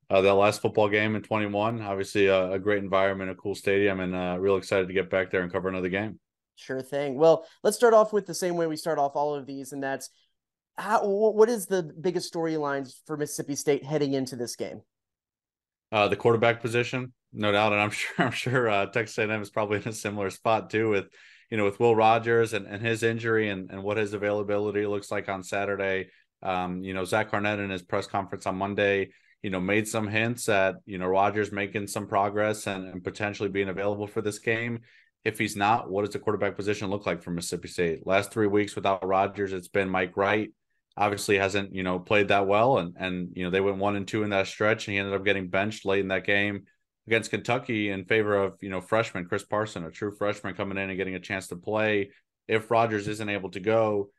uh, 0.09 0.21
the 0.21 0.33
last 0.33 0.61
football 0.61 0.87
game 0.87 1.17
in 1.17 1.21
21. 1.21 1.81
Obviously, 1.81 2.29
uh, 2.29 2.51
a 2.51 2.59
great 2.59 2.81
environment, 2.81 3.29
a 3.29 3.35
cool 3.35 3.55
stadium, 3.55 3.99
and 3.99 4.15
uh, 4.15 4.37
real 4.39 4.55
excited 4.55 4.87
to 4.87 4.93
get 4.93 5.09
back 5.09 5.31
there 5.31 5.41
and 5.41 5.51
cover 5.51 5.67
another 5.67 5.89
game. 5.89 6.17
Sure 6.55 6.81
thing. 6.81 7.15
Well, 7.15 7.45
let's 7.61 7.75
start 7.75 7.93
off 7.93 8.13
with 8.13 8.25
the 8.25 8.33
same 8.33 8.55
way 8.55 8.67
we 8.67 8.77
start 8.77 8.99
off 8.99 9.17
all 9.17 9.35
of 9.35 9.45
these, 9.45 9.73
and 9.73 9.83
that's 9.83 10.09
how 10.77 11.05
what 11.05 11.49
is 11.49 11.65
the 11.65 11.83
biggest 11.83 12.33
storylines 12.33 12.95
for 13.05 13.17
Mississippi 13.17 13.55
State 13.55 13.83
heading 13.83 14.13
into 14.13 14.35
this 14.35 14.55
game? 14.55 14.81
Uh, 15.91 16.07
the 16.07 16.15
quarterback 16.15 16.61
position, 16.61 17.13
no 17.33 17.51
doubt, 17.51 17.73
and 17.73 17.81
I'm 17.81 17.89
sure 17.91 18.25
I'm 18.25 18.31
sure 18.31 18.69
uh, 18.69 18.85
Texas 18.87 19.17
A&M 19.17 19.41
is 19.41 19.49
probably 19.49 19.77
in 19.77 19.87
a 19.87 19.93
similar 19.93 20.29
spot 20.29 20.69
too 20.69 20.89
with 20.89 21.05
you 21.49 21.57
know 21.57 21.65
with 21.65 21.79
Will 21.79 21.95
Rogers 21.95 22.53
and, 22.53 22.65
and 22.65 22.85
his 22.85 23.03
injury 23.03 23.49
and, 23.49 23.69
and 23.71 23.83
what 23.83 23.97
his 23.97 24.13
availability 24.13 24.85
looks 24.85 25.11
like 25.11 25.29
on 25.29 25.43
Saturday. 25.43 26.09
Um, 26.43 26.83
you 26.83 26.93
know 26.93 27.05
Zach 27.05 27.33
Arnett 27.33 27.59
in 27.59 27.69
his 27.69 27.83
press 27.83 28.07
conference 28.07 28.47
on 28.47 28.55
Monday, 28.55 29.11
you 29.43 29.49
know, 29.49 29.59
made 29.59 29.87
some 29.87 30.07
hints 30.07 30.47
at 30.49 30.75
you 30.85 30.97
know 30.97 31.07
Rogers 31.07 31.51
making 31.51 31.87
some 31.87 32.07
progress 32.07 32.67
and, 32.67 32.87
and 32.87 33.03
potentially 33.03 33.49
being 33.49 33.69
available 33.69 34.07
for 34.07 34.21
this 34.21 34.39
game. 34.39 34.79
If 35.23 35.37
he's 35.37 35.55
not, 35.55 35.89
what 35.89 36.03
does 36.03 36.13
the 36.13 36.19
quarterback 36.19 36.55
position 36.55 36.89
look 36.89 37.05
like 37.05 37.21
for 37.21 37.29
Mississippi 37.29 37.67
State? 37.67 38.07
Last 38.07 38.31
three 38.31 38.47
weeks 38.47 38.75
without 38.75 39.05
Rogers, 39.05 39.53
it's 39.53 39.67
been 39.67 39.87
Mike 39.87 40.17
Wright, 40.17 40.51
obviously 40.97 41.37
hasn't 41.37 41.73
you 41.73 41.83
know 41.83 41.99
played 41.99 42.27
that 42.27 42.47
well 42.47 42.77
and 42.77 42.95
and 42.99 43.29
you 43.35 43.43
know 43.43 43.49
they 43.49 43.61
went 43.61 43.77
one 43.77 43.95
and 43.95 44.07
two 44.07 44.23
in 44.23 44.29
that 44.29 44.47
stretch 44.47 44.87
and 44.87 44.93
he 44.93 44.99
ended 44.99 45.13
up 45.13 45.25
getting 45.25 45.47
benched 45.47 45.85
late 45.85 46.01
in 46.01 46.09
that 46.09 46.25
game 46.25 46.63
against 47.07 47.31
Kentucky 47.31 47.89
in 47.89 48.05
favor 48.05 48.35
of 48.35 48.57
you 48.61 48.69
know 48.69 48.81
freshman 48.81 49.25
Chris 49.25 49.43
Parson 49.43 49.85
a 49.85 49.91
true 49.91 50.11
freshman 50.11 50.53
coming 50.53 50.77
in 50.77 50.89
and 50.89 50.97
getting 50.97 51.15
a 51.15 51.19
chance 51.19 51.47
to 51.47 51.55
play. 51.55 52.11
If 52.47 52.69
Rogers 52.69 53.07
isn't 53.07 53.29
able 53.29 53.49
to 53.51 53.59
go 53.59 54.09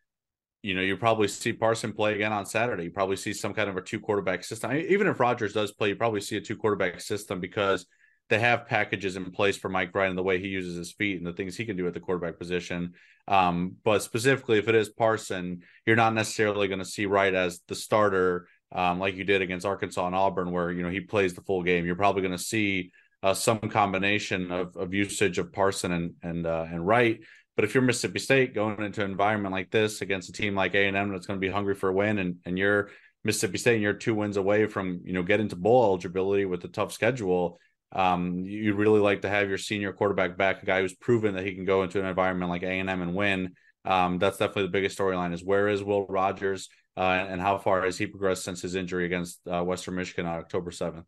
you 0.62 0.74
know 0.74 0.80
you 0.80 0.96
probably 0.96 1.28
see 1.28 1.52
Parson 1.52 1.92
play 1.92 2.14
again 2.14 2.32
on 2.32 2.46
Saturday. 2.46 2.84
You 2.84 2.90
probably 2.90 3.16
see 3.16 3.32
some 3.32 3.52
kind 3.52 3.68
of 3.68 3.76
a 3.76 3.82
two 3.82 4.00
quarterback 4.00 4.44
system. 4.44 4.72
Even 4.72 5.06
if 5.06 5.20
Rogers 5.20 5.52
does 5.52 5.72
play 5.72 5.90
you 5.90 5.96
probably 5.96 6.20
see 6.20 6.36
a 6.36 6.40
two 6.40 6.56
quarterback 6.56 7.00
system 7.00 7.40
because 7.40 7.86
they 8.28 8.38
have 8.38 8.66
packages 8.66 9.16
in 9.16 9.30
place 9.30 9.56
for 9.56 9.68
Mike 9.68 9.94
Wright 9.94 10.08
and 10.08 10.16
the 10.16 10.22
way 10.22 10.38
he 10.38 10.48
uses 10.48 10.76
his 10.76 10.92
feet 10.92 11.18
and 11.18 11.26
the 11.26 11.32
things 11.32 11.56
he 11.56 11.66
can 11.66 11.76
do 11.76 11.86
at 11.86 11.94
the 11.94 12.00
quarterback 12.00 12.38
position. 12.38 12.94
Um, 13.28 13.76
but 13.84 14.02
specifically, 14.02 14.58
if 14.58 14.68
it 14.68 14.74
is 14.74 14.88
Parson, 14.88 15.62
you're 15.86 15.96
not 15.96 16.14
necessarily 16.14 16.68
going 16.68 16.78
to 16.78 16.84
see 16.84 17.06
Wright 17.06 17.34
as 17.34 17.60
the 17.68 17.74
starter 17.74 18.48
um, 18.74 18.98
like 18.98 19.16
you 19.16 19.24
did 19.24 19.42
against 19.42 19.66
Arkansas 19.66 20.06
and 20.06 20.16
Auburn, 20.16 20.50
where 20.50 20.70
you 20.70 20.82
know 20.82 20.88
he 20.88 21.00
plays 21.00 21.34
the 21.34 21.42
full 21.42 21.62
game. 21.62 21.84
You're 21.84 21.94
probably 21.94 22.22
going 22.22 22.32
to 22.32 22.42
see 22.42 22.90
uh, 23.22 23.34
some 23.34 23.58
combination 23.58 24.50
of, 24.50 24.76
of 24.76 24.94
usage 24.94 25.38
of 25.38 25.52
Parson 25.52 25.92
and 25.92 26.14
and 26.22 26.46
uh, 26.46 26.66
and 26.68 26.86
Wright. 26.86 27.20
But 27.54 27.64
if 27.64 27.74
you're 27.74 27.82
Mississippi 27.82 28.18
State 28.18 28.54
going 28.54 28.82
into 28.82 29.04
an 29.04 29.10
environment 29.10 29.52
like 29.52 29.70
this 29.70 30.00
against 30.00 30.30
a 30.30 30.32
team 30.32 30.54
like 30.54 30.74
A 30.74 30.86
and 30.86 30.96
M 30.96 31.12
that's 31.12 31.26
going 31.26 31.38
to 31.38 31.46
be 31.46 31.52
hungry 31.52 31.74
for 31.74 31.90
a 31.90 31.92
win, 31.92 32.18
and 32.18 32.36
and 32.46 32.58
you're 32.58 32.90
Mississippi 33.24 33.58
State 33.58 33.74
and 33.74 33.82
you're 33.82 33.92
two 33.92 34.14
wins 34.14 34.36
away 34.36 34.66
from 34.66 35.00
you 35.04 35.12
know 35.12 35.22
getting 35.22 35.48
to 35.48 35.56
bowl 35.56 35.84
eligibility 35.84 36.46
with 36.46 36.64
a 36.64 36.68
tough 36.68 36.92
schedule, 36.92 37.60
um, 37.92 38.38
you'd 38.38 38.76
really 38.76 39.00
like 39.00 39.22
to 39.22 39.28
have 39.28 39.48
your 39.48 39.58
senior 39.58 39.92
quarterback 39.92 40.36
back, 40.36 40.62
a 40.62 40.66
guy 40.66 40.80
who's 40.80 40.94
proven 40.94 41.34
that 41.34 41.44
he 41.44 41.54
can 41.54 41.64
go 41.64 41.82
into 41.82 42.00
an 42.00 42.06
environment 42.06 42.50
like 42.50 42.62
A 42.62 42.78
and 42.78 42.88
M 42.88 43.02
and 43.02 43.14
win. 43.14 43.54
Um, 43.84 44.18
that's 44.18 44.38
definitely 44.38 44.64
the 44.64 44.68
biggest 44.70 44.98
storyline: 44.98 45.32
is 45.32 45.44
where 45.44 45.68
is 45.68 45.82
Will 45.82 46.06
Rogers 46.06 46.68
uh, 46.96 47.00
and 47.00 47.40
how 47.40 47.58
far 47.58 47.82
has 47.82 47.98
he 47.98 48.06
progressed 48.06 48.44
since 48.44 48.62
his 48.62 48.74
injury 48.74 49.04
against 49.04 49.40
uh, 49.46 49.62
Western 49.62 49.94
Michigan 49.94 50.26
on 50.26 50.38
October 50.38 50.70
seventh? 50.70 51.06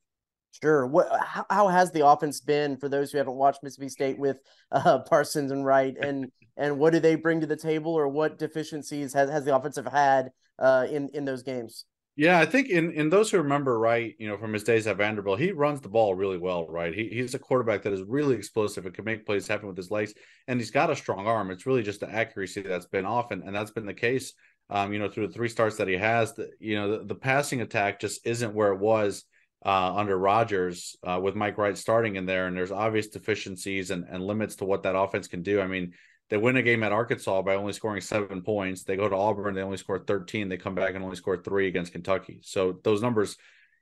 Sure. 0.62 0.86
What? 0.86 1.08
How, 1.20 1.46
how, 1.50 1.68
has 1.68 1.90
the 1.90 2.06
offense 2.06 2.40
been 2.40 2.76
for 2.76 2.88
those 2.88 3.10
who 3.10 3.18
haven't 3.18 3.34
watched 3.34 3.62
Mississippi 3.62 3.88
State 3.88 4.18
with 4.18 4.36
uh, 4.70 4.98
Parsons 5.08 5.50
and 5.50 5.64
Wright, 5.64 5.96
and 6.00 6.30
and 6.56 6.78
what 6.78 6.92
do 6.92 7.00
they 7.00 7.16
bring 7.16 7.40
to 7.40 7.46
the 7.46 7.56
table, 7.56 7.92
or 7.92 8.08
what 8.08 8.38
deficiencies 8.38 9.12
has, 9.14 9.30
has 9.30 9.44
the 9.44 9.54
offensive 9.54 9.86
had 9.86 10.30
uh, 10.58 10.86
in 10.90 11.08
in 11.12 11.24
those 11.24 11.42
games? 11.42 11.86
Yeah, 12.16 12.38
I 12.38 12.46
think 12.46 12.68
in, 12.68 12.92
in 12.92 13.10
those 13.10 13.30
who 13.30 13.38
remember 13.38 13.76
right, 13.76 14.14
you 14.20 14.28
know, 14.28 14.36
from 14.36 14.52
his 14.52 14.62
days 14.62 14.86
at 14.86 14.98
Vanderbilt, 14.98 15.40
he 15.40 15.50
runs 15.50 15.80
the 15.80 15.88
ball 15.88 16.14
really 16.14 16.38
well, 16.38 16.68
right? 16.68 16.94
He, 16.94 17.08
he's 17.08 17.34
a 17.34 17.40
quarterback 17.40 17.82
that 17.82 17.92
is 17.92 18.02
really 18.02 18.36
explosive 18.36 18.86
and 18.86 18.94
can 18.94 19.04
make 19.04 19.26
plays 19.26 19.48
happen 19.48 19.66
with 19.66 19.76
his 19.76 19.90
legs, 19.90 20.14
and 20.46 20.60
he's 20.60 20.70
got 20.70 20.90
a 20.90 20.96
strong 20.96 21.26
arm. 21.26 21.50
It's 21.50 21.66
really 21.66 21.82
just 21.82 21.98
the 21.98 22.08
accuracy 22.08 22.62
that's 22.62 22.86
been 22.86 23.04
off, 23.04 23.32
and, 23.32 23.42
and 23.42 23.54
that's 23.54 23.72
been 23.72 23.84
the 23.84 23.94
case, 23.94 24.32
um, 24.70 24.92
you 24.92 25.00
know, 25.00 25.08
through 25.08 25.26
the 25.26 25.32
three 25.32 25.48
starts 25.48 25.76
that 25.78 25.88
he 25.88 25.96
has. 25.96 26.34
The, 26.34 26.50
you 26.60 26.76
know, 26.76 26.98
the, 26.98 27.04
the 27.04 27.14
passing 27.16 27.62
attack 27.62 27.98
just 27.98 28.24
isn't 28.24 28.54
where 28.54 28.72
it 28.72 28.78
was 28.78 29.24
uh, 29.66 29.96
under 29.96 30.16
Rogers 30.16 30.96
uh, 31.02 31.18
with 31.20 31.34
Mike 31.34 31.58
Wright 31.58 31.76
starting 31.76 32.14
in 32.14 32.26
there, 32.26 32.46
and 32.46 32.56
there's 32.56 32.70
obvious 32.70 33.08
deficiencies 33.08 33.90
and, 33.90 34.04
and 34.08 34.24
limits 34.24 34.54
to 34.56 34.64
what 34.64 34.84
that 34.84 34.96
offense 34.96 35.26
can 35.26 35.42
do. 35.42 35.60
I 35.60 35.66
mean, 35.66 35.94
they 36.34 36.38
win 36.38 36.56
a 36.56 36.62
game 36.62 36.82
at 36.82 36.90
Arkansas 36.90 37.42
by 37.42 37.54
only 37.54 37.72
scoring 37.72 38.00
seven 38.00 38.42
points. 38.42 38.82
They 38.82 38.96
go 38.96 39.08
to 39.08 39.14
Auburn, 39.14 39.54
they 39.54 39.62
only 39.62 39.76
score 39.76 40.00
13. 40.00 40.48
They 40.48 40.56
come 40.56 40.74
back 40.74 40.96
and 40.96 41.04
only 41.04 41.14
score 41.14 41.36
three 41.36 41.68
against 41.68 41.92
Kentucky. 41.92 42.40
So 42.42 42.80
those 42.82 43.02
numbers, 43.02 43.36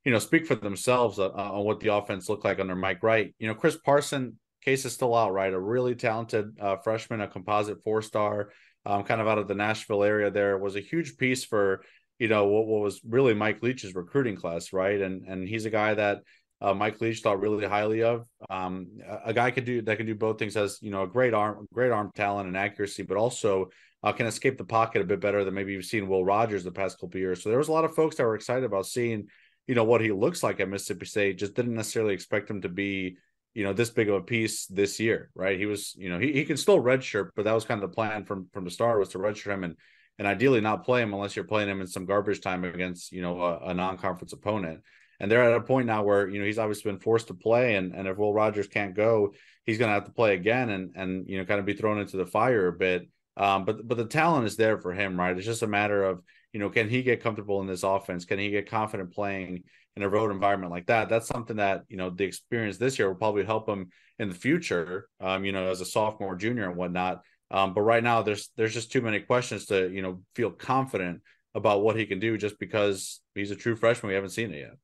you 0.05 0.13
know, 0.13 0.19
speak 0.19 0.47
for 0.47 0.55
themselves 0.55 1.19
uh, 1.19 1.29
uh, 1.29 1.51
on 1.51 1.65
what 1.65 1.81
the 1.81 1.95
offense 1.95 2.29
looked 2.29 2.45
like 2.45 2.61
under 2.61 2.77
Mike 2.77 3.03
Wright. 3.03 3.35
You 3.39 3.49
know, 3.49 3.55
Chris 3.55 3.79
Parson, 3.79 4.39
case 4.63 4.85
is 4.85 4.93
still 4.93 5.15
out, 5.15 5.33
right? 5.33 5.51
A 5.51 5.59
really 5.59 5.95
talented 5.95 6.59
uh, 6.61 6.77
freshman, 6.77 7.23
a 7.23 7.27
composite 7.27 7.83
four 7.85 8.03
star, 8.03 8.51
um, 8.85 9.03
kind 9.05 9.23
of 9.23 9.29
out 9.29 9.39
of 9.39 9.49
the 9.49 9.55
Nashville 9.55 10.05
area 10.05 10.31
there, 10.31 10.59
was 10.59 10.77
a 10.77 10.81
huge 10.81 11.17
piece 11.17 11.47
for, 11.47 11.83
you 12.19 12.29
know, 12.29 12.49
what, 12.49 12.67
what 12.67 12.83
was 12.83 13.01
really 13.03 13.33
Mike 13.33 13.63
Leach's 13.63 13.95
recruiting 13.95 14.37
class, 14.37 14.75
right? 14.75 15.01
And 15.01 15.27
and 15.27 15.49
he's 15.49 15.65
a 15.65 15.71
guy 15.71 15.95
that 15.95 16.19
uh, 16.63 16.73
Mike 16.73 17.01
Leach 17.01 17.21
thought 17.21 17.41
really 17.41 17.67
highly 17.67 18.05
of. 18.05 18.25
Um, 18.49 18.87
a, 19.25 19.35
guy 19.35 19.51
could 19.51 19.65
do 19.65 19.83
that 19.83 19.97
can 19.97 20.07
do 20.07 20.15
both 20.15 20.39
things. 20.39 20.55
Has 20.55 20.79
you 20.81 20.91
know 20.91 21.03
a 21.03 21.09
great 21.09 21.35
arm, 21.35 21.67
great 21.75 21.91
arm 21.91 22.13
talent 22.15 22.47
and 22.47 22.57
accuracy, 22.57 23.03
but 23.03 23.17
also 23.17 23.71
uh, 24.05 24.13
can 24.13 24.27
escape 24.27 24.59
the 24.59 24.65
pocket 24.65 25.03
a 25.03 25.05
bit 25.05 25.21
better 25.21 25.45
than 25.45 25.55
maybe 25.55 25.73
you've 25.73 25.85
seen 25.85 26.07
Will 26.07 26.25
Rogers 26.25 26.63
the 26.63 26.71
past 26.71 27.01
couple 27.01 27.19
years. 27.19 27.43
So 27.43 27.49
there 27.49 27.59
was 27.59 27.69
a 27.69 27.73
lot 27.73 27.85
of 27.85 27.97
folks 27.97 28.17
that 28.17 28.25
were 28.25 28.37
excited 28.37 28.65
about 28.65 28.87
seeing 28.87 29.27
you 29.67 29.75
know 29.75 29.85
what 29.85 30.01
he 30.01 30.13
looks 30.13 30.45
like 30.45 30.61
at 30.61 30.69
Mississippi 30.69 31.07
State. 31.07 31.39
Just 31.39 31.55
didn't 31.55 31.75
necessarily 31.75 32.15
expect 32.15 32.49
him 32.49 32.63
to 32.63 32.69
be 32.69 33.17
you 33.55 33.65
know 33.65 33.73
this 33.73 33.91
big 33.91 34.09
of 34.09 34.15
a 34.15 34.23
piece 34.23 34.67
this 34.67 35.01
year, 35.01 35.31
right? 35.35 35.59
He 35.59 35.67
was 35.67 35.97
you 35.97 36.11
know 36.11 36.21
he, 36.21 36.33
he 36.33 36.45
can 36.45 36.57
still 36.57 36.81
redshirt, 36.81 37.31
but 37.35 37.45
that 37.45 37.55
was 37.55 37.65
kind 37.65 37.83
of 37.83 37.91
the 37.91 37.95
plan 37.95 38.25
from 38.25 38.49
from 38.53 38.65
the 38.65 38.71
start 38.71 39.01
was 39.01 39.09
to 39.11 39.19
redshirt 39.19 39.53
him 39.53 39.65
and 39.65 39.77
and 40.21 40.29
ideally 40.29 40.61
not 40.61 40.85
play 40.85 41.03
him 41.03 41.13
unless 41.13 41.35
you're 41.35 41.45
playing 41.45 41.69
him 41.69 41.81
in 41.81 41.89
some 41.89 42.07
garbage 42.07 42.41
time 42.41 42.63
against 42.63 43.11
you 43.11 43.21
know 43.21 43.41
a, 43.41 43.71
a 43.71 43.75
non-conference 43.75 44.33
opponent 44.33 44.81
and 45.23 45.31
they're 45.31 45.45
at 45.45 45.57
a 45.57 45.61
point 45.61 45.87
now 45.87 46.03
where 46.03 46.29
you 46.29 46.41
know 46.41 46.45
he's 46.45 46.59
obviously 46.59 46.91
been 46.91 47.01
forced 47.01 47.29
to 47.29 47.35
play, 47.35 47.77
and 47.77 47.95
and 47.95 48.09
if 48.09 48.19
Will 48.19 48.35
Rogers 48.35 48.67
can't 48.67 48.95
go, 48.95 49.33
he's 49.65 49.79
going 49.79 49.89
to 49.89 49.95
have 49.95 50.05
to 50.07 50.13
play 50.13 50.35
again, 50.35 50.69
and 50.69 50.91
and 50.97 51.29
you 51.29 51.39
know 51.39 51.45
kind 51.45 51.61
of 51.61 51.65
be 51.65 51.75
thrown 51.75 52.01
into 52.01 52.17
the 52.17 52.27
fire 52.27 52.67
a 52.67 52.73
bit. 52.73 53.09
Um, 53.37 53.65
but 53.65 53.87
but 53.87 53.97
the 53.97 54.05
talent 54.05 54.47
is 54.47 54.57
there 54.57 54.79
for 54.79 54.93
him, 54.93 55.19
right? 55.19 55.37
It's 55.37 55.47
just 55.47 55.63
a 55.63 55.69
matter 55.69 56.03
of 56.03 56.23
you 56.53 56.59
know 56.59 56.69
can 56.69 56.89
he 56.89 57.05
get 57.05 57.23
comfortable 57.23 57.61
in 57.61 57.69
this 57.69 57.85
offense? 57.85 58.25
Can 58.25 58.41
he 58.41 58.51
get 58.51 58.69
confident 58.69 59.15
playing 59.15 59.63
in 59.95 60.03
a 60.03 60.09
road 60.09 60.33
environment 60.33 60.73
like 60.73 60.87
that? 60.87 61.09
That's 61.09 61.29
something 61.29 61.57
that 61.57 61.85
you 61.89 61.97
know 61.97 62.11
the 62.11 62.25
experience 62.25 62.77
this 62.77 62.99
year 62.99 63.07
will 63.09 63.15
probably 63.15 63.45
help 63.45 63.69
him 63.69 63.91
in 64.19 64.29
the 64.29 64.35
future. 64.35 65.07
Um, 65.21 65.45
you 65.45 65.53
know, 65.53 65.71
as 65.71 65.81
a 65.81 65.87
sophomore, 65.87 66.35
junior, 66.35 66.69
and 66.69 66.77
whatnot. 66.77 67.23
Um, 67.49 67.75
but 67.75 67.83
right 67.83 68.03
now, 68.03 68.23
there's 68.23 68.51
there's 68.57 68.75
just 68.75 68.91
too 68.91 69.03
many 69.03 69.21
questions 69.21 69.67
to 69.67 69.89
you 69.89 70.03
know 70.03 70.23
feel 70.35 70.51
confident 70.51 71.21
about 71.55 71.85
what 71.85 71.97
he 71.97 72.07
can 72.07 72.19
do 72.19 72.37
just 72.37 72.59
because 72.59 73.21
he's 73.37 73.53
a 73.53 73.57
true 73.57 73.77
freshman. 73.77 74.09
We 74.09 74.15
haven't 74.15 74.31
seen 74.31 74.53
it 74.53 74.59
yet 74.59 74.82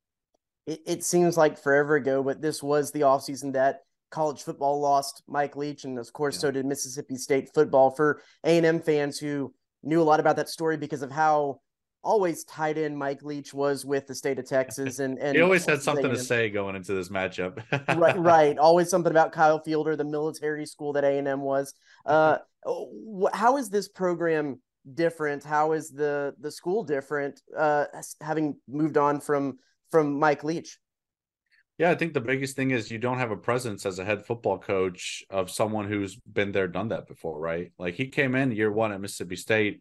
it, 0.68 0.82
it 0.86 1.04
seems 1.04 1.36
like 1.36 1.58
forever 1.58 1.96
ago, 1.96 2.22
but 2.22 2.42
this 2.42 2.62
was 2.62 2.92
the 2.92 3.00
offseason 3.00 3.54
that 3.54 3.80
college 4.10 4.42
football 4.42 4.80
lost 4.80 5.22
Mike 5.26 5.56
Leach, 5.56 5.84
and 5.84 5.98
of 5.98 6.12
course, 6.12 6.36
yeah. 6.36 6.40
so 6.40 6.50
did 6.50 6.66
Mississippi 6.66 7.16
State 7.16 7.50
football. 7.54 7.90
For 7.90 8.22
A 8.44 8.56
and 8.58 8.66
M 8.66 8.80
fans 8.80 9.18
who 9.18 9.54
knew 9.82 10.02
a 10.02 10.04
lot 10.04 10.20
about 10.20 10.36
that 10.36 10.50
story 10.50 10.76
because 10.76 11.00
of 11.00 11.10
how 11.10 11.60
always 12.04 12.44
tied 12.44 12.76
in 12.76 12.94
Mike 12.94 13.22
Leach 13.22 13.54
was 13.54 13.84
with 13.86 14.06
the 14.06 14.14
state 14.14 14.38
of 14.38 14.46
Texas, 14.46 14.98
and 14.98 15.18
and 15.18 15.36
he 15.36 15.42
always 15.42 15.64
had 15.64 15.80
something 15.80 16.10
to 16.10 16.18
say 16.18 16.50
going 16.50 16.76
into 16.76 16.92
this 16.92 17.08
matchup. 17.08 17.62
right, 17.96 18.18
right. 18.18 18.58
Always 18.58 18.90
something 18.90 19.10
about 19.10 19.32
Kyle 19.32 19.60
Fielder, 19.60 19.96
the 19.96 20.04
military 20.04 20.66
school 20.66 20.92
that 20.92 21.04
A 21.04 21.18
and 21.18 21.26
M 21.26 21.40
was. 21.40 21.72
Uh, 22.04 22.38
how 23.32 23.56
is 23.56 23.70
this 23.70 23.88
program 23.88 24.60
different? 24.92 25.44
How 25.44 25.72
is 25.72 25.90
the 25.90 26.34
the 26.38 26.50
school 26.50 26.84
different? 26.84 27.40
Uh, 27.56 27.86
having 28.20 28.56
moved 28.68 28.98
on 28.98 29.20
from 29.20 29.58
from 29.90 30.18
Mike 30.18 30.44
Leach. 30.44 30.78
Yeah, 31.78 31.90
I 31.90 31.94
think 31.94 32.12
the 32.12 32.20
biggest 32.20 32.56
thing 32.56 32.72
is 32.72 32.90
you 32.90 32.98
don't 32.98 33.18
have 33.18 33.30
a 33.30 33.36
presence 33.36 33.86
as 33.86 34.00
a 34.00 34.04
head 34.04 34.26
football 34.26 34.58
coach 34.58 35.22
of 35.30 35.48
someone 35.48 35.88
who's 35.88 36.16
been 36.16 36.50
there, 36.50 36.66
done 36.66 36.88
that 36.88 37.06
before, 37.06 37.38
right? 37.38 37.70
Like 37.78 37.94
he 37.94 38.08
came 38.08 38.34
in 38.34 38.50
year 38.50 38.72
one 38.72 38.90
at 38.92 39.00
Mississippi 39.00 39.36
State. 39.36 39.80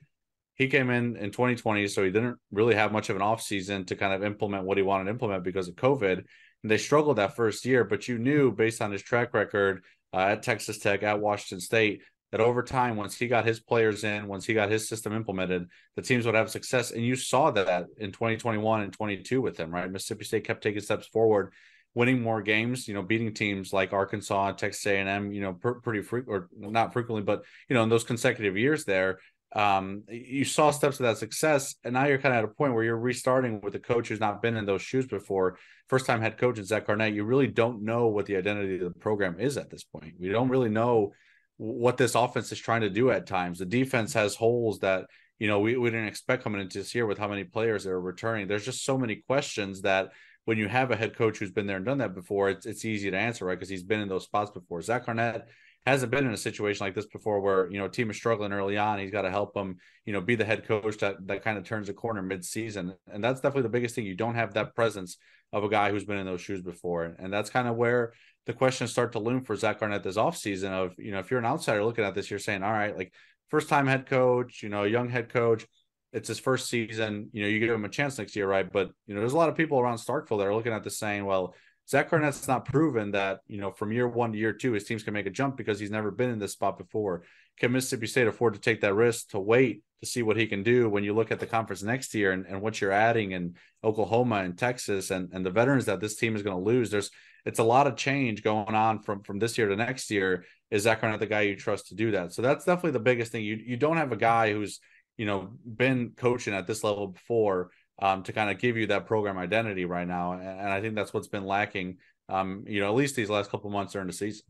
He 0.53 0.67
came 0.67 0.91
in 0.91 1.15
in 1.15 1.31
2020, 1.31 1.87
so 1.87 2.03
he 2.03 2.11
didn't 2.11 2.37
really 2.51 2.75
have 2.75 2.91
much 2.91 3.09
of 3.09 3.15
an 3.15 3.23
offseason 3.23 3.87
to 3.87 3.95
kind 3.95 4.13
of 4.13 4.23
implement 4.23 4.65
what 4.65 4.77
he 4.77 4.83
wanted 4.83 5.05
to 5.05 5.09
implement 5.09 5.43
because 5.43 5.67
of 5.67 5.75
COVID. 5.75 6.17
And 6.63 6.71
they 6.71 6.77
struggled 6.77 7.17
that 7.17 7.35
first 7.35 7.65
year, 7.65 7.83
but 7.83 8.07
you 8.07 8.19
knew 8.19 8.51
based 8.51 8.81
on 8.81 8.91
his 8.91 9.01
track 9.01 9.33
record 9.33 9.83
uh, 10.13 10.17
at 10.17 10.43
Texas 10.43 10.77
Tech, 10.77 11.01
at 11.01 11.19
Washington 11.19 11.61
State, 11.61 12.01
that 12.31 12.41
over 12.41 12.63
time, 12.63 12.95
once 12.95 13.17
he 13.17 13.27
got 13.27 13.45
his 13.45 13.59
players 13.59 14.03
in, 14.03 14.27
once 14.27 14.45
he 14.45 14.53
got 14.53 14.69
his 14.69 14.87
system 14.87 15.13
implemented, 15.13 15.67
the 15.95 16.01
teams 16.01 16.25
would 16.25 16.35
have 16.35 16.49
success. 16.49 16.91
And 16.91 17.03
you 17.03 17.15
saw 17.15 17.51
that 17.51 17.85
in 17.97 18.11
2021 18.11 18.81
and 18.81 18.93
22 18.93 19.41
with 19.41 19.57
him, 19.57 19.71
right? 19.71 19.89
Mississippi 19.89 20.25
State 20.25 20.43
kept 20.45 20.63
taking 20.63 20.81
steps 20.81 21.07
forward 21.07 21.53
winning 21.97 22.21
more 22.21 22.43
games, 22.43 22.87
you 22.87 22.93
know, 22.93 23.01
beating 23.01 23.33
teams 23.33 23.73
like 23.73 23.91
Arkansas 23.91 24.49
and 24.49 24.57
Texas 24.57 24.85
A&M, 24.85 25.31
you 25.31 25.41
know, 25.41 25.53
pr- 25.53 25.79
pretty 25.81 26.03
frequent 26.03 26.47
or 26.53 26.69
not 26.69 26.93
frequently, 26.93 27.23
but 27.23 27.43
you 27.67 27.73
know, 27.73 27.81
in 27.81 27.89
those 27.89 28.03
consecutive 28.03 28.55
years 28.55 28.85
there, 28.85 29.17
um, 29.55 30.03
you 30.07 30.45
saw 30.45 30.69
steps 30.69 30.99
of 30.99 31.05
that 31.05 31.17
success, 31.17 31.73
and 31.83 31.93
now 31.93 32.05
you're 32.05 32.19
kind 32.19 32.35
of 32.35 32.39
at 32.39 32.43
a 32.43 32.53
point 32.53 32.75
where 32.75 32.83
you're 32.83 32.99
restarting 32.99 33.61
with 33.61 33.73
a 33.73 33.79
coach 33.79 34.09
who's 34.09 34.19
not 34.19 34.43
been 34.43 34.57
in 34.57 34.65
those 34.65 34.83
shoes 34.83 35.07
before. 35.07 35.57
First 35.87 36.05
time 36.05 36.21
head 36.21 36.37
coach 36.37 36.59
is 36.59 36.67
Zach 36.67 36.87
Arnett. 36.87 37.13
You 37.13 37.23
really 37.23 37.47
don't 37.47 37.81
know 37.81 38.07
what 38.07 38.27
the 38.27 38.35
identity 38.35 38.75
of 38.75 38.93
the 38.93 38.99
program 38.99 39.39
is 39.39 39.57
at 39.57 39.71
this 39.71 39.83
point. 39.83 40.13
We 40.19 40.29
don't 40.29 40.49
really 40.49 40.69
know 40.69 41.13
what 41.57 41.97
this 41.97 42.15
offense 42.15 42.51
is 42.51 42.59
trying 42.59 42.81
to 42.81 42.89
do 42.89 43.11
at 43.11 43.27
times. 43.27 43.59
The 43.59 43.65
defense 43.65 44.13
has 44.13 44.35
holes 44.35 44.79
that 44.79 45.05
you 45.39 45.47
know 45.47 45.59
we, 45.59 45.75
we 45.75 45.89
didn't 45.89 46.07
expect 46.07 46.43
coming 46.43 46.61
into 46.61 46.77
this 46.77 46.95
year 46.95 47.05
with 47.05 47.17
how 47.17 47.27
many 47.27 47.43
players 47.43 47.83
that 47.83 47.91
are 47.91 48.01
returning. 48.01 48.47
There's 48.47 48.65
just 48.65 48.85
so 48.85 48.97
many 48.97 49.17
questions 49.27 49.81
that 49.81 50.11
when 50.45 50.57
you 50.57 50.67
have 50.67 50.91
a 50.91 50.95
head 50.95 51.15
coach 51.15 51.39
who's 51.39 51.51
been 51.51 51.67
there 51.67 51.77
and 51.77 51.85
done 51.85 51.97
that 51.97 52.15
before, 52.15 52.49
it's 52.49 52.65
it's 52.65 52.85
easy 52.85 53.11
to 53.11 53.17
answer, 53.17 53.45
right? 53.45 53.55
Because 53.55 53.69
he's 53.69 53.83
been 53.83 53.99
in 53.99 54.07
those 54.07 54.23
spots 54.23 54.51
before. 54.51 54.81
Zach 54.81 55.07
Arnett 55.07 55.47
hasn't 55.85 56.11
been 56.11 56.27
in 56.27 56.33
a 56.33 56.37
situation 56.37 56.85
like 56.85 56.93
this 56.95 57.05
before 57.05 57.39
where 57.41 57.71
you 57.71 57.79
know 57.79 57.87
team 57.87 58.09
is 58.09 58.17
struggling 58.17 58.53
early 58.53 58.77
on. 58.77 58.99
He's 58.99 59.11
got 59.11 59.23
to 59.23 59.31
help 59.31 59.53
them, 59.53 59.77
you 60.05 60.13
know, 60.13 60.21
be 60.21 60.35
the 60.35 60.45
head 60.45 60.67
coach 60.67 60.97
that 60.99 61.15
that 61.27 61.43
kind 61.43 61.57
of 61.57 61.63
turns 61.63 61.87
the 61.87 61.93
corner 61.93 62.21
mid-season. 62.21 62.93
And 63.11 63.23
that's 63.23 63.41
definitely 63.41 63.63
the 63.63 63.69
biggest 63.69 63.95
thing. 63.95 64.05
You 64.05 64.15
don't 64.15 64.35
have 64.35 64.53
that 64.53 64.75
presence 64.75 65.17
of 65.53 65.63
a 65.63 65.69
guy 65.69 65.91
who's 65.91 66.05
been 66.05 66.17
in 66.17 66.25
those 66.25 66.41
shoes 66.41 66.61
before. 66.61 67.15
And 67.17 67.31
that's 67.31 67.49
kind 67.49 67.67
of 67.67 67.75
where 67.75 68.13
the 68.47 68.53
questions 68.53 68.89
start 68.91 69.11
to 69.11 69.19
loom 69.19 69.43
for 69.43 69.55
Zach 69.55 69.81
Arnett 69.81 70.03
this 70.03 70.17
offseason 70.17 70.71
of, 70.71 70.95
you 70.97 71.11
know, 71.11 71.19
if 71.19 71.29
you're 71.29 71.39
an 71.39 71.45
outsider 71.45 71.83
looking 71.83 72.03
at 72.03 72.15
this, 72.15 72.31
you're 72.31 72.39
saying, 72.39 72.63
all 72.63 72.71
right, 72.71 72.97
like 72.97 73.13
first 73.49 73.69
time 73.69 73.85
head 73.85 74.07
coach, 74.07 74.63
you 74.63 74.69
know, 74.69 74.83
young 74.83 75.09
head 75.09 75.29
coach 75.29 75.67
it's 76.13 76.27
his 76.27 76.39
first 76.39 76.69
season. 76.69 77.29
You 77.33 77.43
know, 77.43 77.49
you 77.49 77.59
give 77.59 77.69
him 77.69 77.85
a 77.85 77.89
chance 77.89 78.17
next 78.17 78.35
year, 78.35 78.47
right? 78.47 78.69
But 78.69 78.91
you 79.05 79.13
know, 79.13 79.19
there's 79.19 79.33
a 79.33 79.37
lot 79.37 79.49
of 79.49 79.55
people 79.55 79.79
around 79.79 79.97
Starkville 79.97 80.39
that 80.39 80.47
are 80.47 80.55
looking 80.55 80.73
at 80.73 80.83
this 80.83 80.97
saying, 80.97 81.25
well, 81.25 81.53
Zach 81.89 82.11
Arnett's 82.11 82.47
not 82.47 82.65
proven 82.65 83.11
that, 83.11 83.39
you 83.47 83.61
know, 83.61 83.71
from 83.71 83.91
year 83.91 84.07
one 84.07 84.33
to 84.33 84.37
year 84.37 84.51
two, 84.51 84.73
his 84.73 84.83
teams 84.83 85.03
can 85.03 85.13
make 85.13 85.25
a 85.25 85.31
jump 85.31 85.55
because 85.55 85.79
he's 85.79 85.91
never 85.91 86.11
been 86.11 86.29
in 86.29 86.39
this 86.39 86.53
spot 86.53 86.77
before. 86.77 87.23
Can 87.59 87.71
Mississippi 87.71 88.07
State 88.07 88.27
afford 88.27 88.53
to 88.55 88.59
take 88.59 88.81
that 88.81 88.93
risk 88.93 89.29
to 89.29 89.39
wait 89.39 89.83
to 90.01 90.05
see 90.05 90.21
what 90.21 90.37
he 90.37 90.47
can 90.47 90.63
do 90.63 90.89
when 90.89 91.03
you 91.03 91.13
look 91.13 91.31
at 91.31 91.39
the 91.39 91.47
conference 91.47 91.81
next 91.81 92.13
year 92.13 92.31
and, 92.31 92.45
and 92.45 92.61
what 92.61 92.79
you're 92.79 92.91
adding 92.91 93.31
in 93.31 93.55
Oklahoma 93.83 94.37
and 94.37 94.57
Texas 94.57 95.11
and, 95.11 95.29
and 95.33 95.45
the 95.45 95.49
veterans 95.49 95.85
that 95.85 96.01
this 96.01 96.15
team 96.15 96.35
is 96.35 96.43
going 96.43 96.57
to 96.57 96.63
lose? 96.63 96.91
There's 96.91 97.09
it's 97.47 97.59
a 97.59 97.63
lot 97.63 97.87
of 97.87 97.95
change 97.95 98.43
going 98.43 98.75
on 98.75 98.99
from 98.99 99.23
from 99.23 99.39
this 99.39 99.57
year 99.57 99.69
to 99.69 99.75
next 99.75 100.11
year. 100.11 100.43
Is 100.69 100.83
Zach 100.83 101.01
Arnett 101.01 101.21
the 101.21 101.27
guy 101.27 101.41
you 101.41 101.55
trust 101.55 101.87
to 101.87 101.95
do 101.95 102.11
that? 102.11 102.33
So 102.33 102.41
that's 102.41 102.65
definitely 102.65 102.91
the 102.91 102.99
biggest 102.99 103.31
thing. 103.31 103.45
You 103.45 103.55
you 103.55 103.77
don't 103.77 103.95
have 103.95 104.11
a 104.11 104.17
guy 104.17 104.51
who's 104.51 104.81
you 105.17 105.25
know 105.25 105.53
been 105.65 106.11
coaching 106.17 106.53
at 106.53 106.67
this 106.67 106.83
level 106.83 107.07
before 107.07 107.71
um, 108.01 108.23
to 108.23 108.33
kind 108.33 108.51
of 108.51 108.59
give 108.59 108.75
you 108.75 108.87
that 108.87 109.05
program 109.05 109.37
identity 109.37 109.85
right 109.85 110.07
now, 110.07 110.33
and, 110.33 110.69
I 110.69 110.81
think 110.81 110.95
that's 110.95 111.13
what's 111.13 111.29
been 111.29 111.45
lacking. 111.45 111.97
Um, 112.27 112.65
you 112.67 112.81
know, 112.81 112.89
at 112.89 112.95
least 112.95 113.15
these 113.15 113.29
last 113.29 113.49
couple 113.49 113.69
months 113.69 113.93
during 113.93 114.07
the 114.07 114.13
season. 114.13 114.43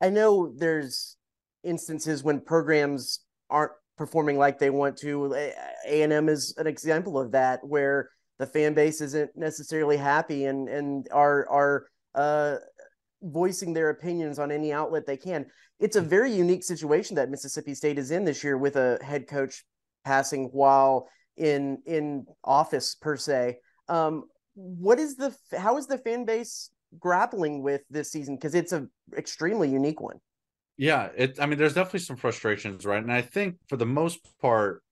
I 0.00 0.10
know 0.10 0.52
there's 0.56 1.16
instances 1.62 2.24
when 2.24 2.40
programs 2.40 3.20
aren't 3.48 3.72
performing 3.96 4.36
like 4.36 4.58
they 4.58 4.70
want 4.70 4.96
to. 4.98 5.32
A 5.86 6.02
and 6.02 6.12
M 6.12 6.28
is 6.28 6.54
an 6.58 6.66
example 6.66 7.18
of 7.20 7.30
that, 7.32 7.60
where 7.64 8.10
the 8.38 8.46
fan 8.46 8.74
base 8.74 9.00
isn't 9.00 9.30
necessarily 9.36 9.96
happy 9.96 10.46
and 10.46 10.68
and 10.68 11.08
are 11.12 11.48
are 11.48 11.86
uh, 12.14 12.56
voicing 13.22 13.72
their 13.72 13.90
opinions 13.90 14.38
on 14.38 14.50
any 14.50 14.72
outlet 14.72 15.06
they 15.06 15.16
can. 15.16 15.46
It's 15.80 15.96
a 15.96 16.00
very 16.00 16.32
unique 16.32 16.64
situation 16.64 17.16
that 17.16 17.30
Mississippi 17.30 17.74
State 17.74 17.98
is 17.98 18.10
in 18.10 18.24
this 18.24 18.42
year 18.42 18.58
with 18.58 18.76
a 18.76 18.98
head 19.02 19.28
coach 19.28 19.64
passing 20.04 20.48
while 20.52 21.08
in 21.36 21.82
in 21.86 22.26
office 22.44 22.94
per 22.94 23.16
se. 23.16 23.58
Um, 23.88 24.24
what 24.54 24.98
is 24.98 25.16
the 25.16 25.34
how 25.56 25.76
is 25.76 25.86
the 25.86 25.98
fan 25.98 26.24
base 26.24 26.70
grappling 26.98 27.62
with 27.62 27.82
this 27.90 28.10
season 28.10 28.36
because 28.36 28.54
it's 28.54 28.72
a 28.72 28.86
extremely 29.16 29.68
unique 29.68 30.00
one. 30.00 30.18
Yeah, 30.76 31.08
it. 31.16 31.40
I 31.40 31.46
mean, 31.46 31.58
there's 31.58 31.74
definitely 31.74 32.00
some 32.00 32.16
frustrations, 32.16 32.86
right? 32.86 33.02
And 33.02 33.12
I 33.12 33.22
think 33.22 33.56
for 33.68 33.76
the 33.76 33.86
most 33.86 34.20
part, 34.40 34.82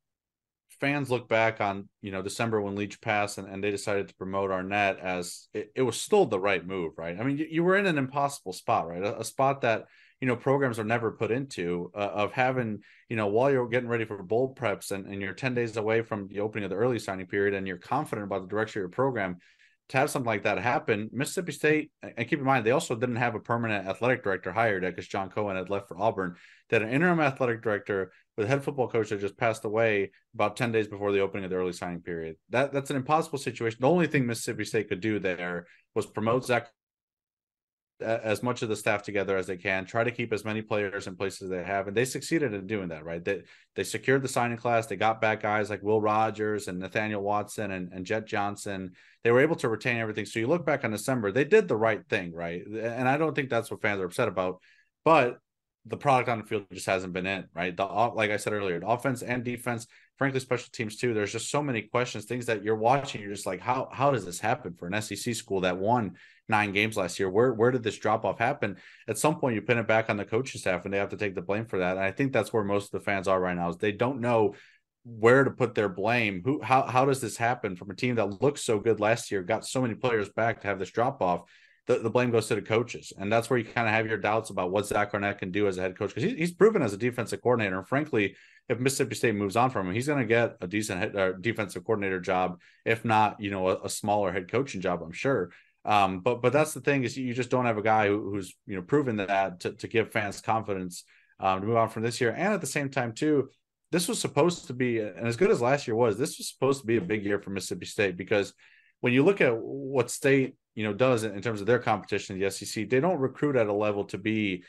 fans 0.81 1.11
look 1.11 1.29
back 1.29 1.61
on 1.61 1.89
you 2.03 2.11
know 2.11 2.23
December 2.23 2.61
when 2.61 2.75
Leach 2.75 3.01
passed 3.01 3.39
and, 3.39 3.49
and 3.49 3.63
they 3.63 3.71
decided 3.71 4.09
to 4.09 4.15
promote 4.15 4.51
Arnett 4.51 4.99
as 4.99 5.49
it, 5.55 5.71
it 5.75 5.83
was 5.83 6.01
still 6.01 6.27
the 6.27 6.41
right 6.41 6.65
move, 6.67 6.93
right? 6.97 7.19
I 7.19 7.25
mean, 7.25 7.39
you, 7.39 7.47
you 7.51 7.65
were 7.65 7.77
in 7.77 7.87
an 7.87 7.99
impossible 7.99 8.53
spot, 8.53 8.89
right? 8.89 9.03
A, 9.03 9.21
a, 9.21 9.25
spot 9.25 9.63
that 9.63 9.87
you 10.21 10.27
know 10.27 10.37
programs 10.37 10.79
are 10.79 10.85
never 10.85 11.13
put 11.13 11.31
into 11.31 11.91
uh, 11.95 11.99
of 11.99 12.33
having 12.33 12.81
you 13.09 13.17
know 13.17 13.27
while 13.27 13.51
you're 13.51 13.69
getting 13.69 13.89
ready 13.89 14.05
for 14.05 14.23
bowl 14.23 14.55
preps 14.55 14.91
and, 14.91 15.07
and 15.07 15.21
you're 15.21 15.35
10 15.35 15.55
days 15.55 15.77
away 15.77 16.03
from 16.03 16.29
the 16.29 16.41
opening 16.41 16.65
of 16.65 16.71
the 16.71 16.77
early 16.77 16.99
signing 16.99 17.27
period 17.27 17.55
and 17.55 17.67
you're 17.67 17.77
confident 17.77 18.27
about 18.27 18.43
the 18.43 18.49
direction 18.49 18.81
of 18.81 18.83
your 18.83 18.89
program 18.89 19.39
to 19.89 19.99
have 19.99 20.11
something 20.11 20.27
like 20.27 20.43
that 20.43 20.59
happen, 20.59 21.09
Mississippi 21.13 21.53
State, 21.53 21.91
and 22.03 22.29
keep 22.29 22.41
in 22.41 22.45
mind, 22.45 22.67
they 22.67 22.73
also 22.73 22.97
didn't 22.97 23.17
have 23.17 23.37
a 23.37 23.41
permanent 23.41 23.87
athletic 23.87 24.25
director 24.25 24.51
hired 24.51 24.83
because 24.83 25.07
John 25.07 25.31
Cohen 25.31 25.57
had 25.57 25.71
left 25.71 25.89
for 25.89 25.99
Auburn. 25.99 26.35
that 26.71 26.83
an 26.83 26.91
interim 26.91 27.21
athletic 27.21 27.63
director 27.63 28.11
with 28.37 28.49
head 28.49 28.63
football 28.63 28.89
coach 28.89 29.11
that 29.11 29.21
just 29.21 29.37
passed 29.37 29.65
away 29.65 30.11
about 30.35 30.57
10 30.57 30.73
days 30.73 30.89
before 30.89 31.13
the 31.13 31.21
opening 31.21 31.45
of 31.45 31.51
the 31.51 31.57
early 31.57 31.73
signing 31.73 32.03
period. 32.03 32.37
That 32.51 32.73
That's 32.73 32.91
an 32.91 32.97
impossible 32.97 33.39
situation. 33.39 33.79
The 33.81 33.89
only 33.89 34.07
thing 34.07 34.27
Mississippi 34.27 34.65
State 34.65 34.89
could 34.89 35.01
do 35.01 35.19
there 35.19 35.67
was 35.95 36.07
promote 36.07 36.45
Zach 36.45 36.69
uh, 38.03 38.19
as 38.23 38.43
much 38.43 38.61
of 38.61 38.69
the 38.69 38.77
staff 38.77 39.03
together 39.03 39.39
as 39.39 39.47
they 39.47 39.57
can, 39.57 39.87
try 39.87 40.05
to 40.05 40.11
keep 40.11 40.31
as 40.31 40.45
many 40.45 40.61
players 40.61 41.07
in 41.07 41.17
places 41.17 41.49
they 41.49 41.65
have, 41.65 41.89
and 41.89 41.97
they 41.97 42.05
succeeded 42.05 42.53
in 42.53 42.67
doing 42.67 42.89
that. 42.89 43.07
Right? 43.07 43.25
They 43.25 43.43
they 43.75 43.85
secured 43.85 44.23
the 44.23 44.29
signing 44.29 44.59
class. 44.59 44.87
They 44.87 44.97
got 44.97 45.23
back 45.23 45.41
guys 45.41 45.71
like 45.71 45.83
Will 45.83 46.01
Rogers 46.01 46.69
and 46.69 46.79
Nathaniel 46.79 47.23
Watson 47.23 47.71
and, 47.71 47.91
and 47.95 48.05
Jett 48.05 48.27
Johnson. 48.27 48.93
They 49.25 49.31
were 49.31 49.41
able 49.41 49.57
to 49.57 49.71
retain 49.71 49.97
everything. 49.97 50.27
So 50.27 50.39
you 50.39 50.47
look 50.47 50.67
back 50.67 50.85
on 50.85 50.91
December, 50.91 51.33
they 51.33 51.45
did 51.45 51.69
the 51.69 51.77
right 51.77 52.07
thing, 52.07 52.35
right? 52.35 52.67
And 52.67 53.09
I 53.09 53.17
don't 53.17 53.35
think 53.35 53.49
that's 53.49 53.71
what 53.71 53.81
fans 53.81 54.01
are 54.01 54.05
upset 54.07 54.29
about. 54.29 54.61
But 55.03 55.39
the 55.89 55.97
product 55.97 56.29
on 56.29 56.39
the 56.39 56.45
field 56.45 56.67
just 56.73 56.87
hasn't 56.87 57.13
been 57.13 57.27
in, 57.27 57.47
right? 57.55 57.77
The 57.77 57.85
like 57.85 58.31
I 58.31 58.37
said 58.37 58.53
earlier, 58.53 58.81
the 58.81 58.89
offense 58.89 59.23
and 59.23 59.45
defense, 59.45 59.87
frankly, 60.17 60.41
special 60.41 60.69
teams 60.73 60.97
too. 60.97 61.15
There's 61.15 61.33
just 61.33 61.51
so 61.51 61.63
many 61.63 61.83
questions, 61.83 62.25
things 62.25 62.47
that 62.47 62.65
you're 62.65 62.77
watching. 62.77 63.21
You're 63.21 63.33
just 63.33 63.47
like, 63.47 63.61
how 63.61 63.89
how 63.93 64.11
does 64.11 64.25
this 64.25 64.41
happen 64.41 64.75
for 64.75 64.89
an 64.89 65.01
SEC 65.01 65.35
school 65.35 65.61
that 65.61 65.79
won 65.79 66.17
nine 66.49 66.73
games 66.73 66.97
last 66.97 67.21
year? 67.21 67.31
Where 67.31 67.53
where 67.53 67.71
did 67.71 67.85
this 67.85 67.99
drop 67.99 68.25
off 68.25 68.39
happen? 68.39 68.77
At 69.07 69.19
some 69.19 69.39
point, 69.39 69.55
you 69.55 69.63
pin 69.63 69.79
it 69.79 69.87
back 69.87 70.11
on 70.11 70.17
the 70.17 70.25
coaching 70.25 70.61
staff, 70.61 70.85
and 70.85 70.93
they 70.93 70.99
have 70.99 71.11
to 71.11 71.17
take 71.17 71.37
the 71.37 71.43
blame 71.43 71.67
for 71.67 71.79
that. 71.79 71.97
And 71.97 72.05
I 72.05 72.11
think 72.11 72.33
that's 72.33 72.53
where 72.53 72.65
most 72.65 72.87
of 72.87 72.99
the 72.99 73.05
fans 73.05 73.29
are 73.29 73.41
right 73.41 73.57
now. 73.57 73.69
Is 73.69 73.77
they 73.77 73.93
don't 73.93 74.21
know 74.21 74.55
where 75.05 75.45
to 75.45 75.51
put 75.53 75.77
their 75.77 75.89
blame. 75.89 76.43
Who 76.45 76.61
how 76.63 76.83
how 76.83 77.05
does 77.05 77.21
this 77.21 77.37
happen 77.37 77.77
from 77.77 77.91
a 77.91 77.95
team 77.95 78.17
that 78.17 78.43
looked 78.43 78.59
so 78.59 78.81
good 78.81 78.99
last 78.99 79.31
year, 79.31 79.43
got 79.43 79.65
so 79.65 79.83
many 79.83 79.95
players 79.95 80.29
back 80.29 80.63
to 80.63 80.67
have 80.67 80.81
this 80.81 80.91
drop 80.91 81.23
off? 81.23 81.43
The, 81.87 81.99
the 81.99 82.11
blame 82.11 82.31
goes 82.31 82.49
to 82.49 82.55
the 82.55 82.63
coaches. 82.63 83.13
And 83.17 83.33
that's 83.33 83.49
where 83.49 83.59
you 83.59 83.65
kind 83.65 83.87
of 83.87 83.95
have 83.95 84.07
your 84.07 84.19
doubts 84.19 84.51
about 84.51 84.71
what 84.71 84.87
Zach 84.87 85.15
Arnett 85.15 85.39
can 85.39 85.51
do 85.51 85.69
as 85.69 85.79
a 85.79 85.83
head 85.83 85.97
coach 85.97 86.15
because 86.15 86.31
he, 86.31 86.37
he's 86.37 86.53
proven 86.53 86.83
as 86.83 86.93
a 86.93 86.97
defensive 86.97 87.43
coordinator. 87.43 87.79
And 87.79 87.87
frankly, 87.87 88.37
if 88.69 88.81
Mississippi 88.81 89.15
State 89.15 89.35
moves 89.35 89.57
on 89.57 89.71
from 89.71 89.89
him, 89.89 89.95
he's 89.95 90.09
going 90.09 90.19
to 90.19 90.25
get 90.25 90.57
a 90.61 90.67
decent 90.67 90.99
head, 90.99 91.17
uh, 91.17 91.33
defensive 91.41 91.85
coordinator 91.85 92.21
job, 92.21 92.61
if 92.85 93.05
not, 93.05 93.41
you 93.41 93.51
know, 93.51 93.69
a, 93.69 93.83
a 93.85 93.89
smaller 93.89 94.33
head 94.33 94.51
coaching 94.51 94.81
job, 94.81 95.03
I'm 95.03 95.13
sure. 95.13 95.51
Um, 95.85 96.19
but 96.19 96.43
but 96.43 96.53
that's 96.53 96.75
the 96.75 96.81
thing 96.81 97.05
is 97.05 97.17
you 97.17 97.33
just 97.33 97.51
don't 97.51 97.65
have 97.65 97.79
a 97.79 97.83
guy 97.83 98.09
who, 98.09 98.31
who's 98.31 98.57
you 98.67 98.75
know 98.75 98.83
proven 98.83 99.19
that 99.19 99.61
to, 99.61 99.73
to 99.75 99.87
give 99.87 100.11
fans 100.11 100.41
confidence 100.41 101.05
um, 101.39 101.61
to 101.61 101.67
move 101.69 101.77
on 101.77 101.89
from 101.89 102.03
this 102.03 102.21
year. 102.21 102.31
And 102.31 102.53
at 102.53 102.61
the 102.61 102.67
same 102.67 102.91
time, 102.91 103.13
too, 103.13 103.51
this 103.93 104.09
was 104.09 104.21
supposed 104.21 104.67
to 104.67 104.75
be, 104.75 104.99
and 104.99 105.27
as 105.27 105.37
good 105.37 105.51
as 105.51 105.61
last 105.61 105.87
year 105.87 105.95
was, 105.95 106.19
this 106.19 106.39
was 106.39 106.49
supposed 106.49 106.81
to 106.81 106.87
be 106.87 106.97
a 106.97 107.01
big 107.01 107.25
year 107.25 107.39
for 107.39 107.51
Mississippi 107.51 107.87
State 107.87 108.17
because 108.17 108.53
when 109.01 109.13
you 109.13 109.25
look 109.25 109.41
at 109.41 109.57
what 109.57 110.11
state 110.11 110.57
you 110.77 110.85
know 110.85 110.93
does 110.93 111.25
in 111.25 111.43
terms 111.43 111.61
of 111.61 111.67
their 111.67 111.81
competition 111.81 112.37
in 112.37 112.43
the 112.43 112.51
SEC. 112.51 112.89
They 112.89 113.01
don't 113.01 113.19
recruit 113.19 113.57
at 113.57 113.67
a 113.67 113.73
level 113.73 114.05
to 114.07 114.19
be 114.19 114.63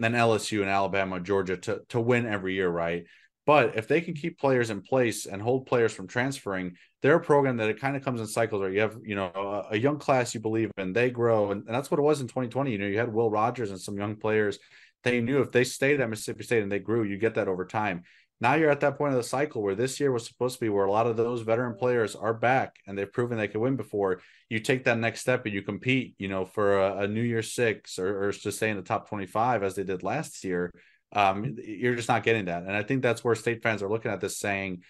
an 0.00 0.12
LSU 0.12 0.60
and 0.60 0.68
Alabama, 0.68 1.20
Georgia 1.20 1.56
to 1.56 1.80
to 1.88 2.00
win 2.00 2.26
every 2.26 2.54
year, 2.54 2.68
right? 2.68 3.04
But 3.44 3.76
if 3.76 3.88
they 3.88 4.00
can 4.00 4.14
keep 4.14 4.38
players 4.38 4.70
in 4.70 4.82
place 4.82 5.26
and 5.26 5.42
hold 5.42 5.66
players 5.66 5.92
from 5.92 6.06
transferring, 6.06 6.76
they're 7.00 7.16
a 7.16 7.20
program 7.20 7.56
that 7.56 7.68
it 7.68 7.80
kind 7.80 7.96
of 7.96 8.04
comes 8.04 8.20
in 8.20 8.26
cycles 8.26 8.60
where 8.60 8.70
you 8.70 8.80
have, 8.80 8.96
you 9.02 9.16
know, 9.16 9.32
a, 9.34 9.74
a 9.74 9.76
young 9.76 9.98
class 9.98 10.32
you 10.32 10.40
believe 10.40 10.70
in, 10.78 10.92
they 10.92 11.10
grow. 11.10 11.50
And, 11.50 11.66
and, 11.66 11.74
that's 11.74 11.90
what 11.90 11.98
it 11.98 12.04
was 12.04 12.20
in 12.20 12.28
2020. 12.28 12.70
You 12.70 12.78
know, 12.78 12.86
you 12.86 12.98
had 12.98 13.12
Will 13.12 13.30
Rogers 13.30 13.72
and 13.72 13.80
some 13.80 13.96
young 13.96 14.14
players 14.14 14.60
They 15.02 15.20
knew 15.20 15.40
if 15.40 15.50
they 15.50 15.64
stayed 15.64 16.00
at 16.00 16.08
Mississippi 16.08 16.44
State 16.44 16.62
and 16.62 16.70
they 16.70 16.78
grew, 16.78 17.02
you 17.02 17.18
get 17.18 17.34
that 17.34 17.48
over 17.48 17.66
time. 17.66 18.04
Now 18.42 18.54
you're 18.54 18.70
at 18.70 18.80
that 18.80 18.98
point 18.98 19.12
of 19.12 19.16
the 19.16 19.22
cycle 19.22 19.62
where 19.62 19.74
this 19.74 20.00
year 20.00 20.12
was 20.12 20.26
supposed 20.26 20.56
to 20.56 20.60
be 20.60 20.68
where 20.68 20.84
a 20.84 20.90
lot 20.90 21.06
of 21.06 21.16
those 21.16 21.42
veteran 21.42 21.76
players 21.76 22.14
are 22.14 22.34
back 22.34 22.76
and 22.86 22.98
they've 22.98 23.12
proven 23.12 23.38
they 23.38 23.48
can 23.48 23.60
win 23.60 23.76
before. 23.76 24.20
You 24.50 24.58
take 24.58 24.84
that 24.84 24.98
next 24.98 25.20
step 25.20 25.46
and 25.46 25.54
you 25.54 25.62
compete, 25.62 26.16
you 26.18 26.28
know, 26.28 26.44
for 26.44 26.80
a, 26.80 27.04
a 27.04 27.08
New 27.08 27.22
Year 27.22 27.42
six 27.42 27.98
or, 27.98 28.24
or 28.24 28.32
to 28.32 28.52
stay 28.52 28.70
in 28.70 28.76
the 28.76 28.82
top 28.82 29.08
25 29.08 29.62
as 29.62 29.76
they 29.76 29.84
did 29.84 30.02
last 30.02 30.44
year 30.44 30.72
um, 31.12 31.56
you're 31.62 31.94
just 31.94 32.08
not 32.08 32.22
getting 32.22 32.46
that. 32.46 32.62
And 32.62 32.72
I 32.72 32.82
think 32.82 33.02
that's 33.02 33.22
where 33.22 33.34
state 33.34 33.62
fans 33.62 33.82
are 33.82 33.88
looking 33.88 34.10
at 34.10 34.20
this 34.20 34.38
saying, 34.38 34.82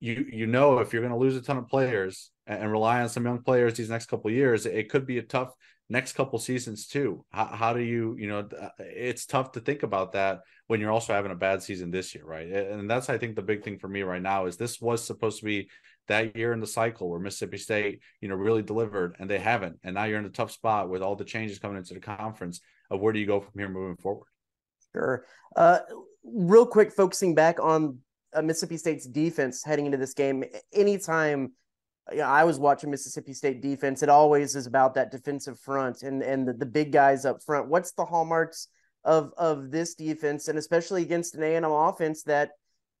you 0.00 0.26
you 0.30 0.46
know, 0.46 0.78
if 0.78 0.92
you're 0.92 1.02
going 1.02 1.12
to 1.12 1.18
lose 1.18 1.36
a 1.36 1.42
ton 1.42 1.56
of 1.56 1.68
players 1.68 2.30
and, 2.46 2.62
and, 2.62 2.72
rely 2.72 3.00
on 3.00 3.08
some 3.08 3.24
young 3.24 3.42
players 3.42 3.74
these 3.74 3.90
next 3.90 4.06
couple 4.06 4.30
years, 4.30 4.66
it 4.66 4.90
could 4.90 5.06
be 5.06 5.18
a 5.18 5.22
tough 5.22 5.52
next 5.88 6.12
couple 6.12 6.38
seasons 6.38 6.86
too. 6.86 7.24
How, 7.30 7.46
how 7.46 7.72
do 7.72 7.80
you, 7.80 8.16
you 8.18 8.28
know, 8.28 8.48
it's 8.78 9.26
tough 9.26 9.52
to 9.52 9.60
think 9.60 9.82
about 9.82 10.12
that 10.12 10.40
when 10.68 10.80
you're 10.80 10.92
also 10.92 11.14
having 11.14 11.32
a 11.32 11.36
bad 11.36 11.62
season 11.62 11.90
this 11.90 12.14
year, 12.14 12.24
right? 12.24 12.46
And 12.46 12.88
that's 12.88 13.08
I 13.08 13.18
think 13.18 13.34
the 13.34 13.42
big 13.42 13.64
thing 13.64 13.78
for 13.78 13.88
me 13.88 14.02
right 14.02 14.22
now 14.22 14.46
is 14.46 14.56
this 14.56 14.80
was 14.80 15.02
supposed 15.04 15.40
to 15.40 15.44
be 15.44 15.68
that 16.08 16.36
year 16.36 16.52
in 16.52 16.60
the 16.60 16.66
cycle 16.66 17.08
where 17.08 17.18
Mississippi 17.18 17.56
State, 17.56 18.00
you 18.20 18.28
know, 18.28 18.34
really 18.34 18.62
delivered 18.62 19.16
and 19.18 19.28
they 19.28 19.38
haven't. 19.38 19.78
And 19.82 19.94
now 19.94 20.04
you're 20.04 20.18
in 20.18 20.26
a 20.26 20.30
tough 20.30 20.52
spot 20.52 20.90
with 20.90 21.02
all 21.02 21.16
the 21.16 21.24
changes 21.24 21.58
coming 21.58 21.78
into 21.78 21.94
the 21.94 22.00
conference 22.00 22.60
of 22.90 23.00
where 23.00 23.12
do 23.12 23.18
you 23.18 23.26
go 23.26 23.40
from 23.40 23.52
here 23.56 23.68
moving 23.68 23.96
forward? 23.96 24.28
Sure. 24.92 25.24
Uh, 25.56 25.80
real 26.22 26.66
quick, 26.66 26.92
focusing 26.92 27.34
back 27.34 27.58
on 27.60 27.98
uh, 28.34 28.42
Mississippi 28.42 28.76
State's 28.76 29.06
defense 29.06 29.64
heading 29.64 29.86
into 29.86 29.98
this 29.98 30.14
game. 30.14 30.44
Anytime 30.72 31.52
I 32.22 32.44
was 32.44 32.58
watching 32.58 32.90
Mississippi 32.90 33.32
State 33.32 33.62
defense, 33.62 34.02
it 34.02 34.10
always 34.10 34.54
is 34.54 34.66
about 34.66 34.94
that 34.94 35.10
defensive 35.10 35.58
front 35.60 36.02
and 36.02 36.22
and 36.22 36.46
the, 36.46 36.52
the 36.52 36.66
big 36.66 36.92
guys 36.92 37.24
up 37.24 37.42
front. 37.42 37.68
What's 37.68 37.92
the 37.92 38.04
hallmarks 38.04 38.68
of 39.08 39.32
of 39.38 39.70
this 39.70 39.94
defense, 39.94 40.48
and 40.48 40.58
especially 40.58 41.02
against 41.02 41.34
an 41.34 41.42
A&M 41.42 41.64
offense 41.64 42.22
that 42.24 42.50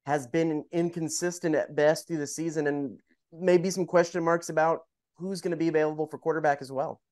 has 0.06 0.26
been 0.26 0.64
inconsistent 0.72 1.54
at 1.54 1.76
best 1.76 2.08
through 2.08 2.16
the 2.16 2.26
season, 2.26 2.66
and 2.66 2.98
maybe 3.30 3.70
some 3.70 3.84
question 3.84 4.24
marks 4.24 4.48
about 4.48 4.80
who's 5.18 5.42
going 5.42 5.50
to 5.50 5.56
be 5.56 5.68
available 5.68 6.06
for 6.06 6.16
quarterback 6.16 6.62
as 6.62 6.72
well. 6.72 7.02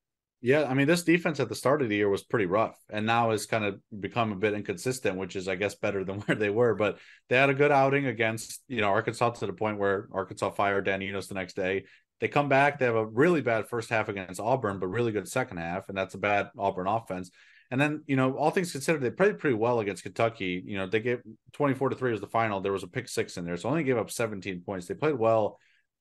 Yeah, 0.40 0.64
I 0.64 0.72
mean, 0.72 0.86
this 0.86 1.02
defense 1.02 1.40
at 1.40 1.50
the 1.50 1.54
start 1.54 1.82
of 1.82 1.90
the 1.90 1.96
year 1.96 2.08
was 2.08 2.24
pretty 2.24 2.46
rough, 2.46 2.78
and 2.88 3.04
now 3.04 3.32
has 3.32 3.44
kind 3.44 3.64
of 3.64 3.80
become 4.00 4.32
a 4.32 4.36
bit 4.36 4.54
inconsistent, 4.54 5.18
which 5.18 5.36
is, 5.36 5.46
I 5.46 5.56
guess, 5.56 5.74
better 5.74 6.02
than 6.02 6.20
where 6.22 6.36
they 6.36 6.50
were. 6.50 6.74
But 6.74 6.98
they 7.28 7.36
had 7.36 7.50
a 7.50 7.54
good 7.54 7.72
outing 7.72 8.06
against, 8.06 8.62
you 8.66 8.80
know, 8.80 8.88
Arkansas 8.88 9.30
to 9.30 9.46
the 9.46 9.52
point 9.52 9.78
where 9.78 10.08
Arkansas 10.10 10.50
fired 10.50 10.86
Dan 10.86 11.02
Enos 11.02 11.28
the 11.28 11.34
next 11.34 11.54
day. 11.54 11.84
They 12.20 12.28
come 12.28 12.48
back, 12.48 12.78
they 12.78 12.86
have 12.86 12.94
a 12.94 13.04
really 13.04 13.42
bad 13.42 13.68
first 13.68 13.90
half 13.90 14.08
against 14.08 14.40
Auburn, 14.40 14.78
but 14.78 14.86
really 14.86 15.12
good 15.12 15.28
second 15.28 15.58
half, 15.58 15.90
and 15.90 15.98
that's 15.98 16.14
a 16.14 16.18
bad 16.18 16.48
Auburn 16.56 16.86
offense. 16.86 17.30
And 17.70 17.80
then, 17.80 18.02
you 18.06 18.16
know, 18.16 18.36
all 18.36 18.50
things 18.50 18.72
considered, 18.72 19.02
they 19.02 19.10
played 19.10 19.38
pretty 19.38 19.56
well 19.56 19.80
against 19.80 20.02
Kentucky. 20.02 20.62
You 20.64 20.78
know, 20.78 20.86
they 20.86 21.00
gave 21.00 21.20
24 21.52 21.90
to 21.90 21.96
3 21.96 22.12
was 22.12 22.20
the 22.20 22.26
final. 22.28 22.60
There 22.60 22.72
was 22.72 22.84
a 22.84 22.88
pick 22.88 23.08
six 23.08 23.36
in 23.36 23.44
there, 23.44 23.56
so 23.56 23.68
only 23.68 23.82
gave 23.82 23.98
up 23.98 24.10
17 24.10 24.62
points. 24.62 24.86
They 24.86 24.94
played 24.94 25.18
well 25.18 25.58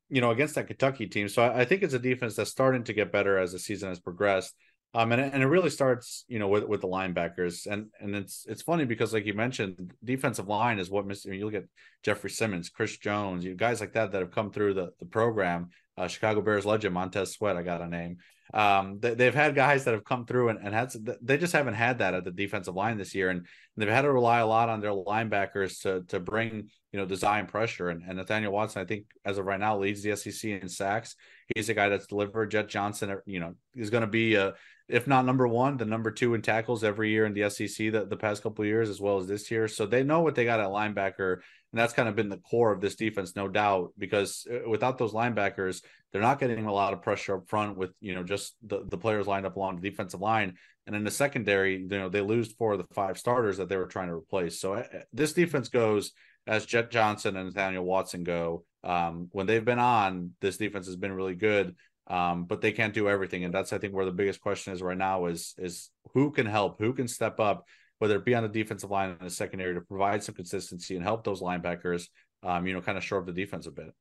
you 0.09 0.22
know, 0.22 0.32
against 0.32 0.55
that 0.55 0.68
Kentucky 0.68 1.07
team. 1.07 1.28
So 1.28 1.41
I, 1.41 1.61
I, 1.61 1.66
think 1.66 1.82
it's 1.82 1.93
a 1.93 1.99
defense 1.99 2.36
that's 2.36 2.51
starting 2.51 2.84
to 2.84 2.93
get 2.93 3.11
better 3.11 3.38
as 3.38 3.51
the 3.51 3.59
season 3.59 3.89
has 3.89 3.99
progressed. 3.99 4.53
Um, 4.93 5.11
and, 5.11 5.22
and 5.22 5.43
it 5.43 5.47
really 5.47 5.70
starts, 5.70 6.24
you 6.30 6.39
know, 6.39 6.47
with, 6.47 6.63
with 6.63 6.80
the 6.80 6.88
linebackers, 6.88 7.68
and 7.68 7.88
and 7.99 8.16
it's 8.16 8.45
it's 8.47 8.61
funny 8.61 8.86
because 8.86 9.13
like 9.13 9.26
you 9.26 9.34
mentioned, 9.34 9.93
defensive 10.01 10.47
line 10.47 10.80
is 10.80 10.89
what 10.89 11.05
Mr. 11.05 11.38
You 11.38 11.43
look 11.43 11.53
at 11.53 11.66
Jeffrey 12.01 12.30
Simmons, 12.30 12.70
Chris 12.70 12.97
Jones, 12.97 13.43
you 13.43 13.55
guys 13.55 13.82
like 13.82 13.91
that 13.93 14.13
that 14.13 14.22
have 14.22 14.32
come 14.32 14.51
through 14.51 14.76
the 14.76 14.91
the 14.99 15.05
program. 15.05 15.72
Uh, 15.98 16.08
Chicago 16.08 16.41
Bears 16.41 16.66
legend 16.66 16.93
Montez 16.93 17.34
Sweat, 17.34 17.58
I 17.58 17.64
got 17.64 17.82
a 17.82 17.88
name. 17.88 18.18
Um, 18.54 19.00
they, 19.00 19.26
have 19.26 19.34
had 19.34 19.56
guys 19.56 19.86
that 19.86 19.96
have 19.96 20.04
come 20.04 20.26
through 20.26 20.50
and, 20.50 20.60
and 20.60 20.74
had 20.74 20.91
they 21.22 21.38
just 21.38 21.54
haven't 21.54 21.74
had 21.74 21.98
that 21.98 22.14
at 22.14 22.24
the 22.24 22.32
defensive 22.32 22.76
line 22.76 22.98
this 22.98 23.16
year, 23.16 23.30
and 23.30 23.48
they've 23.76 23.89
had 23.89 24.04
to 24.04 24.12
rely 24.12 24.39
a 24.39 24.46
lot 24.46 24.70
on 24.70 24.82
their 24.82 24.91
linebackers 24.91 25.82
to 25.82 26.04
to 26.10 26.20
bring 26.20 26.70
you 26.91 27.00
know 27.00 27.06
design 27.06 27.48
pressure. 27.48 27.89
And, 27.89 28.04
and 28.08 28.18
Nathaniel 28.18 28.54
Watson, 28.54 28.82
I 28.82 28.86
think, 28.86 29.06
as 29.26 29.38
of 29.39 29.46
right 29.46 29.60
now, 29.60 29.80
leads 29.80 30.04
the 30.04 30.16
SEC 30.16 30.52
in 30.52 30.70
sacks. 30.70 31.16
He's 31.56 31.70
a 31.70 31.74
guy 31.74 31.89
that's 31.89 32.08
delivered. 32.08 32.52
Jett 32.52 32.70
Johnson, 32.70 33.18
you 33.26 33.39
know, 33.39 33.56
is 33.76 33.89
going 33.89 34.02
to 34.02 34.08
be 34.08 34.36
a 34.36 34.54
if 34.88 35.08
not 35.08 35.26
number 35.26 35.48
one, 35.48 35.78
the 35.78 35.86
number 35.86 36.12
two 36.12 36.36
in 36.36 36.41
tackles 36.41 36.84
every 36.84 37.10
year 37.10 37.26
in 37.26 37.34
the 37.34 37.50
SEC 37.50 37.91
the, 37.91 38.06
the 38.08 38.18
past 38.18 38.43
couple 38.43 38.64
years, 38.66 38.89
as 38.89 39.02
well 39.02 39.18
as 39.18 39.28
this 39.28 39.50
year. 39.50 39.68
So 39.68 39.86
they 39.86 40.04
know 40.04 40.22
what 40.22 40.36
they 40.36 40.46
got 40.46 40.60
at 40.60 40.68
linebacker. 40.68 41.39
And 41.76 41.82
that's 41.82 41.91
kind 41.91 42.07
of 42.07 42.15
been 42.15 42.30
the 42.30 42.38
core 42.38 42.71
of 42.71 42.80
this 42.80 42.95
defense, 42.95 43.36
no 43.36 43.49
doubt, 43.49 43.91
because 43.97 44.47
uh, 44.49 44.69
without 44.69 44.97
those 44.97 45.11
linebackers, 45.11 45.84
they're 46.13 46.21
not 46.21 46.39
getting 46.39 46.65
a 46.65 46.73
lot 46.73 46.93
of 46.93 47.01
pressure 47.01 47.36
up 47.36 47.49
front 47.49 47.76
with, 47.76 47.91
you 47.99 48.15
know, 48.15 48.23
just 48.23 48.55
the, 48.65 48.86
the 48.88 48.97
players 48.97 49.28
lined 49.28 49.45
up 49.45 49.57
along 49.57 49.76
the 49.76 49.89
defensive 49.89 50.21
line. 50.21 50.53
And 50.88 50.95
in 50.95 51.03
the 51.03 51.11
secondary, 51.11 51.76
you 51.76 51.88
know, 51.89 52.07
they 52.07 52.21
lose 52.21 52.53
four 52.53 52.71
of 52.71 52.78
the 52.78 52.93
five 52.93 53.17
starters 53.17 53.57
that 53.57 53.67
they 53.67 53.76
were 53.76 53.88
trying 53.88 54.07
to 54.07 54.13
replace. 54.13 54.57
So 54.57 54.76
uh, 54.76 54.86
this 55.11 55.34
defense 55.34 55.67
goes 55.67 56.13
as 56.47 56.65
Jett 56.65 56.91
Johnson 56.91 57.36
and 57.36 57.47
Nathaniel 57.47 57.84
Watson 57.84 58.23
go. 58.23 58.63
Um, 58.82 59.28
when 59.34 59.45
they've 59.45 59.65
been 59.65 59.78
on, 59.78 60.32
this 60.39 60.55
defense 60.55 60.86
has 60.86 60.95
been 60.95 61.11
really 61.11 61.36
good 61.36 61.76
um, 62.07 62.45
but 62.45 62.61
they 62.61 62.71
can't 62.71 62.93
do 62.93 63.09
everything, 63.09 63.43
and 63.43 63.53
that's 63.53 63.73
I 63.73 63.80
think 63.80 63.93
where 63.93 64.05
the 64.05 64.11
biggest 64.11 64.39
question 64.39 64.73
is 64.73 64.82
right 64.82 64.97
now 64.97 65.26
is 65.26 65.55
is 65.57 65.89
who 66.13 66.32
can 66.32 66.45
help, 66.45 66.80
who 66.80 66.93
can 66.93 67.07
step 67.07 67.39
up, 67.39 67.65
whether 68.00 68.16
it 68.16 68.26
be 68.26 68.36
on 68.36 68.43
the 68.43 68.50
defensive 68.50 68.91
line 68.91 69.10
in 69.12 69.24
the 69.24 69.30
secondary 69.30 69.74
to 69.74 69.82
provide 69.82 70.24
some 70.24 70.36
consistency 70.36 70.96
and 70.96 71.04
help 71.04 71.24
those 71.24 71.41
linebackers, 71.41 72.08
um, 72.43 72.68
you 72.68 72.74
know, 72.74 72.82
kind 72.82 72.98
of 72.98 73.04
shore 73.04 73.20
up 73.20 73.26
the 73.26 73.32
defense 73.32 73.68
a 73.68 73.72
bit. 73.72 73.93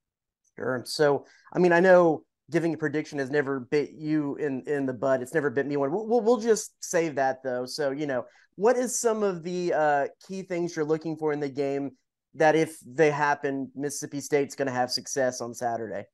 Sure. 0.56 0.82
So, 0.84 1.26
I 1.52 1.58
mean, 1.58 1.72
I 1.72 1.80
know 1.80 2.24
giving 2.50 2.74
a 2.74 2.76
prediction 2.76 3.18
has 3.18 3.30
never 3.30 3.60
bit 3.60 3.92
you 3.92 4.36
in 4.36 4.62
in 4.66 4.86
the 4.86 4.92
butt. 4.92 5.22
It's 5.22 5.34
never 5.34 5.50
bit 5.50 5.66
me 5.66 5.76
one. 5.76 5.90
We'll 5.90 6.20
we'll 6.20 6.40
just 6.40 6.74
save 6.80 7.16
that 7.16 7.42
though. 7.42 7.66
So, 7.66 7.90
you 7.90 8.06
know, 8.06 8.24
what 8.56 8.76
is 8.76 9.00
some 9.00 9.22
of 9.22 9.42
the 9.42 9.72
uh, 9.72 10.06
key 10.26 10.42
things 10.42 10.76
you're 10.76 10.84
looking 10.84 11.16
for 11.16 11.32
in 11.32 11.40
the 11.40 11.48
game 11.48 11.92
that 12.34 12.56
if 12.56 12.76
they 12.86 13.10
happen, 13.10 13.70
Mississippi 13.74 14.20
State's 14.20 14.54
going 14.54 14.66
to 14.66 14.74
have 14.74 14.90
success 14.90 15.40
on 15.40 15.54
Saturday? 15.54 16.04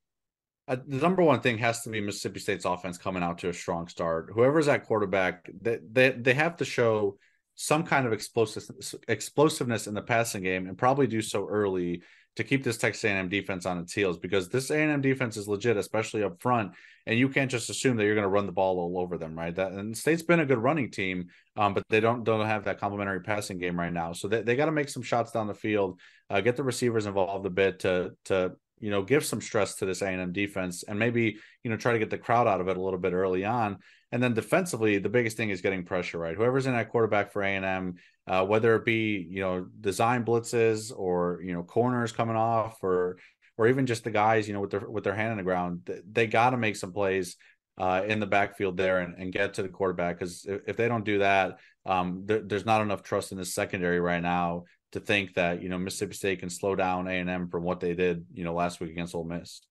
uh, 0.70 0.76
the 0.86 0.98
number 0.98 1.22
one 1.22 1.40
thing 1.40 1.58
has 1.58 1.82
to 1.82 1.90
be 1.90 2.00
Mississippi 2.00 2.38
State's 2.38 2.64
offense 2.64 2.96
coming 2.96 3.24
out 3.24 3.38
to 3.38 3.48
a 3.48 3.52
strong 3.52 3.88
start. 3.88 4.30
Whoever's 4.32 4.68
at 4.68 4.86
quarterback, 4.86 5.50
they 5.60 5.78
they, 5.90 6.10
they 6.10 6.34
have 6.34 6.56
to 6.58 6.64
show 6.64 7.18
some 7.62 7.82
kind 7.82 8.06
of 8.06 8.12
explosiveness 8.14 8.94
explosiveness 9.06 9.86
in 9.86 9.92
the 9.92 10.00
passing 10.00 10.42
game 10.42 10.66
and 10.66 10.78
probably 10.78 11.06
do 11.06 11.20
so 11.20 11.46
early 11.46 12.00
to 12.36 12.42
keep 12.42 12.64
this 12.64 12.78
Texas 12.78 13.04
A&M 13.04 13.28
defense 13.28 13.66
on 13.66 13.76
its 13.76 13.92
heels 13.92 14.16
because 14.16 14.48
this 14.48 14.70
A&M 14.70 15.02
defense 15.02 15.36
is 15.36 15.46
legit, 15.46 15.76
especially 15.76 16.22
up 16.22 16.40
front, 16.40 16.72
and 17.04 17.18
you 17.18 17.28
can't 17.28 17.50
just 17.50 17.68
assume 17.68 17.98
that 17.98 18.04
you're 18.04 18.14
going 18.14 18.22
to 18.22 18.30
run 18.30 18.46
the 18.46 18.52
ball 18.52 18.78
all 18.78 18.98
over 18.98 19.18
them, 19.18 19.36
right? 19.36 19.54
That 19.54 19.72
and 19.72 19.94
State's 19.94 20.22
been 20.22 20.40
a 20.40 20.46
good 20.46 20.56
running 20.56 20.90
team, 20.90 21.26
um, 21.54 21.74
but 21.74 21.82
they 21.90 22.00
don't 22.00 22.24
don't 22.24 22.46
have 22.46 22.64
that 22.64 22.80
complementary 22.80 23.20
passing 23.20 23.58
game 23.58 23.78
right 23.78 23.92
now, 23.92 24.14
so 24.14 24.26
they, 24.26 24.40
they 24.40 24.56
got 24.56 24.66
to 24.66 24.72
make 24.72 24.88
some 24.88 25.02
shots 25.02 25.30
down 25.30 25.46
the 25.46 25.52
field, 25.52 26.00
uh, 26.30 26.40
get 26.40 26.56
the 26.56 26.64
receivers 26.64 27.04
involved 27.04 27.44
a 27.44 27.50
bit 27.50 27.80
to 27.80 28.12
to 28.26 28.52
you 28.80 28.90
know, 28.90 29.02
give 29.02 29.24
some 29.24 29.40
stress 29.40 29.76
to 29.76 29.86
this 29.86 30.02
A&M 30.02 30.32
defense 30.32 30.82
and 30.82 30.98
maybe, 30.98 31.36
you 31.62 31.70
know, 31.70 31.76
try 31.76 31.92
to 31.92 31.98
get 31.98 32.10
the 32.10 32.18
crowd 32.18 32.46
out 32.46 32.60
of 32.60 32.68
it 32.68 32.76
a 32.76 32.80
little 32.80 32.98
bit 32.98 33.12
early 33.12 33.44
on. 33.44 33.78
And 34.10 34.22
then 34.22 34.34
defensively, 34.34 34.98
the 34.98 35.08
biggest 35.08 35.36
thing 35.36 35.50
is 35.50 35.60
getting 35.60 35.84
pressure, 35.84 36.18
right? 36.18 36.36
Whoever's 36.36 36.66
in 36.66 36.72
that 36.72 36.90
quarterback 36.90 37.32
for 37.32 37.42
A&M, 37.42 37.94
uh, 38.26 38.44
whether 38.44 38.74
it 38.74 38.84
be, 38.84 39.26
you 39.30 39.40
know, 39.40 39.66
design 39.80 40.24
blitzes 40.24 40.92
or, 40.96 41.40
you 41.44 41.52
know, 41.52 41.62
corners 41.62 42.10
coming 42.10 42.36
off 42.36 42.78
or, 42.82 43.18
or 43.56 43.68
even 43.68 43.86
just 43.86 44.04
the 44.04 44.10
guys, 44.10 44.48
you 44.48 44.54
know, 44.54 44.60
with 44.60 44.70
their, 44.70 44.88
with 44.88 45.04
their 45.04 45.14
hand 45.14 45.32
in 45.32 45.36
the 45.36 45.44
ground, 45.44 45.88
they 46.10 46.26
got 46.26 46.50
to 46.50 46.56
make 46.56 46.76
some 46.76 46.92
plays 46.92 47.36
uh, 47.78 48.02
in 48.06 48.18
the 48.18 48.26
backfield 48.26 48.76
there 48.76 49.00
and, 49.00 49.14
and 49.16 49.32
get 49.32 49.54
to 49.54 49.62
the 49.62 49.68
quarterback. 49.68 50.18
Cause 50.18 50.44
if, 50.48 50.62
if 50.66 50.76
they 50.76 50.88
don't 50.88 51.04
do 51.04 51.18
that, 51.18 51.58
um, 51.86 52.22
there, 52.26 52.40
there's 52.40 52.66
not 52.66 52.82
enough 52.82 53.02
trust 53.02 53.32
in 53.32 53.38
the 53.38 53.44
secondary 53.44 54.00
right 54.00 54.22
now 54.22 54.64
to 54.92 55.00
think 55.00 55.34
that 55.34 55.62
you 55.62 55.68
know 55.68 55.78
Mississippi 55.78 56.14
State 56.14 56.40
can 56.40 56.50
slow 56.50 56.74
down 56.74 57.06
A 57.06 57.12
and 57.12 57.30
M 57.30 57.48
from 57.48 57.62
what 57.62 57.80
they 57.80 57.94
did 57.94 58.24
you 58.32 58.44
know 58.44 58.54
last 58.54 58.80
week 58.80 58.90
against 58.90 59.14
Ole 59.14 59.24
Miss. 59.24 59.62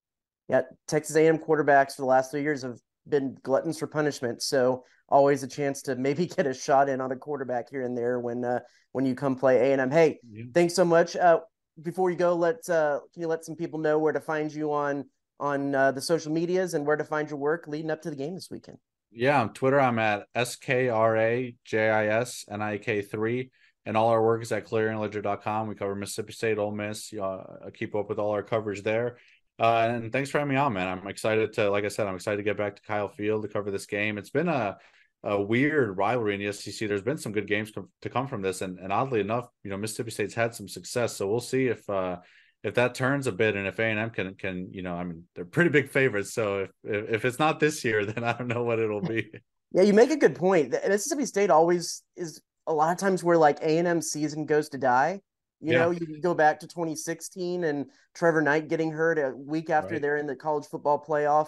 Yeah, 0.48 0.62
Texas 0.88 1.16
A&M 1.16 1.38
quarterbacks 1.38 1.96
for 1.96 2.02
the 2.02 2.08
last 2.08 2.32
three 2.32 2.42
years 2.42 2.64
have 2.64 2.80
been 3.08 3.38
gluttons 3.44 3.78
for 3.78 3.86
punishment. 3.86 4.42
So 4.42 4.84
always 5.08 5.44
a 5.44 5.48
chance 5.48 5.84
to 5.84 5.96
maybe 5.96 6.26
get 6.38 6.48
a 6.48 6.54
shot 6.54 6.90
in 6.90 7.02
on 7.02 7.12
a 7.12 7.16
quarterback 7.16 7.70
here 7.70 7.84
and 7.84 7.98
there 7.98 8.20
when 8.20 8.44
uh, 8.44 8.60
when 8.92 9.06
you 9.06 9.16
come 9.16 9.36
play 9.36 9.72
A&M. 9.72 9.92
Hey, 9.92 10.20
yeah. 10.30 10.46
thanks 10.54 10.74
so 10.74 10.86
much. 10.86 11.16
Uh, 11.16 11.40
before 11.82 12.10
you 12.10 12.18
go, 12.18 12.34
let 12.36 12.68
uh, 12.70 13.00
can 13.14 13.22
you 13.22 13.28
let 13.28 13.46
some 13.46 13.56
people 13.56 13.80
know 13.80 14.00
where 14.00 14.14
to 14.14 14.20
find 14.20 14.52
you 14.52 14.74
on 14.74 15.06
on 15.40 15.74
uh, 15.74 15.92
the 15.92 16.02
social 16.02 16.32
medias 16.32 16.74
and 16.74 16.86
where 16.86 16.98
to 16.98 17.04
find 17.04 17.30
your 17.30 17.40
work 17.40 17.68
leading 17.68 17.92
up 17.92 18.02
to 18.02 18.10
the 18.10 18.16
game 18.16 18.34
this 18.34 18.50
weekend? 18.50 18.78
Yeah, 19.12 19.42
on 19.42 19.54
Twitter 19.54 19.80
I'm 19.80 20.00
at 20.00 20.26
S 20.36 20.56
K 20.56 20.90
R 20.90 21.18
A 21.18 21.56
J 21.66 21.90
I 21.90 22.08
S 22.08 22.46
N 22.50 22.62
I 22.62 22.78
K 22.78 23.02
three 23.02 23.52
and 23.86 23.98
all 23.98 24.10
our 24.10 24.24
work 24.24 24.42
is 24.42 24.52
at 24.52 24.68
clarionledger.com. 24.68 25.68
We 25.68 25.76
cover 25.76 25.96
Mississippi 25.96 26.34
State, 26.34 26.58
Ole 26.58 26.72
Miss. 26.72 27.14
Uh, 27.14 27.70
keep 27.74 27.96
up 27.96 28.10
with 28.10 28.20
all 28.20 28.32
our 28.32 28.44
coverage 28.44 28.84
there. 28.84 29.18
Uh, 29.60 29.90
and 29.92 30.12
thanks 30.12 30.30
for 30.30 30.40
having 30.40 30.54
me 30.54 30.60
on, 30.60 30.74
man. 30.74 30.88
I'm 30.88 31.08
excited 31.08 31.54
to, 31.54 31.70
like 31.70 31.84
I 31.84 31.90
said, 31.90 32.08
I'm 32.08 32.16
excited 32.16 32.38
to 32.38 32.44
get 32.44 32.58
back 32.58 32.78
to 32.78 32.82
Kyle 32.82 33.10
Field 33.10 33.44
to 33.44 33.50
cover 33.50 33.72
this 33.72 33.86
game. 33.86 34.18
It's 34.18 34.30
been 34.30 34.48
a, 34.48 34.78
a 35.24 35.42
weird 35.42 35.98
rivalry 35.98 36.36
in 36.36 36.42
the 36.42 36.54
SEC. 36.54 36.88
There's 36.88 37.02
been 37.02 37.18
some 37.18 37.34
good 37.34 37.48
games 37.48 37.72
to, 37.74 37.90
to 38.02 38.10
come 38.10 38.28
from 38.28 38.42
this, 38.42 38.62
and, 38.62 38.80
and 38.80 38.94
oddly 38.94 39.20
enough, 39.20 39.50
you 39.64 39.70
know 39.70 39.78
Mississippi 39.78 40.12
State's 40.12 40.34
had 40.34 40.56
some 40.56 40.70
success. 40.70 41.18
So 41.18 41.28
we'll 41.28 41.42
see 41.42 41.68
if 41.68 41.90
uh, 41.90 42.18
if 42.64 42.76
that 42.76 42.96
turns 42.96 43.28
a 43.28 43.32
bit, 43.34 43.56
and 43.56 43.68
if 43.68 43.80
A 43.80 43.84
and 43.84 44.00
M 44.00 44.10
can 44.12 44.36
can 44.36 44.70
you 44.72 44.82
know 44.82 44.96
I 44.96 45.04
mean 45.04 45.26
they're 45.36 45.44
pretty 45.46 45.72
big 45.72 45.90
favorites. 45.90 46.34
So 46.34 46.60
if, 46.60 46.70
if 46.84 47.10
if 47.10 47.26
it's 47.26 47.40
not 47.40 47.60
this 47.60 47.84
year, 47.84 48.06
then 48.06 48.24
I 48.24 48.32
don't 48.32 48.48
know 48.48 48.64
what 48.64 48.80
it'll 48.80 49.02
be. 49.02 49.30
Yeah, 49.74 49.84
you 49.84 49.94
make 49.94 50.10
a 50.10 50.18
good 50.18 50.36
point. 50.36 50.72
Mississippi 50.72 51.26
State 51.26 51.50
always 51.50 52.02
is 52.16 52.42
a 52.70 52.74
lot 52.74 52.92
of 52.92 52.98
times 52.98 53.24
where 53.24 53.38
like 53.38 53.60
A 53.62 53.78
and 53.80 53.88
M 53.88 54.02
season 54.02 54.46
goes 54.46 54.70
to 54.70 54.78
die. 54.78 55.22
You 55.60 55.74
Yeah. 55.74 55.80
know, 55.80 55.92
you 55.92 56.22
go 56.22 56.34
back 56.34 56.60
to 56.62 56.68
2016 56.68 57.66
and 57.66 57.88
Trevor 58.14 58.42
Knight 58.42 58.70
getting 58.70 58.92
hurt 58.92 59.20
a 59.20 59.34
week 59.36 59.70
after 59.70 59.96
Right. 59.96 60.02
they're 60.02 60.18
in 60.18 60.28
the 60.28 60.36
college 60.36 60.66
football 60.68 61.04
playoff 61.06 61.48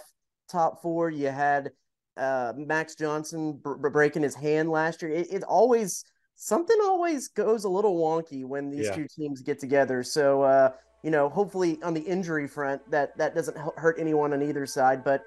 top 0.49 0.81
four. 0.81 1.09
You 1.09 1.29
had 1.29 1.71
uh, 2.17 2.51
Max 2.57 2.95
Johnson 2.95 3.53
br- 3.53 3.75
breaking 3.89 4.21
his 4.23 4.35
hand 4.35 4.69
last 4.69 5.01
year. 5.01 5.11
It, 5.11 5.31
it 5.31 5.43
always 5.43 6.03
something 6.35 6.75
always 6.83 7.29
goes 7.29 7.63
a 7.63 7.69
little 7.69 7.95
wonky 7.97 8.43
when 8.43 8.69
these 8.69 8.87
Yeah. 8.87 8.95
two 8.95 9.07
teams 9.07 9.41
get 9.41 9.59
together. 9.59 10.03
So 10.03 10.41
uh, 10.41 10.71
you 11.03 11.09
know, 11.11 11.29
hopefully 11.29 11.79
on 11.83 11.93
the 11.93 12.01
injury 12.01 12.47
front, 12.47 12.81
that 12.91 13.17
that 13.17 13.33
doesn't 13.33 13.57
hu- 13.57 13.73
hurt 13.77 13.97
anyone 13.97 14.33
on 14.33 14.41
either 14.43 14.65
side. 14.65 15.03
But 15.05 15.23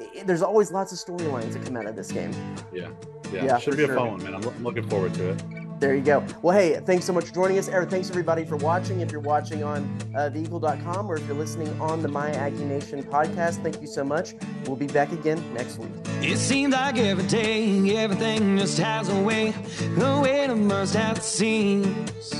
i 0.00 0.22
there's 0.24 0.42
always 0.42 0.70
lots 0.70 0.92
of 0.92 0.98
storylines 0.98 1.54
that 1.54 1.64
come 1.64 1.76
out 1.76 1.86
of 1.86 1.96
this 1.96 2.12
game. 2.12 2.32
Yeah, 2.72 2.90
Yeah, 3.32 3.58
should 3.58 3.76
be 3.76 3.84
sure. 3.84 3.94
a 3.94 3.96
fun 3.96 4.10
one, 4.12 4.22
man. 4.22 4.34
I'm, 4.34 4.44
I'm 4.44 4.64
looking 4.64 4.88
forward 4.88 5.14
to 5.14 5.30
it. 5.30 5.42
There 5.80 5.94
you 5.94 6.02
go. 6.02 6.24
Well, 6.42 6.56
hey, 6.56 6.80
thanks 6.84 7.04
so 7.04 7.12
much 7.12 7.26
for 7.26 7.34
joining 7.34 7.58
us. 7.58 7.68
Eric, 7.68 7.90
thanks 7.90 8.10
everybody 8.10 8.44
for 8.44 8.56
watching. 8.56 9.00
If 9.00 9.12
you're 9.12 9.20
watching 9.20 9.62
on 9.62 9.84
uh, 10.14 10.28
theeagle.com 10.34 11.08
or 11.08 11.16
if 11.16 11.26
you're 11.26 11.36
listening 11.36 11.68
on 11.80 12.02
the 12.02 12.08
My 12.08 12.30
Aggie 12.32 12.64
Nation 12.64 13.02
podcast, 13.04 13.62
thank 13.62 13.80
you 13.80 13.86
so 13.86 14.02
much. 14.02 14.34
We'll 14.66 14.76
be 14.76 14.88
back 14.88 15.12
again 15.12 15.42
next 15.54 15.78
week. 15.78 15.90
It 16.20 16.38
seems 16.38 16.74
like 16.74 16.98
every 16.98 17.26
day, 17.28 17.96
everything 17.96 18.58
just 18.58 18.78
has 18.78 19.08
a 19.08 19.22
way, 19.22 19.54
a 20.00 20.20
way 20.20 20.48
to 20.48 20.56
burst 20.56 20.96
at 20.96 21.16
the 21.16 21.22
seams. 21.22 22.34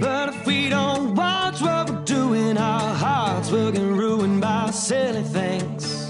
But 0.00 0.30
if 0.30 0.46
we 0.46 0.70
don't 0.70 1.14
watch 1.14 1.60
what 1.60 1.90
we're 1.90 2.04
doing, 2.04 2.56
our 2.56 2.94
hearts 2.94 3.50
will 3.50 3.72
get 3.72 3.82
ruined 3.82 4.40
by 4.40 4.70
silly 4.70 5.22
things. 5.22 6.04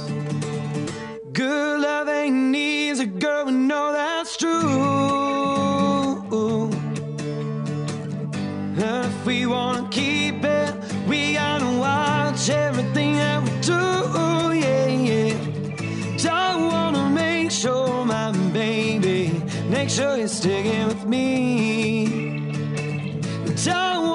Good 1.33 1.81
love 1.81 2.09
ain't 2.09 2.35
easy, 3.05 3.19
girl, 3.19 3.47
we 3.47 3.53
know 3.53 3.93
that's 3.93 4.37
true. 4.37 4.51
And 8.77 9.07
if 9.07 9.27
we 9.27 9.47
wanna 9.47 9.89
keep 9.91 10.45
it, 10.45 10.75
we 11.09 11.35
gotta 11.35 11.79
watch 11.79 12.51
everything 12.51 13.17
that 13.17 13.43
we 13.43 13.51
do, 13.61 14.53
yeah, 14.59 14.87
yeah. 14.87 15.35
Don't 16.19 16.67
wanna 16.73 17.09
make 17.11 17.51
sure, 17.51 18.05
my 18.05 18.33
baby, 18.53 19.41
make 19.69 19.89
sure 19.89 20.17
you're 20.17 20.29
sticking 20.29 20.87
with 20.87 21.05
me. 21.07 22.07
Don't 23.65 24.09